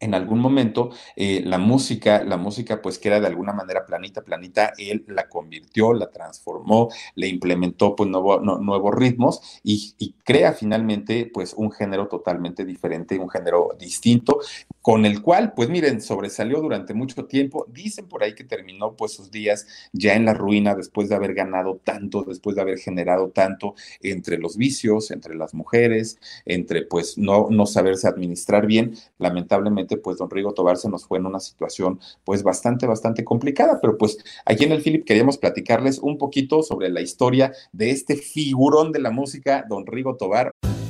en 0.00 0.14
algún 0.14 0.38
momento 0.40 0.90
eh, 1.16 1.42
la 1.44 1.58
música, 1.58 2.22
la 2.24 2.36
música 2.36 2.80
pues 2.80 2.98
que 2.98 3.08
era 3.08 3.20
de 3.20 3.26
alguna 3.26 3.52
manera 3.52 3.84
planita, 3.84 4.22
planita, 4.22 4.72
él 4.78 5.04
la 5.08 5.28
convirtió, 5.28 5.92
la 5.92 6.10
transformó, 6.10 6.88
le 7.14 7.28
implementó 7.28 7.96
pues 7.96 8.08
nuevo, 8.08 8.40
nuevos 8.40 8.94
ritmos 8.94 9.60
y, 9.62 9.94
y, 9.98 10.14
crea 10.24 10.52
finalmente 10.52 11.30
pues 11.32 11.54
un 11.54 11.70
género 11.70 12.06
totalmente 12.08 12.64
diferente, 12.64 13.18
un 13.18 13.30
género 13.30 13.70
distinto, 13.78 14.40
con 14.88 15.04
el 15.04 15.20
cual 15.20 15.52
pues 15.52 15.68
miren, 15.68 16.00
sobresalió 16.00 16.62
durante 16.62 16.94
mucho 16.94 17.26
tiempo, 17.26 17.66
dicen 17.68 18.08
por 18.08 18.22
ahí 18.22 18.34
que 18.34 18.42
terminó 18.42 18.96
pues 18.96 19.12
sus 19.12 19.30
días 19.30 19.66
ya 19.92 20.14
en 20.14 20.24
la 20.24 20.32
ruina 20.32 20.74
después 20.74 21.10
de 21.10 21.14
haber 21.14 21.34
ganado 21.34 21.78
tanto, 21.84 22.24
después 22.26 22.56
de 22.56 22.62
haber 22.62 22.78
generado 22.78 23.28
tanto 23.28 23.74
entre 24.00 24.38
los 24.38 24.56
vicios, 24.56 25.10
entre 25.10 25.34
las 25.34 25.52
mujeres, 25.52 26.18
entre 26.46 26.86
pues 26.86 27.18
no, 27.18 27.48
no 27.50 27.66
saberse 27.66 28.08
administrar 28.08 28.66
bien, 28.66 28.94
lamentablemente 29.18 29.98
pues 29.98 30.16
don 30.16 30.30
Rigo 30.30 30.54
Tobar 30.54 30.78
se 30.78 30.88
nos 30.88 31.04
fue 31.04 31.18
en 31.18 31.26
una 31.26 31.40
situación 31.40 32.00
pues 32.24 32.42
bastante, 32.42 32.86
bastante 32.86 33.24
complicada, 33.24 33.80
pero 33.82 33.98
pues 33.98 34.16
aquí 34.46 34.64
en 34.64 34.72
el 34.72 34.80
Philip 34.80 35.04
queríamos 35.04 35.36
platicarles 35.36 35.98
un 35.98 36.16
poquito 36.16 36.62
sobre 36.62 36.88
la 36.88 37.02
historia 37.02 37.52
de 37.72 37.90
este 37.90 38.16
figurón 38.16 38.92
de 38.92 39.00
la 39.00 39.10
música, 39.10 39.66
don 39.68 39.86
Rigo 39.86 40.16
Tobar. 40.16 40.50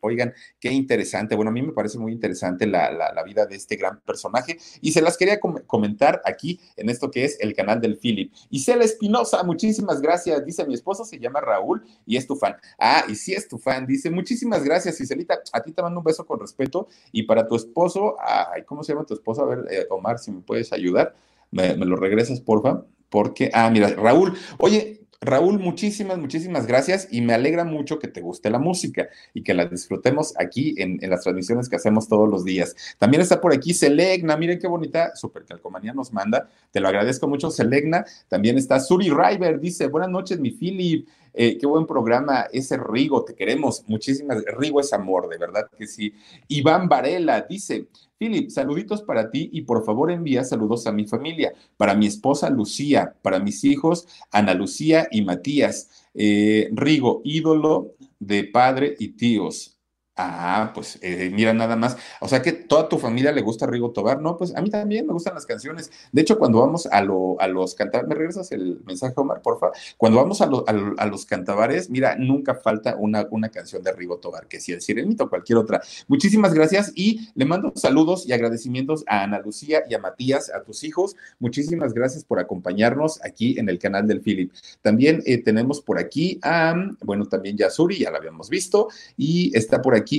Oigan, 0.00 0.32
qué 0.58 0.72
interesante. 0.72 1.36
Bueno, 1.36 1.50
a 1.50 1.52
mí 1.52 1.62
me 1.62 1.72
parece 1.72 1.98
muy 1.98 2.12
interesante 2.12 2.66
la, 2.66 2.90
la, 2.90 3.22
vida 3.22 3.46
de 3.46 3.54
este 3.54 3.76
gran 3.76 4.00
personaje 4.00 4.58
y 4.80 4.92
se 4.92 5.02
las 5.02 5.16
quería 5.16 5.38
com 5.38 5.56
comentar 5.66 6.22
aquí 6.24 6.58
en 6.76 6.88
esto 6.88 7.10
que 7.10 7.24
es 7.24 7.38
el 7.40 7.54
canal 7.54 7.80
del 7.80 7.98
Philip. 7.98 8.32
Isela 8.48 8.84
Espinosa, 8.84 9.42
muchísimas 9.42 10.00
gracias. 10.00 10.44
Dice, 10.44 10.66
mi 10.66 10.74
esposo 10.74 11.04
se 11.04 11.18
llama 11.18 11.40
Raúl 11.40 11.84
y 12.06 12.16
es 12.16 12.26
tu 12.26 12.34
fan. 12.36 12.56
Ah, 12.78 13.04
y 13.08 13.14
sí 13.14 13.34
es 13.34 13.46
tu 13.46 13.58
fan. 13.58 13.86
Dice, 13.86 14.10
muchísimas 14.10 14.64
gracias, 14.64 15.00
Iselita. 15.00 15.40
A 15.52 15.60
ti 15.62 15.72
te 15.72 15.82
mando 15.82 16.00
un 16.00 16.04
beso 16.04 16.24
con 16.24 16.40
respeto 16.40 16.88
y 17.12 17.24
para 17.24 17.46
tu 17.46 17.56
esposo, 17.56 18.16
ay, 18.20 18.62
¿cómo 18.64 18.82
se 18.82 18.92
llama 18.92 19.04
tu 19.04 19.14
esposo? 19.14 19.42
A 19.42 19.46
ver, 19.46 19.66
eh, 19.70 19.86
Omar, 19.90 20.18
si 20.18 20.30
me 20.32 20.40
puedes 20.40 20.72
ayudar, 20.72 21.14
me, 21.50 21.76
me 21.76 21.84
lo 21.84 21.96
regresas, 21.96 22.40
porfa. 22.40 22.84
Porque, 23.10 23.50
ah, 23.52 23.68
mira, 23.70 23.88
Raúl, 23.88 24.38
oye, 24.58 24.99
Raúl, 25.22 25.58
muchísimas, 25.58 26.16
muchísimas 26.16 26.66
gracias 26.66 27.06
y 27.10 27.20
me 27.20 27.34
alegra 27.34 27.62
mucho 27.64 27.98
que 27.98 28.08
te 28.08 28.22
guste 28.22 28.48
la 28.48 28.58
música 28.58 29.10
y 29.34 29.42
que 29.42 29.52
la 29.52 29.66
disfrutemos 29.66 30.32
aquí 30.38 30.74
en, 30.78 30.98
las 31.10 31.20
transmisiones 31.24 31.68
que 31.68 31.76
hacemos 31.76 32.08
todos 32.08 32.26
los 32.26 32.42
días. 32.42 32.74
También 32.96 33.20
está 33.20 33.38
por 33.38 33.52
aquí 33.52 33.74
Selegna, 33.74 34.38
miren 34.38 34.58
qué 34.58 34.66
bonita 34.66 35.14
super 35.14 35.44
calcomanía 35.44 35.92
nos 35.92 36.10
manda, 36.14 36.48
te 36.70 36.80
lo 36.80 36.88
agradezco 36.88 37.28
mucho 37.28 37.50
Selegna. 37.50 38.06
También 38.28 38.56
está 38.56 38.80
Suri 38.80 39.10
River, 39.10 39.60
dice, 39.60 39.88
buenas 39.88 40.08
noches 40.08 40.40
mi 40.40 40.52
Philip, 40.52 41.06
eh, 41.34 41.58
qué 41.58 41.66
buen 41.66 41.84
programa, 41.84 42.46
ese 42.50 42.78
Rigo, 42.78 43.22
te 43.22 43.34
queremos, 43.34 43.84
muchísimas, 43.88 44.42
Rigo 44.56 44.80
es 44.80 44.90
amor, 44.94 45.28
de 45.28 45.36
verdad 45.36 45.68
que 45.76 45.86
sí. 45.86 46.14
Iván 46.48 46.88
Varela 46.88 47.42
dice, 47.42 47.88
Philip, 48.20 48.50
saluditos 48.50 49.00
para 49.00 49.30
ti 49.30 49.48
y 49.50 49.62
por 49.62 49.82
favor 49.82 50.10
envía 50.10 50.44
saludos 50.44 50.86
a 50.86 50.92
mi 50.92 51.06
familia, 51.06 51.54
para 51.78 51.94
mi 51.94 52.06
esposa 52.06 52.50
Lucía, 52.50 53.14
para 53.22 53.38
mis 53.38 53.64
hijos 53.64 54.06
Ana 54.30 54.52
Lucía 54.52 55.08
y 55.10 55.22
Matías. 55.22 55.88
Eh, 56.12 56.68
Rigo, 56.72 57.22
ídolo 57.24 57.94
de 58.18 58.44
padre 58.44 58.94
y 58.98 59.12
tíos. 59.12 59.79
Ah, 60.22 60.72
pues 60.74 60.98
eh, 61.00 61.30
mira 61.32 61.54
nada 61.54 61.76
más. 61.76 61.96
O 62.20 62.28
sea 62.28 62.42
que 62.42 62.52
toda 62.52 62.88
tu 62.88 62.98
familia 62.98 63.32
le 63.32 63.40
gusta 63.40 63.66
Rigo 63.66 63.90
Tobar, 63.90 64.20
¿no? 64.20 64.36
Pues 64.36 64.54
a 64.54 64.60
mí 64.60 64.68
también 64.68 65.06
me 65.06 65.14
gustan 65.14 65.34
las 65.34 65.46
canciones. 65.46 65.90
De 66.12 66.20
hecho, 66.20 66.38
cuando 66.38 66.60
vamos 66.60 66.86
a, 66.86 67.00
lo, 67.00 67.40
a 67.40 67.48
los 67.48 67.74
cantabares, 67.74 68.08
¿me 68.08 68.14
regresas 68.14 68.52
el 68.52 68.82
mensaje, 68.84 69.14
Omar, 69.16 69.40
porfa? 69.40 69.70
Cuando 69.96 70.18
vamos 70.18 70.42
a, 70.42 70.46
lo, 70.46 70.64
a, 70.68 71.02
a, 71.02 71.06
los 71.06 71.24
cantabares, 71.24 71.88
mira, 71.88 72.16
nunca 72.16 72.54
falta 72.54 72.96
una, 72.98 73.28
canción 73.50 73.82
de 73.82 73.92
Rigo 73.92 74.18
Tobar, 74.18 74.46
que 74.46 74.60
si 74.60 74.72
el 74.72 74.82
Sirenito 74.82 75.24
o 75.24 75.30
cualquier 75.30 75.58
otra. 75.58 75.80
Muchísimas 76.06 76.52
gracias 76.52 76.92
y 76.94 77.30
le 77.34 77.46
mando 77.46 77.72
saludos 77.76 78.26
y 78.26 78.32
agradecimientos 78.32 79.04
a 79.06 79.22
Ana 79.22 79.40
Lucía 79.40 79.84
y 79.88 79.94
a 79.94 79.98
Matías, 79.98 80.50
a 80.50 80.62
tus 80.62 80.84
hijos. 80.84 81.16
Muchísimas 81.38 81.94
gracias 81.94 82.24
por 82.24 82.38
acompañarnos 82.38 83.24
aquí 83.24 83.58
en 83.58 83.70
el 83.70 83.78
canal 83.78 84.06
del 84.06 84.20
Philip. 84.20 84.52
También 84.82 85.22
eh, 85.24 85.42
tenemos 85.42 85.80
por 85.80 85.98
aquí 85.98 86.38
a, 86.42 86.74
bueno, 87.02 87.26
también 87.26 87.56
Yasuri, 87.56 87.98
ya 87.98 88.10
la 88.10 88.18
habíamos 88.18 88.50
visto, 88.50 88.88
y 89.16 89.56
está 89.56 89.80
por 89.80 89.94
aquí 89.94 90.09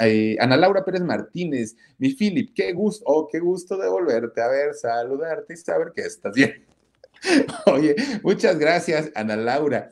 eh, 0.00 0.36
Ana 0.40 0.56
Laura 0.56 0.84
Pérez 0.84 1.02
Martínez, 1.02 1.76
mi 1.98 2.14
Philip, 2.14 2.52
qué 2.54 2.72
gusto, 2.72 3.04
oh, 3.06 3.28
qué 3.30 3.38
gusto 3.38 3.76
de 3.76 3.88
volverte 3.88 4.40
a 4.40 4.48
ver, 4.48 4.74
saludarte 4.74 5.54
y 5.54 5.56
saber 5.56 5.92
que 5.94 6.02
estás 6.02 6.34
bien. 6.34 6.64
Oye, 7.66 7.94
muchas 8.22 8.58
gracias, 8.58 9.10
Ana 9.14 9.36
Laura 9.36 9.90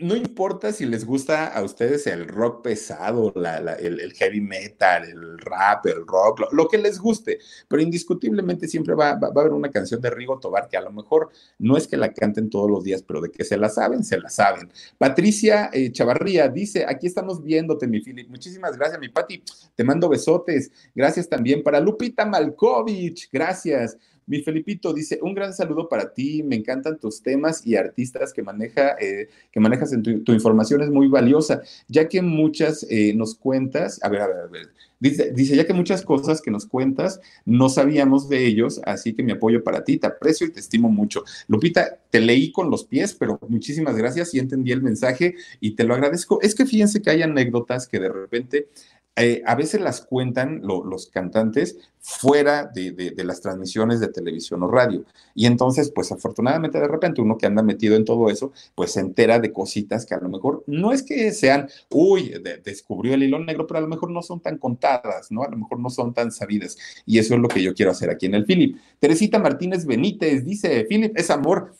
no 0.00 0.16
importa 0.16 0.72
si 0.72 0.86
les 0.86 1.04
gusta 1.04 1.46
a 1.46 1.62
ustedes 1.62 2.06
el 2.06 2.26
rock 2.26 2.62
pesado, 2.62 3.32
el, 3.34 4.12
heavy 4.14 4.40
metal, 4.40 5.04
el 5.04 5.38
rap, 5.38 5.86
el 5.86 6.06
rock, 6.06 6.52
lo, 6.52 6.68
que 6.68 6.78
les 6.78 6.98
guste, 6.98 7.38
pero 7.68 7.82
indiscutiblemente 7.82 8.66
siempre 8.68 8.94
va, 8.94 9.10
a 9.10 9.40
haber 9.40 9.52
una 9.52 9.70
canción 9.70 10.00
de 10.00 10.10
Rigo 10.10 10.38
Tobar 10.38 10.68
que 10.68 10.76
a 10.76 10.80
lo 10.80 10.90
mejor 10.90 11.30
no 11.58 11.76
es 11.76 11.86
que 11.86 11.96
la 11.96 12.12
canten 12.12 12.50
todos 12.50 12.70
los 12.70 12.84
días, 12.84 13.02
pero 13.02 13.20
de 13.20 13.30
que 13.30 13.44
se 13.44 13.56
la 13.56 13.68
saben, 13.68 14.04
se 14.04 14.18
la 14.18 14.28
saben. 14.28 14.70
Patricia 14.98 15.70
eh, 15.72 15.92
Chavarría 15.92 16.48
dice, 16.48 16.84
aquí 16.88 17.06
estamos 17.06 17.42
viéndote, 17.42 17.86
mi 17.86 18.00
Philip. 18.00 18.28
Muchísimas 18.28 18.76
gracias, 18.76 19.00
mi 19.00 19.08
Pati. 19.08 19.42
Te 19.74 19.84
mando 19.84 20.08
besotes. 20.08 20.70
Gracias 20.94 21.28
también 21.28 21.62
para 21.62 21.80
Lupita 21.80 22.24
Malkovich. 22.24 23.28
Gracias. 23.32 23.96
Mi 24.30 24.42
Felipito 24.42 24.92
dice, 24.92 25.18
un 25.22 25.34
gran 25.34 25.52
saludo 25.52 25.88
para 25.88 26.14
ti, 26.14 26.44
me 26.44 26.54
encantan 26.54 27.00
tus 27.00 27.20
temas 27.20 27.66
y 27.66 27.74
artistas 27.74 28.32
que, 28.32 28.44
maneja, 28.44 28.94
eh, 29.00 29.28
que 29.50 29.58
manejas 29.58 29.92
en 29.92 30.04
tu, 30.04 30.32
información 30.32 30.82
es 30.82 30.88
muy 30.88 31.08
valiosa, 31.08 31.62
ya 31.88 32.08
que 32.08 32.22
muchas 32.22 32.86
eh, 32.88 33.12
nos 33.12 33.34
cuentas, 33.34 33.98
a 34.04 34.08
ver, 34.08 34.20
a 34.20 34.28
ver, 34.28 34.36
a 34.36 34.46
ver, 34.46 34.68
dice, 35.00 35.32
dice, 35.32 35.56
ya 35.56 35.66
que 35.66 35.72
muchas 35.72 36.02
cosas 36.02 36.40
que 36.40 36.52
nos 36.52 36.64
cuentas 36.64 37.20
no 37.44 37.68
sabíamos 37.68 38.28
de 38.28 38.46
ellos, 38.46 38.80
así 38.84 39.14
que 39.14 39.24
mi 39.24 39.32
apoyo 39.32 39.64
para 39.64 39.82
ti, 39.82 39.96
te 39.98 40.06
aprecio 40.06 40.46
y 40.46 40.52
te 40.52 40.60
estimo 40.60 40.90
mucho. 40.90 41.24
Lupita, 41.48 41.98
te 42.10 42.20
leí 42.20 42.52
con 42.52 42.70
los 42.70 42.84
pies, 42.84 43.14
pero 43.14 43.40
muchísimas 43.48 43.96
gracias 43.96 44.32
y 44.32 44.38
entendí 44.38 44.70
el 44.70 44.80
mensaje 44.80 45.34
y 45.58 45.72
te 45.72 45.82
lo 45.82 45.94
agradezco. 45.94 46.40
Es 46.40 46.54
que 46.54 46.66
fíjense 46.66 47.02
que 47.02 47.10
hay 47.10 47.22
anécdotas 47.22 47.88
que 47.88 47.98
de 47.98 48.10
repente 48.10 48.68
eh, 49.16 49.42
a 49.44 49.54
veces 49.54 49.80
las 49.80 50.00
cuentan 50.02 50.62
los 50.62 51.08
cantantes 51.08 51.76
fuera 51.98 52.64
de, 52.64 53.14
las 53.24 53.40
transmisiones 53.40 54.00
de 54.00 54.08
televisión 54.08 54.62
o 54.62 54.70
radio. 54.70 55.04
Y 55.34 55.46
entonces, 55.46 55.92
pues 55.94 56.10
afortunadamente 56.12 56.80
de 56.80 56.88
repente 56.88 57.20
uno 57.20 57.36
que 57.36 57.46
anda 57.46 57.62
metido 57.62 57.96
en 57.96 58.04
todo 58.04 58.30
eso, 58.30 58.52
pues 58.74 58.92
se 58.92 59.00
entera 59.00 59.38
de 59.38 59.52
cositas 59.52 60.06
que 60.06 60.14
a 60.14 60.20
lo 60.20 60.28
mejor 60.30 60.64
no 60.66 60.92
es 60.92 61.02
que 61.02 61.32
sean, 61.32 61.68
uy, 61.90 62.34
descubrió 62.64 63.14
el 63.14 63.24
hilo 63.24 63.38
negro, 63.38 63.66
pero 63.66 63.78
a 63.78 63.82
lo 63.82 63.88
mejor 63.88 64.10
no 64.10 64.22
son 64.22 64.40
tan 64.40 64.56
contadas, 64.58 65.30
¿no? 65.30 65.42
A 65.42 65.50
lo 65.50 65.58
mejor 65.58 65.78
no 65.78 65.90
son 65.90 66.14
tan 66.14 66.32
sabidas. 66.32 66.78
Y 67.04 67.18
eso 67.18 67.34
es 67.34 67.40
lo 67.40 67.48
que 67.48 67.62
yo 67.62 67.74
quiero 67.74 67.90
hacer 67.90 68.10
aquí 68.10 68.26
en 68.26 68.34
el 68.34 68.46
Philip. 68.46 68.78
Teresita 68.98 69.38
Martínez 69.38 69.84
Benítez 69.84 70.44
dice, 70.44 70.86
Philip, 70.88 71.16
es 71.16 71.30
amor. 71.30 71.74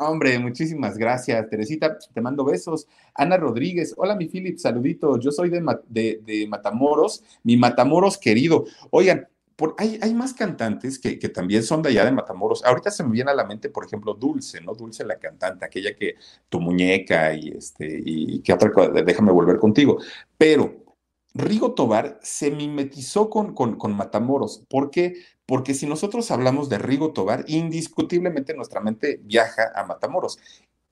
Hombre, 0.00 0.38
muchísimas 0.38 0.98
gracias, 0.98 1.48
Teresita. 1.48 1.98
Te 1.98 2.20
mando 2.20 2.44
besos. 2.44 2.86
Ana 3.14 3.36
Rodríguez, 3.36 3.94
hola 3.96 4.16
mi 4.16 4.26
Philip, 4.26 4.58
saluditos. 4.58 5.20
Yo 5.24 5.30
soy 5.30 5.50
de, 5.50 6.20
de, 6.24 6.46
Matamoros, 6.48 7.22
mi 7.42 7.56
Matamoros 7.56 8.18
querido. 8.18 8.64
Oigan, 8.90 9.28
por, 9.54 9.74
hay, 9.78 9.98
hay, 10.02 10.12
más 10.12 10.34
cantantes 10.34 10.98
que, 10.98 11.18
que, 11.18 11.30
también 11.30 11.62
son 11.62 11.82
de 11.82 11.88
allá 11.88 12.04
de 12.04 12.12
Matamoros. 12.12 12.64
Ahorita 12.64 12.90
se 12.90 13.04
me 13.04 13.10
viene 13.10 13.30
a 13.30 13.34
la 13.34 13.44
mente, 13.44 13.70
por 13.70 13.86
ejemplo, 13.86 14.14
Dulce, 14.14 14.60
¿no? 14.60 14.74
Dulce 14.74 15.04
la 15.04 15.18
cantante, 15.18 15.64
aquella 15.64 15.94
que 15.94 16.16
tu 16.48 16.60
muñeca 16.60 17.32
y 17.34 17.48
este, 17.48 18.02
y 18.04 18.40
que 18.40 18.52
otra 18.52 18.70
cosa, 18.70 18.90
déjame 18.90 19.32
volver 19.32 19.58
contigo. 19.58 19.98
Pero 20.36 20.85
Rigo 21.36 21.74
Tobar 21.74 22.18
se 22.22 22.50
mimetizó 22.50 23.30
con, 23.30 23.54
con, 23.54 23.76
con 23.76 23.96
Matamoros. 23.96 24.64
¿Por 24.68 24.90
qué? 24.90 25.14
porque 25.46 25.74
si 25.74 25.86
nosotros 25.86 26.30
hablamos 26.30 26.68
de 26.68 26.78
Rigo 26.78 27.12
Tobar, 27.12 27.44
indiscutiblemente 27.46 28.54
nuestra 28.54 28.80
mente 28.80 29.20
viaja 29.22 29.70
a 29.74 29.84
Matamoros. 29.86 30.38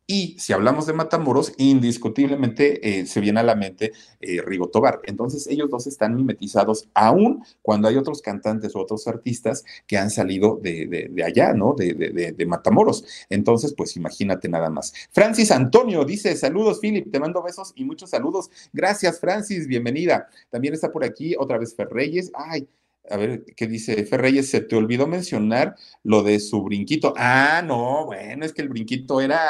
Y 0.07 0.37
si 0.39 0.53
hablamos 0.53 0.87
de 0.87 0.93
Matamoros, 0.93 1.55
indiscutiblemente 1.57 3.01
eh, 3.01 3.07
se 3.07 3.21
viene 3.21 3.41
a 3.41 3.43
la 3.43 3.55
mente 3.55 3.93
eh, 4.21 4.43
Rigo 4.43 4.69
Tobar. 4.69 5.01
Entonces 5.05 5.47
ellos 5.47 5.71
dos 5.71 5.87
están 5.87 6.15
mimetizados, 6.15 6.91
aún 6.93 7.43
cuando 7.63 7.89
hay 7.89 7.97
otros 7.97 8.21
cantantes 8.21 8.77
o 8.77 8.81
otros 8.81 9.09
artistas 9.09 9.65
que 9.87 9.97
han 9.97 10.11
salido 10.11 10.61
de, 10.63 11.11
allá, 11.25 11.55
¿no? 11.55 11.73
De, 11.73 11.95
de, 11.95 12.47
Matamoros. 12.47 13.07
Entonces, 13.31 13.73
pues 13.75 13.97
imagínate 13.97 14.49
nada 14.51 14.69
más. 14.69 14.93
Francis 15.11 15.51
Antonio 15.51 16.05
dice, 16.05 16.37
saludos 16.37 16.81
Philip, 16.81 17.11
te 17.11 17.19
mando 17.19 17.43
besos 17.43 17.73
y 17.75 17.85
muchos 17.87 18.11
saludos. 18.11 18.51
Gracias 18.75 19.19
Francis, 19.19 19.67
bienvenida. 19.67 20.29
También 20.51 20.75
está 20.75 20.93
por 20.93 21.05
aquí 21.05 21.35
otra 21.39 21.57
vez 21.57 21.75
Ferreyes. 21.75 22.31
Ay, 22.35 22.69
a 23.11 23.17
ver, 23.17 23.45
¿qué 23.57 23.67
dice 23.67 24.03
Ferreyes? 24.05 24.51
Se 24.51 24.61
te 24.61 24.77
olvidó 24.77 25.07
mencionar 25.07 25.77
lo 26.03 26.23
de 26.23 26.41
su 26.41 26.63
brinquito. 26.63 27.13
Ah, 27.17 27.63
no, 27.65 28.07
bueno, 28.07 28.45
es 28.45 28.53
que 28.53 28.63
el 28.63 28.69
brinquito 28.71 29.21
era. 29.21 29.41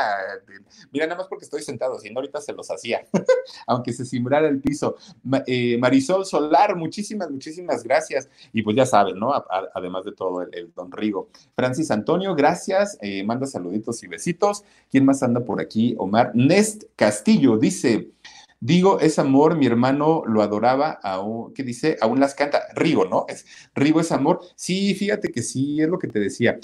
Mira, 0.90 1.06
nada 1.06 1.18
más 1.18 1.28
porque 1.28 1.44
estoy 1.44 1.62
sentado, 1.62 1.98
si 1.98 2.10
no, 2.10 2.18
ahorita 2.18 2.40
se 2.40 2.52
los 2.52 2.70
hacía, 2.70 3.06
aunque 3.66 3.92
se 3.92 4.04
simbrara 4.04 4.48
el 4.48 4.60
piso. 4.60 4.96
Eh, 5.46 5.78
Marisol 5.78 6.26
Solar, 6.26 6.74
muchísimas, 6.76 7.30
muchísimas 7.30 7.84
gracias. 7.84 8.28
Y 8.52 8.62
pues 8.62 8.76
ya 8.76 8.86
saben, 8.86 9.18
¿no? 9.18 9.32
además 9.74 10.04
de 10.04 10.12
todo, 10.12 10.42
el, 10.42 10.72
don 10.74 10.90
Rigo. 10.90 11.28
Francis 11.54 11.90
Antonio, 11.90 12.34
gracias. 12.34 12.98
Eh, 13.00 13.22
manda 13.22 13.46
saluditos 13.46 14.02
y 14.02 14.08
besitos. 14.08 14.64
¿Quién 14.90 15.04
más 15.04 15.22
anda 15.22 15.44
por 15.44 15.60
aquí? 15.60 15.94
Omar 15.98 16.32
Nest 16.34 16.84
Castillo 16.96 17.56
dice. 17.56 18.13
Digo, 18.66 18.98
es 18.98 19.18
amor, 19.18 19.58
mi 19.58 19.66
hermano 19.66 20.22
lo 20.26 20.40
adoraba, 20.40 20.92
aún, 21.02 21.52
¿qué 21.52 21.62
dice? 21.62 21.98
Aún 22.00 22.18
las 22.18 22.34
canta. 22.34 22.62
Rigo, 22.74 23.04
¿no? 23.04 23.26
Es, 23.28 23.44
Rigo 23.74 24.00
es 24.00 24.10
amor. 24.10 24.40
Sí, 24.56 24.94
fíjate 24.94 25.30
que 25.30 25.42
sí, 25.42 25.82
es 25.82 25.88
lo 25.88 25.98
que 25.98 26.08
te 26.08 26.18
decía. 26.18 26.58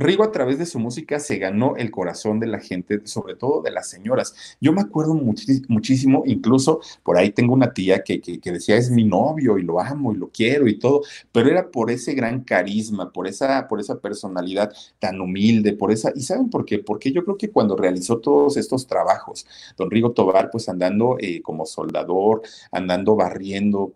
Rigo 0.00 0.24
a 0.24 0.32
través 0.32 0.58
de 0.58 0.64
su 0.64 0.78
música 0.78 1.20
se 1.20 1.36
ganó 1.36 1.76
el 1.76 1.90
corazón 1.90 2.40
de 2.40 2.46
la 2.46 2.58
gente, 2.58 3.02
sobre 3.04 3.34
todo 3.36 3.60
de 3.60 3.70
las 3.70 3.90
señoras. 3.90 4.56
Yo 4.58 4.72
me 4.72 4.80
acuerdo 4.80 5.12
muchísimo, 5.12 6.22
incluso 6.24 6.80
por 7.02 7.18
ahí 7.18 7.32
tengo 7.32 7.52
una 7.52 7.74
tía 7.74 8.02
que, 8.02 8.18
decía 8.42 8.78
es 8.78 8.90
mi 8.90 9.04
novio 9.04 9.58
y 9.58 9.62
lo 9.62 9.78
amo 9.78 10.14
y 10.14 10.16
lo 10.16 10.30
quiero 10.30 10.66
y 10.68 10.78
todo, 10.78 11.02
pero 11.32 11.50
era 11.50 11.70
por 11.70 11.90
ese 11.90 12.14
gran 12.14 12.44
carisma, 12.44 13.12
por 13.12 13.26
esa, 13.26 13.68
por 13.68 13.78
esa 13.78 14.00
personalidad 14.00 14.72
tan 14.98 15.20
humilde, 15.20 15.74
por 15.74 15.92
esa, 15.92 16.12
¿y 16.14 16.22
saben 16.22 16.48
por 16.48 16.64
qué? 16.64 16.78
Porque 16.78 17.12
yo 17.12 17.22
creo 17.22 17.36
que 17.36 17.50
cuando 17.50 17.76
realizó 17.76 18.20
todos 18.20 18.56
estos 18.56 18.86
trabajos, 18.86 19.46
don 19.76 19.90
Rigo 19.90 20.12
Tobar, 20.12 20.50
pues 20.50 20.70
andando 20.70 21.18
eh, 21.20 21.42
como 21.42 21.66
soldador, 21.66 22.40
andando 22.72 23.16
barriendo, 23.16 23.92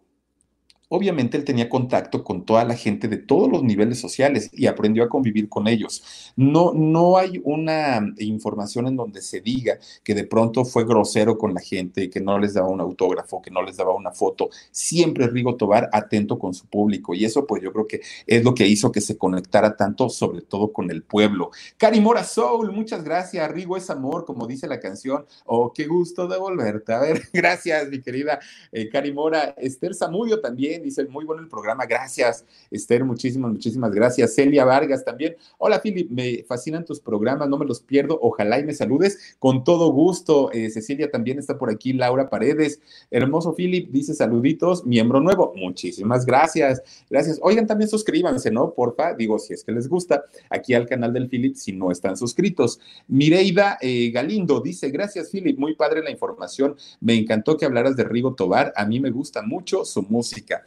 Obviamente 0.89 1.37
él 1.37 1.45
tenía 1.45 1.68
contacto 1.68 2.22
con 2.22 2.45
toda 2.45 2.64
la 2.64 2.76
gente 2.76 3.09
de 3.09 3.16
todos 3.16 3.51
los 3.51 3.62
niveles 3.62 3.99
sociales 3.99 4.51
y 4.53 4.66
aprendió 4.66 5.05
a 5.05 5.09
convivir 5.09 5.49
con 5.49 5.66
ellos. 5.66 6.32
No, 6.37 6.72
no 6.74 7.16
hay 7.16 7.41
una 7.45 8.01
información 8.18 8.87
en 8.87 8.97
donde 8.97 9.22
se 9.22 9.41
diga 9.41 9.78
que 10.03 10.14
de 10.14 10.24
pronto 10.24 10.64
fue 10.64 10.85
grosero 10.85 11.39
con 11.39 11.55
la 11.55 11.61
gente, 11.61 12.11
que 12.11 12.20
no 12.20 12.39
les 12.39 12.55
daba 12.55 12.68
un 12.68 12.80
autógrafo, 12.80 13.41
que 13.41 13.51
no 13.51 13.62
les 13.62 13.76
daba 13.76 13.95
una 13.95 14.12
foto. 14.12 14.51
Siempre 14.70 15.26
Rigo 15.28 15.57
Tobar 15.57 15.89
atento 15.93 16.39
con 16.39 16.55
su 16.55 16.66
público 16.66 17.14
y 17.14 17.24
eso 17.24 17.47
pues 17.47 17.62
yo 17.62 17.72
creo 17.72 17.87
que 17.87 18.01
es 18.26 18.45
lo 18.45 18.55
que 18.55 18.66
hizo 18.66 18.93
que 18.93 19.01
se 19.01 19.16
conectara 19.16 19.76
tanto, 19.76 20.09
sobre 20.09 20.43
todo 20.43 20.72
con 20.72 20.91
el 20.91 21.03
pueblo. 21.03 21.51
Cari 21.78 22.01
Mora 22.01 22.24
Soul, 22.24 22.72
muchas 22.72 23.05
gracias. 23.05 23.51
Rigo 23.51 23.76
es 23.76 23.89
amor, 23.91 24.24
como 24.24 24.47
dice 24.47 24.66
la 24.66 24.80
canción. 24.80 25.24
Oh, 25.47 25.72
qué 25.72 25.87
gusto 25.87 26.28
de 26.28 26.39
volverte. 26.39 26.93
A 26.93 27.01
ver, 27.01 27.22
gracias, 27.32 27.89
mi 27.89 28.01
querida 28.01 28.39
eh, 28.72 28.89
Cari 28.89 29.12
Mora. 29.12 29.55
Esther 29.57 29.95
Zamudio 29.95 30.41
también 30.41 30.73
dice, 30.82 31.04
muy 31.06 31.24
bueno 31.24 31.42
el 31.42 31.48
programa, 31.48 31.86
gracias, 31.86 32.44
Esther, 32.70 33.04
muchísimas, 33.04 33.52
muchísimas 33.52 33.92
gracias. 33.92 34.34
Celia 34.34 34.64
Vargas 34.64 35.04
también, 35.04 35.36
hola 35.58 35.80
Philip, 35.80 36.10
me 36.10 36.44
fascinan 36.44 36.84
tus 36.84 37.00
programas, 37.00 37.48
no 37.48 37.58
me 37.58 37.66
los 37.66 37.80
pierdo, 37.80 38.18
ojalá 38.20 38.58
y 38.58 38.64
me 38.64 38.74
saludes, 38.74 39.36
con 39.38 39.64
todo 39.64 39.90
gusto. 39.92 40.50
Eh, 40.52 40.70
Cecilia 40.70 41.10
también 41.10 41.38
está 41.38 41.58
por 41.58 41.70
aquí, 41.70 41.92
Laura 41.92 42.28
Paredes, 42.28 42.80
hermoso 43.10 43.54
Philip, 43.54 43.90
dice 43.90 44.14
saluditos, 44.14 44.84
miembro 44.84 45.20
nuevo, 45.20 45.52
muchísimas 45.56 46.26
gracias, 46.26 46.82
gracias. 47.10 47.38
Oigan, 47.42 47.66
también 47.66 47.88
suscríbanse, 47.88 48.50
¿no? 48.50 48.72
Porfa, 48.72 49.14
digo, 49.14 49.38
si 49.38 49.54
es 49.54 49.64
que 49.64 49.72
les 49.72 49.88
gusta, 49.88 50.24
aquí 50.50 50.74
al 50.74 50.86
canal 50.86 51.12
del 51.12 51.28
Philip, 51.28 51.54
si 51.56 51.72
no 51.72 51.90
están 51.90 52.16
suscritos. 52.16 52.80
Mireida 53.08 53.78
eh, 53.80 54.10
Galindo 54.10 54.60
dice, 54.60 54.90
gracias 54.90 55.30
Philip, 55.30 55.58
muy 55.58 55.74
padre 55.74 56.02
la 56.02 56.10
información, 56.10 56.76
me 57.00 57.14
encantó 57.14 57.56
que 57.56 57.64
hablaras 57.64 57.96
de 57.96 58.04
Rigo 58.04 58.34
Tobar, 58.34 58.72
a 58.76 58.84
mí 58.86 59.00
me 59.00 59.10
gusta 59.10 59.42
mucho 59.42 59.84
su 59.84 60.02
música. 60.02 60.63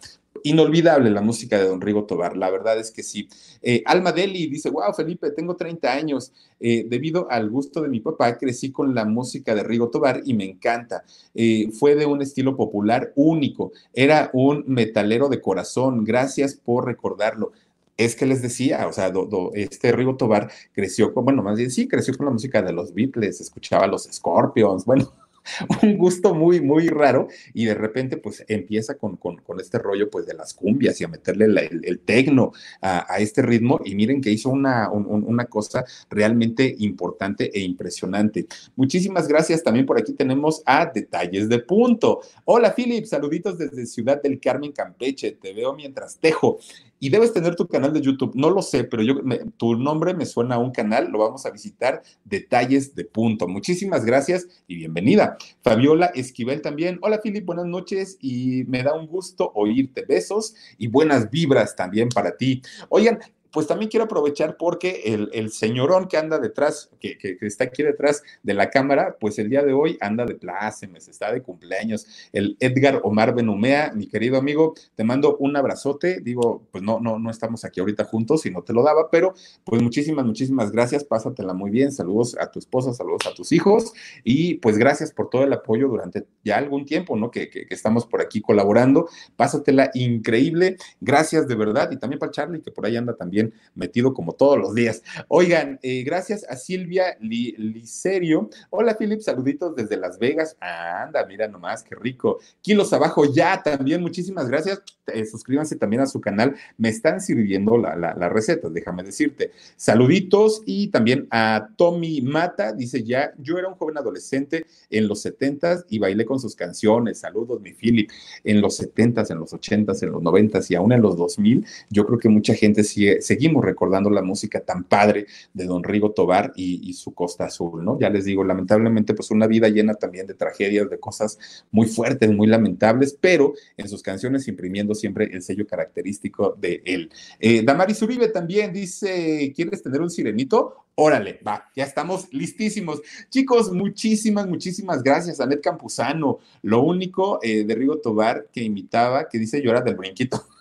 Inolvidable 0.48 1.10
la 1.10 1.22
música 1.22 1.58
de 1.58 1.68
Don 1.68 1.82
Rigo 1.82 2.06
Tobar, 2.06 2.38
la 2.38 2.50
verdad 2.50 2.80
es 2.80 2.92
que 2.92 3.04
sí. 3.04 3.28
Eh, 3.62 3.84
Alma 3.86 4.14
Deli 4.14 4.48
dice, 4.48 4.70
wow, 4.70 4.94
Felipe, 4.94 5.32
tengo 5.32 5.58
30 5.58 5.92
años. 5.92 6.32
Eh, 6.60 6.86
debido 6.88 7.30
al 7.30 7.50
gusto 7.50 7.82
de 7.82 7.90
mi 7.90 8.00
papá, 8.00 8.38
crecí 8.38 8.72
con 8.72 8.96
la 8.96 9.04
música 9.04 9.54
de 9.54 9.64
Rigo 9.64 9.90
Tobar 9.90 10.22
y 10.24 10.34
me 10.34 10.46
encanta. 10.46 11.04
Eh, 11.36 11.70
fue 11.74 11.96
de 11.96 12.06
un 12.06 12.22
estilo 12.22 12.56
popular 12.56 13.12
único. 13.16 13.74
Era 13.94 14.30
un 14.32 14.64
metalero 14.68 15.28
de 15.28 15.42
corazón. 15.42 16.06
Gracias 16.06 16.56
por 16.56 16.86
recordarlo 16.86 17.52
es 17.98 18.16
que 18.16 18.28
les 18.28 18.44
decía, 18.44 18.88
o 18.88 18.94
sea, 18.94 19.12
este 19.56 19.92
Rigo 19.92 20.16
Tobar 20.16 20.52
creció 20.72 21.14
con, 21.14 21.26
bueno, 21.26 21.42
más 21.42 21.58
bien 21.58 21.72
sí, 21.72 21.88
creció 21.88 22.16
con 22.16 22.28
la 22.28 22.32
música 22.32 22.62
de 22.62 22.72
los 22.72 22.94
Beatles, 22.94 23.42
escuchaba 23.42 23.88
los 23.88 24.04
Scorpions, 24.04 24.86
bueno, 24.86 25.12
un 25.82 25.98
gusto 25.98 26.34
muy, 26.34 26.62
muy 26.62 26.88
raro 26.88 27.28
y 27.54 27.66
de 27.66 27.74
repente 27.74 28.18
pues 28.18 28.44
empieza 28.48 28.96
con, 28.96 29.18
con, 29.18 29.38
este 29.60 29.80
rollo 29.80 30.10
pues 30.10 30.26
de 30.26 30.34
las 30.34 30.54
cumbias 30.54 31.02
y 31.02 31.04
a 31.04 31.08
meterle 31.08 31.46
el, 31.46 32.00
tecno 32.00 32.54
a, 32.82 33.18
este 33.20 33.42
ritmo 33.42 33.80
y 33.84 33.96
miren 33.96 34.22
que 34.22 34.30
hizo 34.30 34.50
una, 34.50 34.92
un, 34.92 35.24
una 35.24 35.46
cosa 35.46 35.84
realmente 36.10 36.76
importante 36.80 37.52
e 37.54 37.62
impresionante. 37.62 38.46
Muchísimas 38.76 39.28
gracias. 39.28 39.64
También 39.64 39.86
por 39.86 40.00
aquí 40.00 40.14
tenemos 40.14 40.62
a 40.66 40.86
Detalles 40.86 41.50
de 41.50 41.60
Punto. 41.60 42.22
Hola 42.46 42.74
Philip, 42.76 43.06
saluditos 43.06 43.58
desde 43.58 43.86
Ciudad 43.86 44.22
del 44.22 44.40
Carmen, 44.40 44.72
Campeche. 44.72 45.32
Te 45.32 45.54
veo 45.54 45.74
mientras 45.74 46.18
tejo 46.18 46.60
y 47.00 47.10
debes 47.10 47.34
tener 47.34 47.56
tu 47.56 47.68
canal 47.68 47.94
de 47.94 48.02
YouTube. 48.02 48.32
No 48.36 48.50
lo 48.50 48.62
sé, 48.62 48.84
pero 48.84 49.04
yo, 49.04 49.16
tu 49.58 49.76
nombre 49.76 50.14
me 50.14 50.26
suena 50.26 50.56
a 50.56 50.60
un 50.60 50.72
canal, 50.72 51.10
lo 51.12 51.20
vamos 51.20 51.46
a 51.46 51.52
visitar. 51.52 52.02
Detalles 52.24 52.96
de 52.96 53.06
punto. 53.06 53.48
Muchísimas 53.48 54.06
gracias 54.06 54.48
y 54.68 54.76
bienvenida. 54.76 55.38
Fabiola 55.64 56.08
Esquivel 56.08 56.62
también. 56.62 57.00
Hola, 57.02 57.20
Filip, 57.22 57.46
buenas 57.46 57.66
noches 57.66 58.18
y 58.22 58.64
me 58.68 58.84
da 58.84 58.94
un 58.94 59.08
gusto 59.08 59.52
oírte. 59.56 60.06
Besos 60.08 60.56
y 60.78 60.88
buenas 60.88 61.30
vibras 61.30 61.76
también 61.76 62.10
para 62.10 62.36
ti. 62.36 62.62
Oigan, 62.90 63.20
pues 63.58 63.66
también 63.66 63.90
quiero 63.90 64.04
aprovechar 64.04 64.56
porque 64.56 65.02
el, 65.34 65.50
señorón 65.50 66.08
que 66.08 66.18
anda 66.18 66.38
detrás, 66.38 66.92
que, 67.00 67.18
está 67.42 67.64
aquí 67.64 67.82
detrás 67.82 68.22
de 68.44 68.54
la 68.54 68.70
cámara, 68.70 69.18
pues 69.20 69.40
el 69.40 69.50
día 69.50 69.64
de 69.64 69.74
hoy 69.74 69.98
anda 70.00 70.26
de 70.26 70.36
plácemes, 70.36 71.08
está 71.08 71.34
de 71.34 71.42
cumpleaños. 71.42 72.06
El 72.34 72.56
Edgar 72.60 73.02
Omar 73.04 73.34
Benumea, 73.34 73.94
mi 73.96 74.06
querido 74.06 74.38
amigo, 74.38 74.76
te 74.94 75.04
mando 75.04 75.38
un 75.38 75.56
abrazote. 75.56 76.20
Digo, 76.22 76.68
pues 76.72 76.84
no, 76.84 77.00
no, 77.00 77.18
no 77.18 77.32
estamos 77.32 77.66
aquí 77.66 77.80
ahorita 77.80 78.04
juntos 78.04 78.46
y 78.46 78.52
no 78.52 78.62
te 78.62 78.74
lo 78.74 78.84
daba, 78.84 79.10
pero 79.10 79.34
pues 79.64 79.82
muchísimas, 79.82 80.24
muchísimas 80.24 80.72
gracias. 80.72 81.04
Pásatela 81.04 81.56
muy 81.56 81.72
bien. 81.72 81.92
Saludos 81.92 82.38
a 82.40 82.52
tu 82.52 82.60
esposa, 82.60 82.94
saludos 82.94 83.26
a 83.26 83.34
tus 83.34 83.52
hijos 83.52 83.92
y 84.24 84.60
pues 84.60 84.78
gracias 84.78 85.12
por 85.12 85.32
todo 85.32 85.46
el 85.46 85.54
apoyo 85.54 85.88
durante 85.88 86.28
ya 86.44 86.58
algún 86.58 86.86
tiempo, 86.86 87.18
¿no? 87.18 87.32
Que, 87.32 87.50
que, 87.50 87.66
que 87.66 87.74
estamos 87.74 88.06
por 88.06 88.22
aquí 88.22 88.40
colaborando. 88.40 89.10
Pásatela 89.36 89.90
increíble. 89.96 90.78
Gracias 91.02 91.48
de 91.48 91.56
verdad. 91.56 91.90
Y 91.90 91.98
también 91.98 92.20
para 92.20 92.32
Charlie, 92.32 92.62
que 92.62 92.70
por 92.70 92.86
ahí 92.86 92.96
anda 92.96 93.16
también 93.16 93.47
metido 93.76 94.14
como 94.14 94.34
todos 94.34 94.58
los 94.58 94.74
días. 94.74 95.04
Oigan, 95.28 95.80
eh, 95.82 96.04
gracias 96.04 96.46
a 96.50 96.56
Silvia 96.56 97.18
Li 97.20 97.54
Licerio. 97.58 98.50
Hola, 98.70 98.98
Philip, 98.98 99.22
saluditos 99.22 99.76
desde 99.76 99.98
Las 99.98 100.20
Vegas. 100.20 100.56
Ah, 100.60 101.04
anda, 101.04 101.26
mira 101.26 101.48
nomás, 101.48 101.84
qué 101.84 101.96
rico. 101.96 102.40
Kilos 102.62 102.92
abajo 102.94 103.26
ya 103.26 103.62
también, 103.64 104.02
muchísimas 104.02 104.50
gracias. 104.50 104.82
Eh, 105.08 105.26
suscríbanse 105.26 105.76
también 105.76 106.02
a 106.02 106.08
su 106.08 106.20
canal. 106.20 106.56
Me 106.78 106.90
están 106.90 107.22
sirviendo 107.22 107.78
la, 107.78 107.96
la, 107.96 108.14
la 108.14 108.30
receta, 108.30 108.70
déjame 108.70 109.04
decirte. 109.04 109.52
Saluditos 109.76 110.62
y 110.66 110.88
también 110.88 111.28
a 111.32 111.70
Tommy 111.78 112.22
Mata, 112.22 112.74
dice 112.74 113.04
ya, 113.04 113.34
yo 113.38 113.58
era 113.58 113.68
un 113.68 113.76
joven 113.76 113.98
adolescente 113.98 114.66
en 114.90 115.08
los 115.08 115.26
70s 115.26 115.86
y 115.90 116.00
bailé 116.00 116.26
con 116.26 116.40
sus 116.40 116.56
canciones. 116.56 117.20
Saludos, 117.20 117.62
mi 117.62 117.74
Philip. 117.74 118.10
En 118.44 118.62
los 118.62 118.80
70s, 118.80 119.32
en 119.32 119.40
los 119.40 119.54
80s, 119.54 120.04
en 120.04 120.12
los 120.12 120.22
90s 120.22 120.72
y 120.72 120.76
aún 120.76 120.92
en 120.92 121.02
los 121.02 121.18
2000, 121.18 121.66
yo 121.90 122.06
creo 122.06 122.20
que 122.20 122.30
mucha 122.30 122.54
gente 122.54 122.84
sigue 122.84 123.22
seguimos 123.38 123.64
recordando 123.64 124.10
la 124.10 124.24
música 124.24 124.62
tan 124.62 124.84
padre 124.84 125.28
de 125.54 125.66
don 125.66 125.84
Rigo 125.84 126.12
Tobar 126.12 126.54
y, 126.56 126.92
su 126.94 127.14
Costa 127.14 127.46
Azul, 127.46 127.86
¿no? 127.86 128.00
Ya 128.00 128.10
les 128.10 128.26
digo, 128.26 128.44
lamentablemente, 128.44 129.14
pues 129.14 129.30
una 129.30 129.46
vida 129.46 129.70
llena 129.70 129.94
también 129.94 130.26
de 130.26 130.34
tragedias, 130.34 130.90
de 130.90 131.00
cosas 131.00 131.38
muy 131.70 131.86
fuertes, 131.86 132.32
muy 132.34 132.48
lamentables, 132.48 133.16
pero 133.20 133.54
en 133.78 133.88
sus 133.88 134.02
canciones 134.02 134.48
imprimiendo 134.48 134.96
siempre 134.96 135.30
el 135.32 135.44
sello 135.44 135.68
característico 135.68 136.58
de 136.60 136.82
él. 136.86 137.12
Eh, 137.40 137.62
Damaris 137.64 138.02
Uribe 138.02 138.30
también 138.30 138.74
dice, 138.74 139.54
¿quieres 139.56 139.84
tener 139.84 140.02
un 140.02 140.10
sirenito? 140.10 140.86
Órale, 140.96 141.40
va, 141.48 141.70
ya 141.76 141.84
estamos 141.84 142.28
listísimos. 142.32 143.04
Chicos, 143.30 143.72
muchísimas, 143.72 144.48
muchísimas 144.48 145.04
gracias. 145.04 145.40
Anet 145.40 145.62
Campuzano, 145.62 146.40
lo 146.64 146.82
único 146.82 147.40
eh, 147.44 147.66
de 147.66 147.76
Rigo 147.76 148.00
Tobar 148.00 148.48
que 148.52 148.64
imitaba, 148.64 149.30
que 149.30 149.38
dice 149.38 149.62
llora 149.62 149.82
del 149.82 149.96
brinquito. 149.96 150.44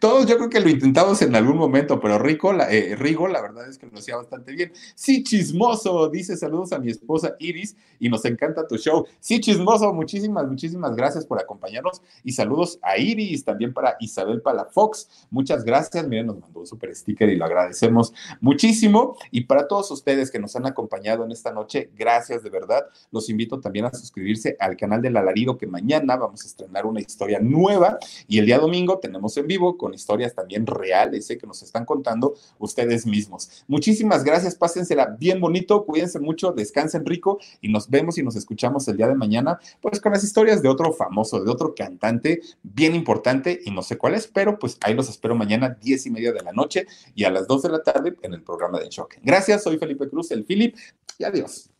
Todos 0.00 0.26
yo 0.26 0.36
creo 0.36 0.48
que 0.48 0.60
lo 0.60 0.68
intentamos 0.68 1.20
en 1.22 1.34
algún 1.34 1.56
momento, 1.56 2.00
pero 2.00 2.18
Rico, 2.18 2.52
la, 2.52 2.72
eh, 2.72 2.96
Rigo, 2.96 3.28
la 3.28 3.42
verdad 3.42 3.68
es 3.68 3.78
que 3.78 3.86
lo 3.86 3.98
hacía 3.98 4.16
bastante 4.16 4.52
bien. 4.52 4.72
Sí, 4.94 5.22
chismoso, 5.22 6.08
dice 6.08 6.36
saludos 6.36 6.72
a 6.72 6.78
mi 6.78 6.90
esposa 6.90 7.34
Iris 7.38 7.76
y 7.98 8.08
nos 8.08 8.24
encanta 8.24 8.66
tu 8.66 8.76
show. 8.76 9.06
Sí, 9.20 9.40
chismoso, 9.40 9.92
muchísimas, 9.92 10.46
muchísimas 10.46 10.96
gracias 10.96 11.26
por 11.26 11.40
acompañarnos 11.40 12.02
y 12.24 12.32
saludos 12.32 12.78
a 12.82 12.98
Iris, 12.98 13.44
también 13.44 13.72
para 13.72 13.96
Isabel 14.00 14.40
Palafox. 14.40 15.26
Muchas 15.30 15.64
gracias, 15.64 16.06
miren, 16.08 16.26
nos 16.26 16.40
mandó 16.40 16.60
un 16.60 16.66
super 16.66 16.94
sticker 16.94 17.28
y 17.28 17.36
lo 17.36 17.44
agradecemos 17.44 18.12
muchísimo. 18.40 19.16
Y 19.30 19.42
para 19.42 19.68
todos 19.68 19.90
ustedes 19.90 20.30
que 20.30 20.38
nos 20.38 20.56
han 20.56 20.66
acompañado 20.66 21.24
en 21.24 21.32
esta 21.32 21.52
noche, 21.52 21.90
gracias 21.96 22.42
de 22.42 22.50
verdad. 22.50 22.86
Los 23.10 23.28
invito 23.28 23.60
también 23.60 23.84
a 23.84 23.92
suscribirse 23.92 24.56
al 24.58 24.76
canal 24.76 25.02
del 25.02 25.16
Alarido, 25.16 25.58
que 25.58 25.66
mañana 25.66 26.16
vamos 26.16 26.42
a 26.42 26.46
estrenar 26.46 26.86
una 26.86 27.00
historia 27.00 27.38
nueva 27.40 27.98
y 28.26 28.38
el 28.38 28.46
día 28.46 28.58
domingo 28.58 28.98
tenemos 28.98 29.36
en 29.36 29.46
vivo 29.46 29.57
con 29.58 29.94
historias 29.94 30.34
también 30.34 30.66
reales 30.66 31.28
¿eh? 31.30 31.38
que 31.38 31.46
nos 31.46 31.62
están 31.62 31.84
contando 31.84 32.34
ustedes 32.58 33.06
mismos. 33.06 33.64
Muchísimas 33.66 34.24
gracias, 34.24 34.54
pásensela 34.54 35.16
bien 35.18 35.40
bonito, 35.40 35.84
cuídense 35.84 36.20
mucho, 36.20 36.52
descansen 36.52 37.04
rico 37.04 37.38
y 37.60 37.68
nos 37.68 37.90
vemos 37.90 38.18
y 38.18 38.22
nos 38.22 38.36
escuchamos 38.36 38.86
el 38.88 38.96
día 38.96 39.08
de 39.08 39.14
mañana, 39.14 39.58
pues 39.80 40.00
con 40.00 40.12
las 40.12 40.24
historias 40.24 40.62
de 40.62 40.68
otro 40.68 40.92
famoso, 40.92 41.42
de 41.42 41.50
otro 41.50 41.74
cantante 41.74 42.40
bien 42.62 42.94
importante 42.94 43.60
y 43.64 43.70
no 43.70 43.82
sé 43.82 43.98
cuál 43.98 44.14
es, 44.14 44.26
pero 44.26 44.58
pues 44.58 44.78
ahí 44.80 44.94
los 44.94 45.08
espero 45.08 45.34
mañana, 45.34 45.76
diez 45.80 46.06
y 46.06 46.10
media 46.10 46.32
de 46.32 46.42
la 46.42 46.52
noche 46.52 46.86
y 47.14 47.24
a 47.24 47.30
las 47.30 47.46
dos 47.46 47.62
de 47.62 47.70
la 47.70 47.82
tarde 47.82 48.16
en 48.22 48.34
el 48.34 48.42
programa 48.42 48.78
de 48.78 48.88
Shock. 48.88 49.16
Gracias, 49.22 49.64
soy 49.64 49.78
Felipe 49.78 50.08
Cruz, 50.08 50.30
el 50.30 50.44
Philip, 50.44 50.76
y 51.18 51.24
adiós. 51.24 51.70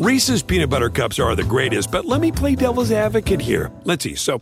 Reese's 0.00 0.42
peanut 0.42 0.70
butter 0.70 0.88
cups 0.88 1.18
are 1.18 1.36
the 1.36 1.44
greatest, 1.44 1.90
but 1.90 2.06
let 2.06 2.22
me 2.22 2.32
play 2.32 2.54
devil's 2.54 2.90
advocate 2.90 3.40
here. 3.40 3.70
Let's 3.84 4.02
see. 4.02 4.14
So, 4.14 4.40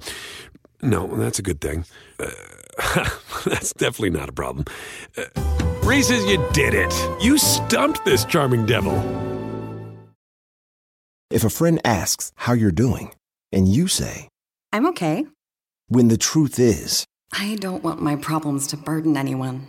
no, 0.82 1.08
that's 1.16 1.40
a 1.40 1.42
good 1.42 1.60
thing. 1.60 1.84
Uh, 2.18 2.30
That's 3.44 3.72
definitely 3.72 4.10
not 4.10 4.28
a 4.28 4.32
problem. 4.32 4.64
Uh, 5.16 5.24
Reese's, 5.82 6.24
you 6.26 6.44
did 6.52 6.74
it. 6.74 6.94
You 7.20 7.38
stumped 7.38 8.04
this 8.04 8.24
charming 8.24 8.66
devil. 8.66 8.94
If 11.30 11.44
a 11.44 11.50
friend 11.50 11.80
asks 11.84 12.32
how 12.36 12.52
you're 12.52 12.70
doing, 12.72 13.14
and 13.52 13.68
you 13.68 13.88
say, 13.88 14.28
I'm 14.72 14.86
okay, 14.88 15.26
when 15.88 16.08
the 16.08 16.16
truth 16.16 16.58
is, 16.58 17.04
I 17.32 17.56
don't 17.56 17.82
want 17.82 18.00
my 18.00 18.16
problems 18.16 18.66
to 18.68 18.76
burden 18.76 19.16
anyone, 19.16 19.66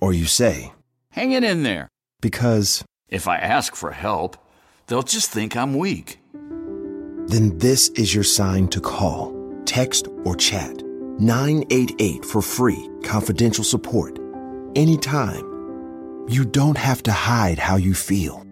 or 0.00 0.12
you 0.12 0.26
say, 0.26 0.72
Hang 1.12 1.32
it 1.32 1.44
in 1.44 1.62
there, 1.62 1.88
because 2.20 2.84
if 3.08 3.28
I 3.28 3.38
ask 3.38 3.74
for 3.74 3.92
help, 3.92 4.36
they'll 4.86 5.02
just 5.02 5.30
think 5.30 5.56
I'm 5.56 5.78
weak. 5.78 6.18
then 6.32 7.58
this 7.58 7.88
is 7.90 8.14
your 8.14 8.24
sign 8.24 8.68
to 8.68 8.80
call, 8.80 9.34
text, 9.64 10.08
or 10.24 10.34
chat 10.34 10.82
988 11.18 12.24
for 12.24 12.40
free, 12.40 12.88
confidential 13.02 13.64
support. 13.64 14.18
Anytime. 14.76 15.44
You 16.28 16.44
don't 16.44 16.78
have 16.78 17.02
to 17.04 17.12
hide 17.12 17.58
how 17.58 17.76
you 17.76 17.94
feel. 17.94 18.47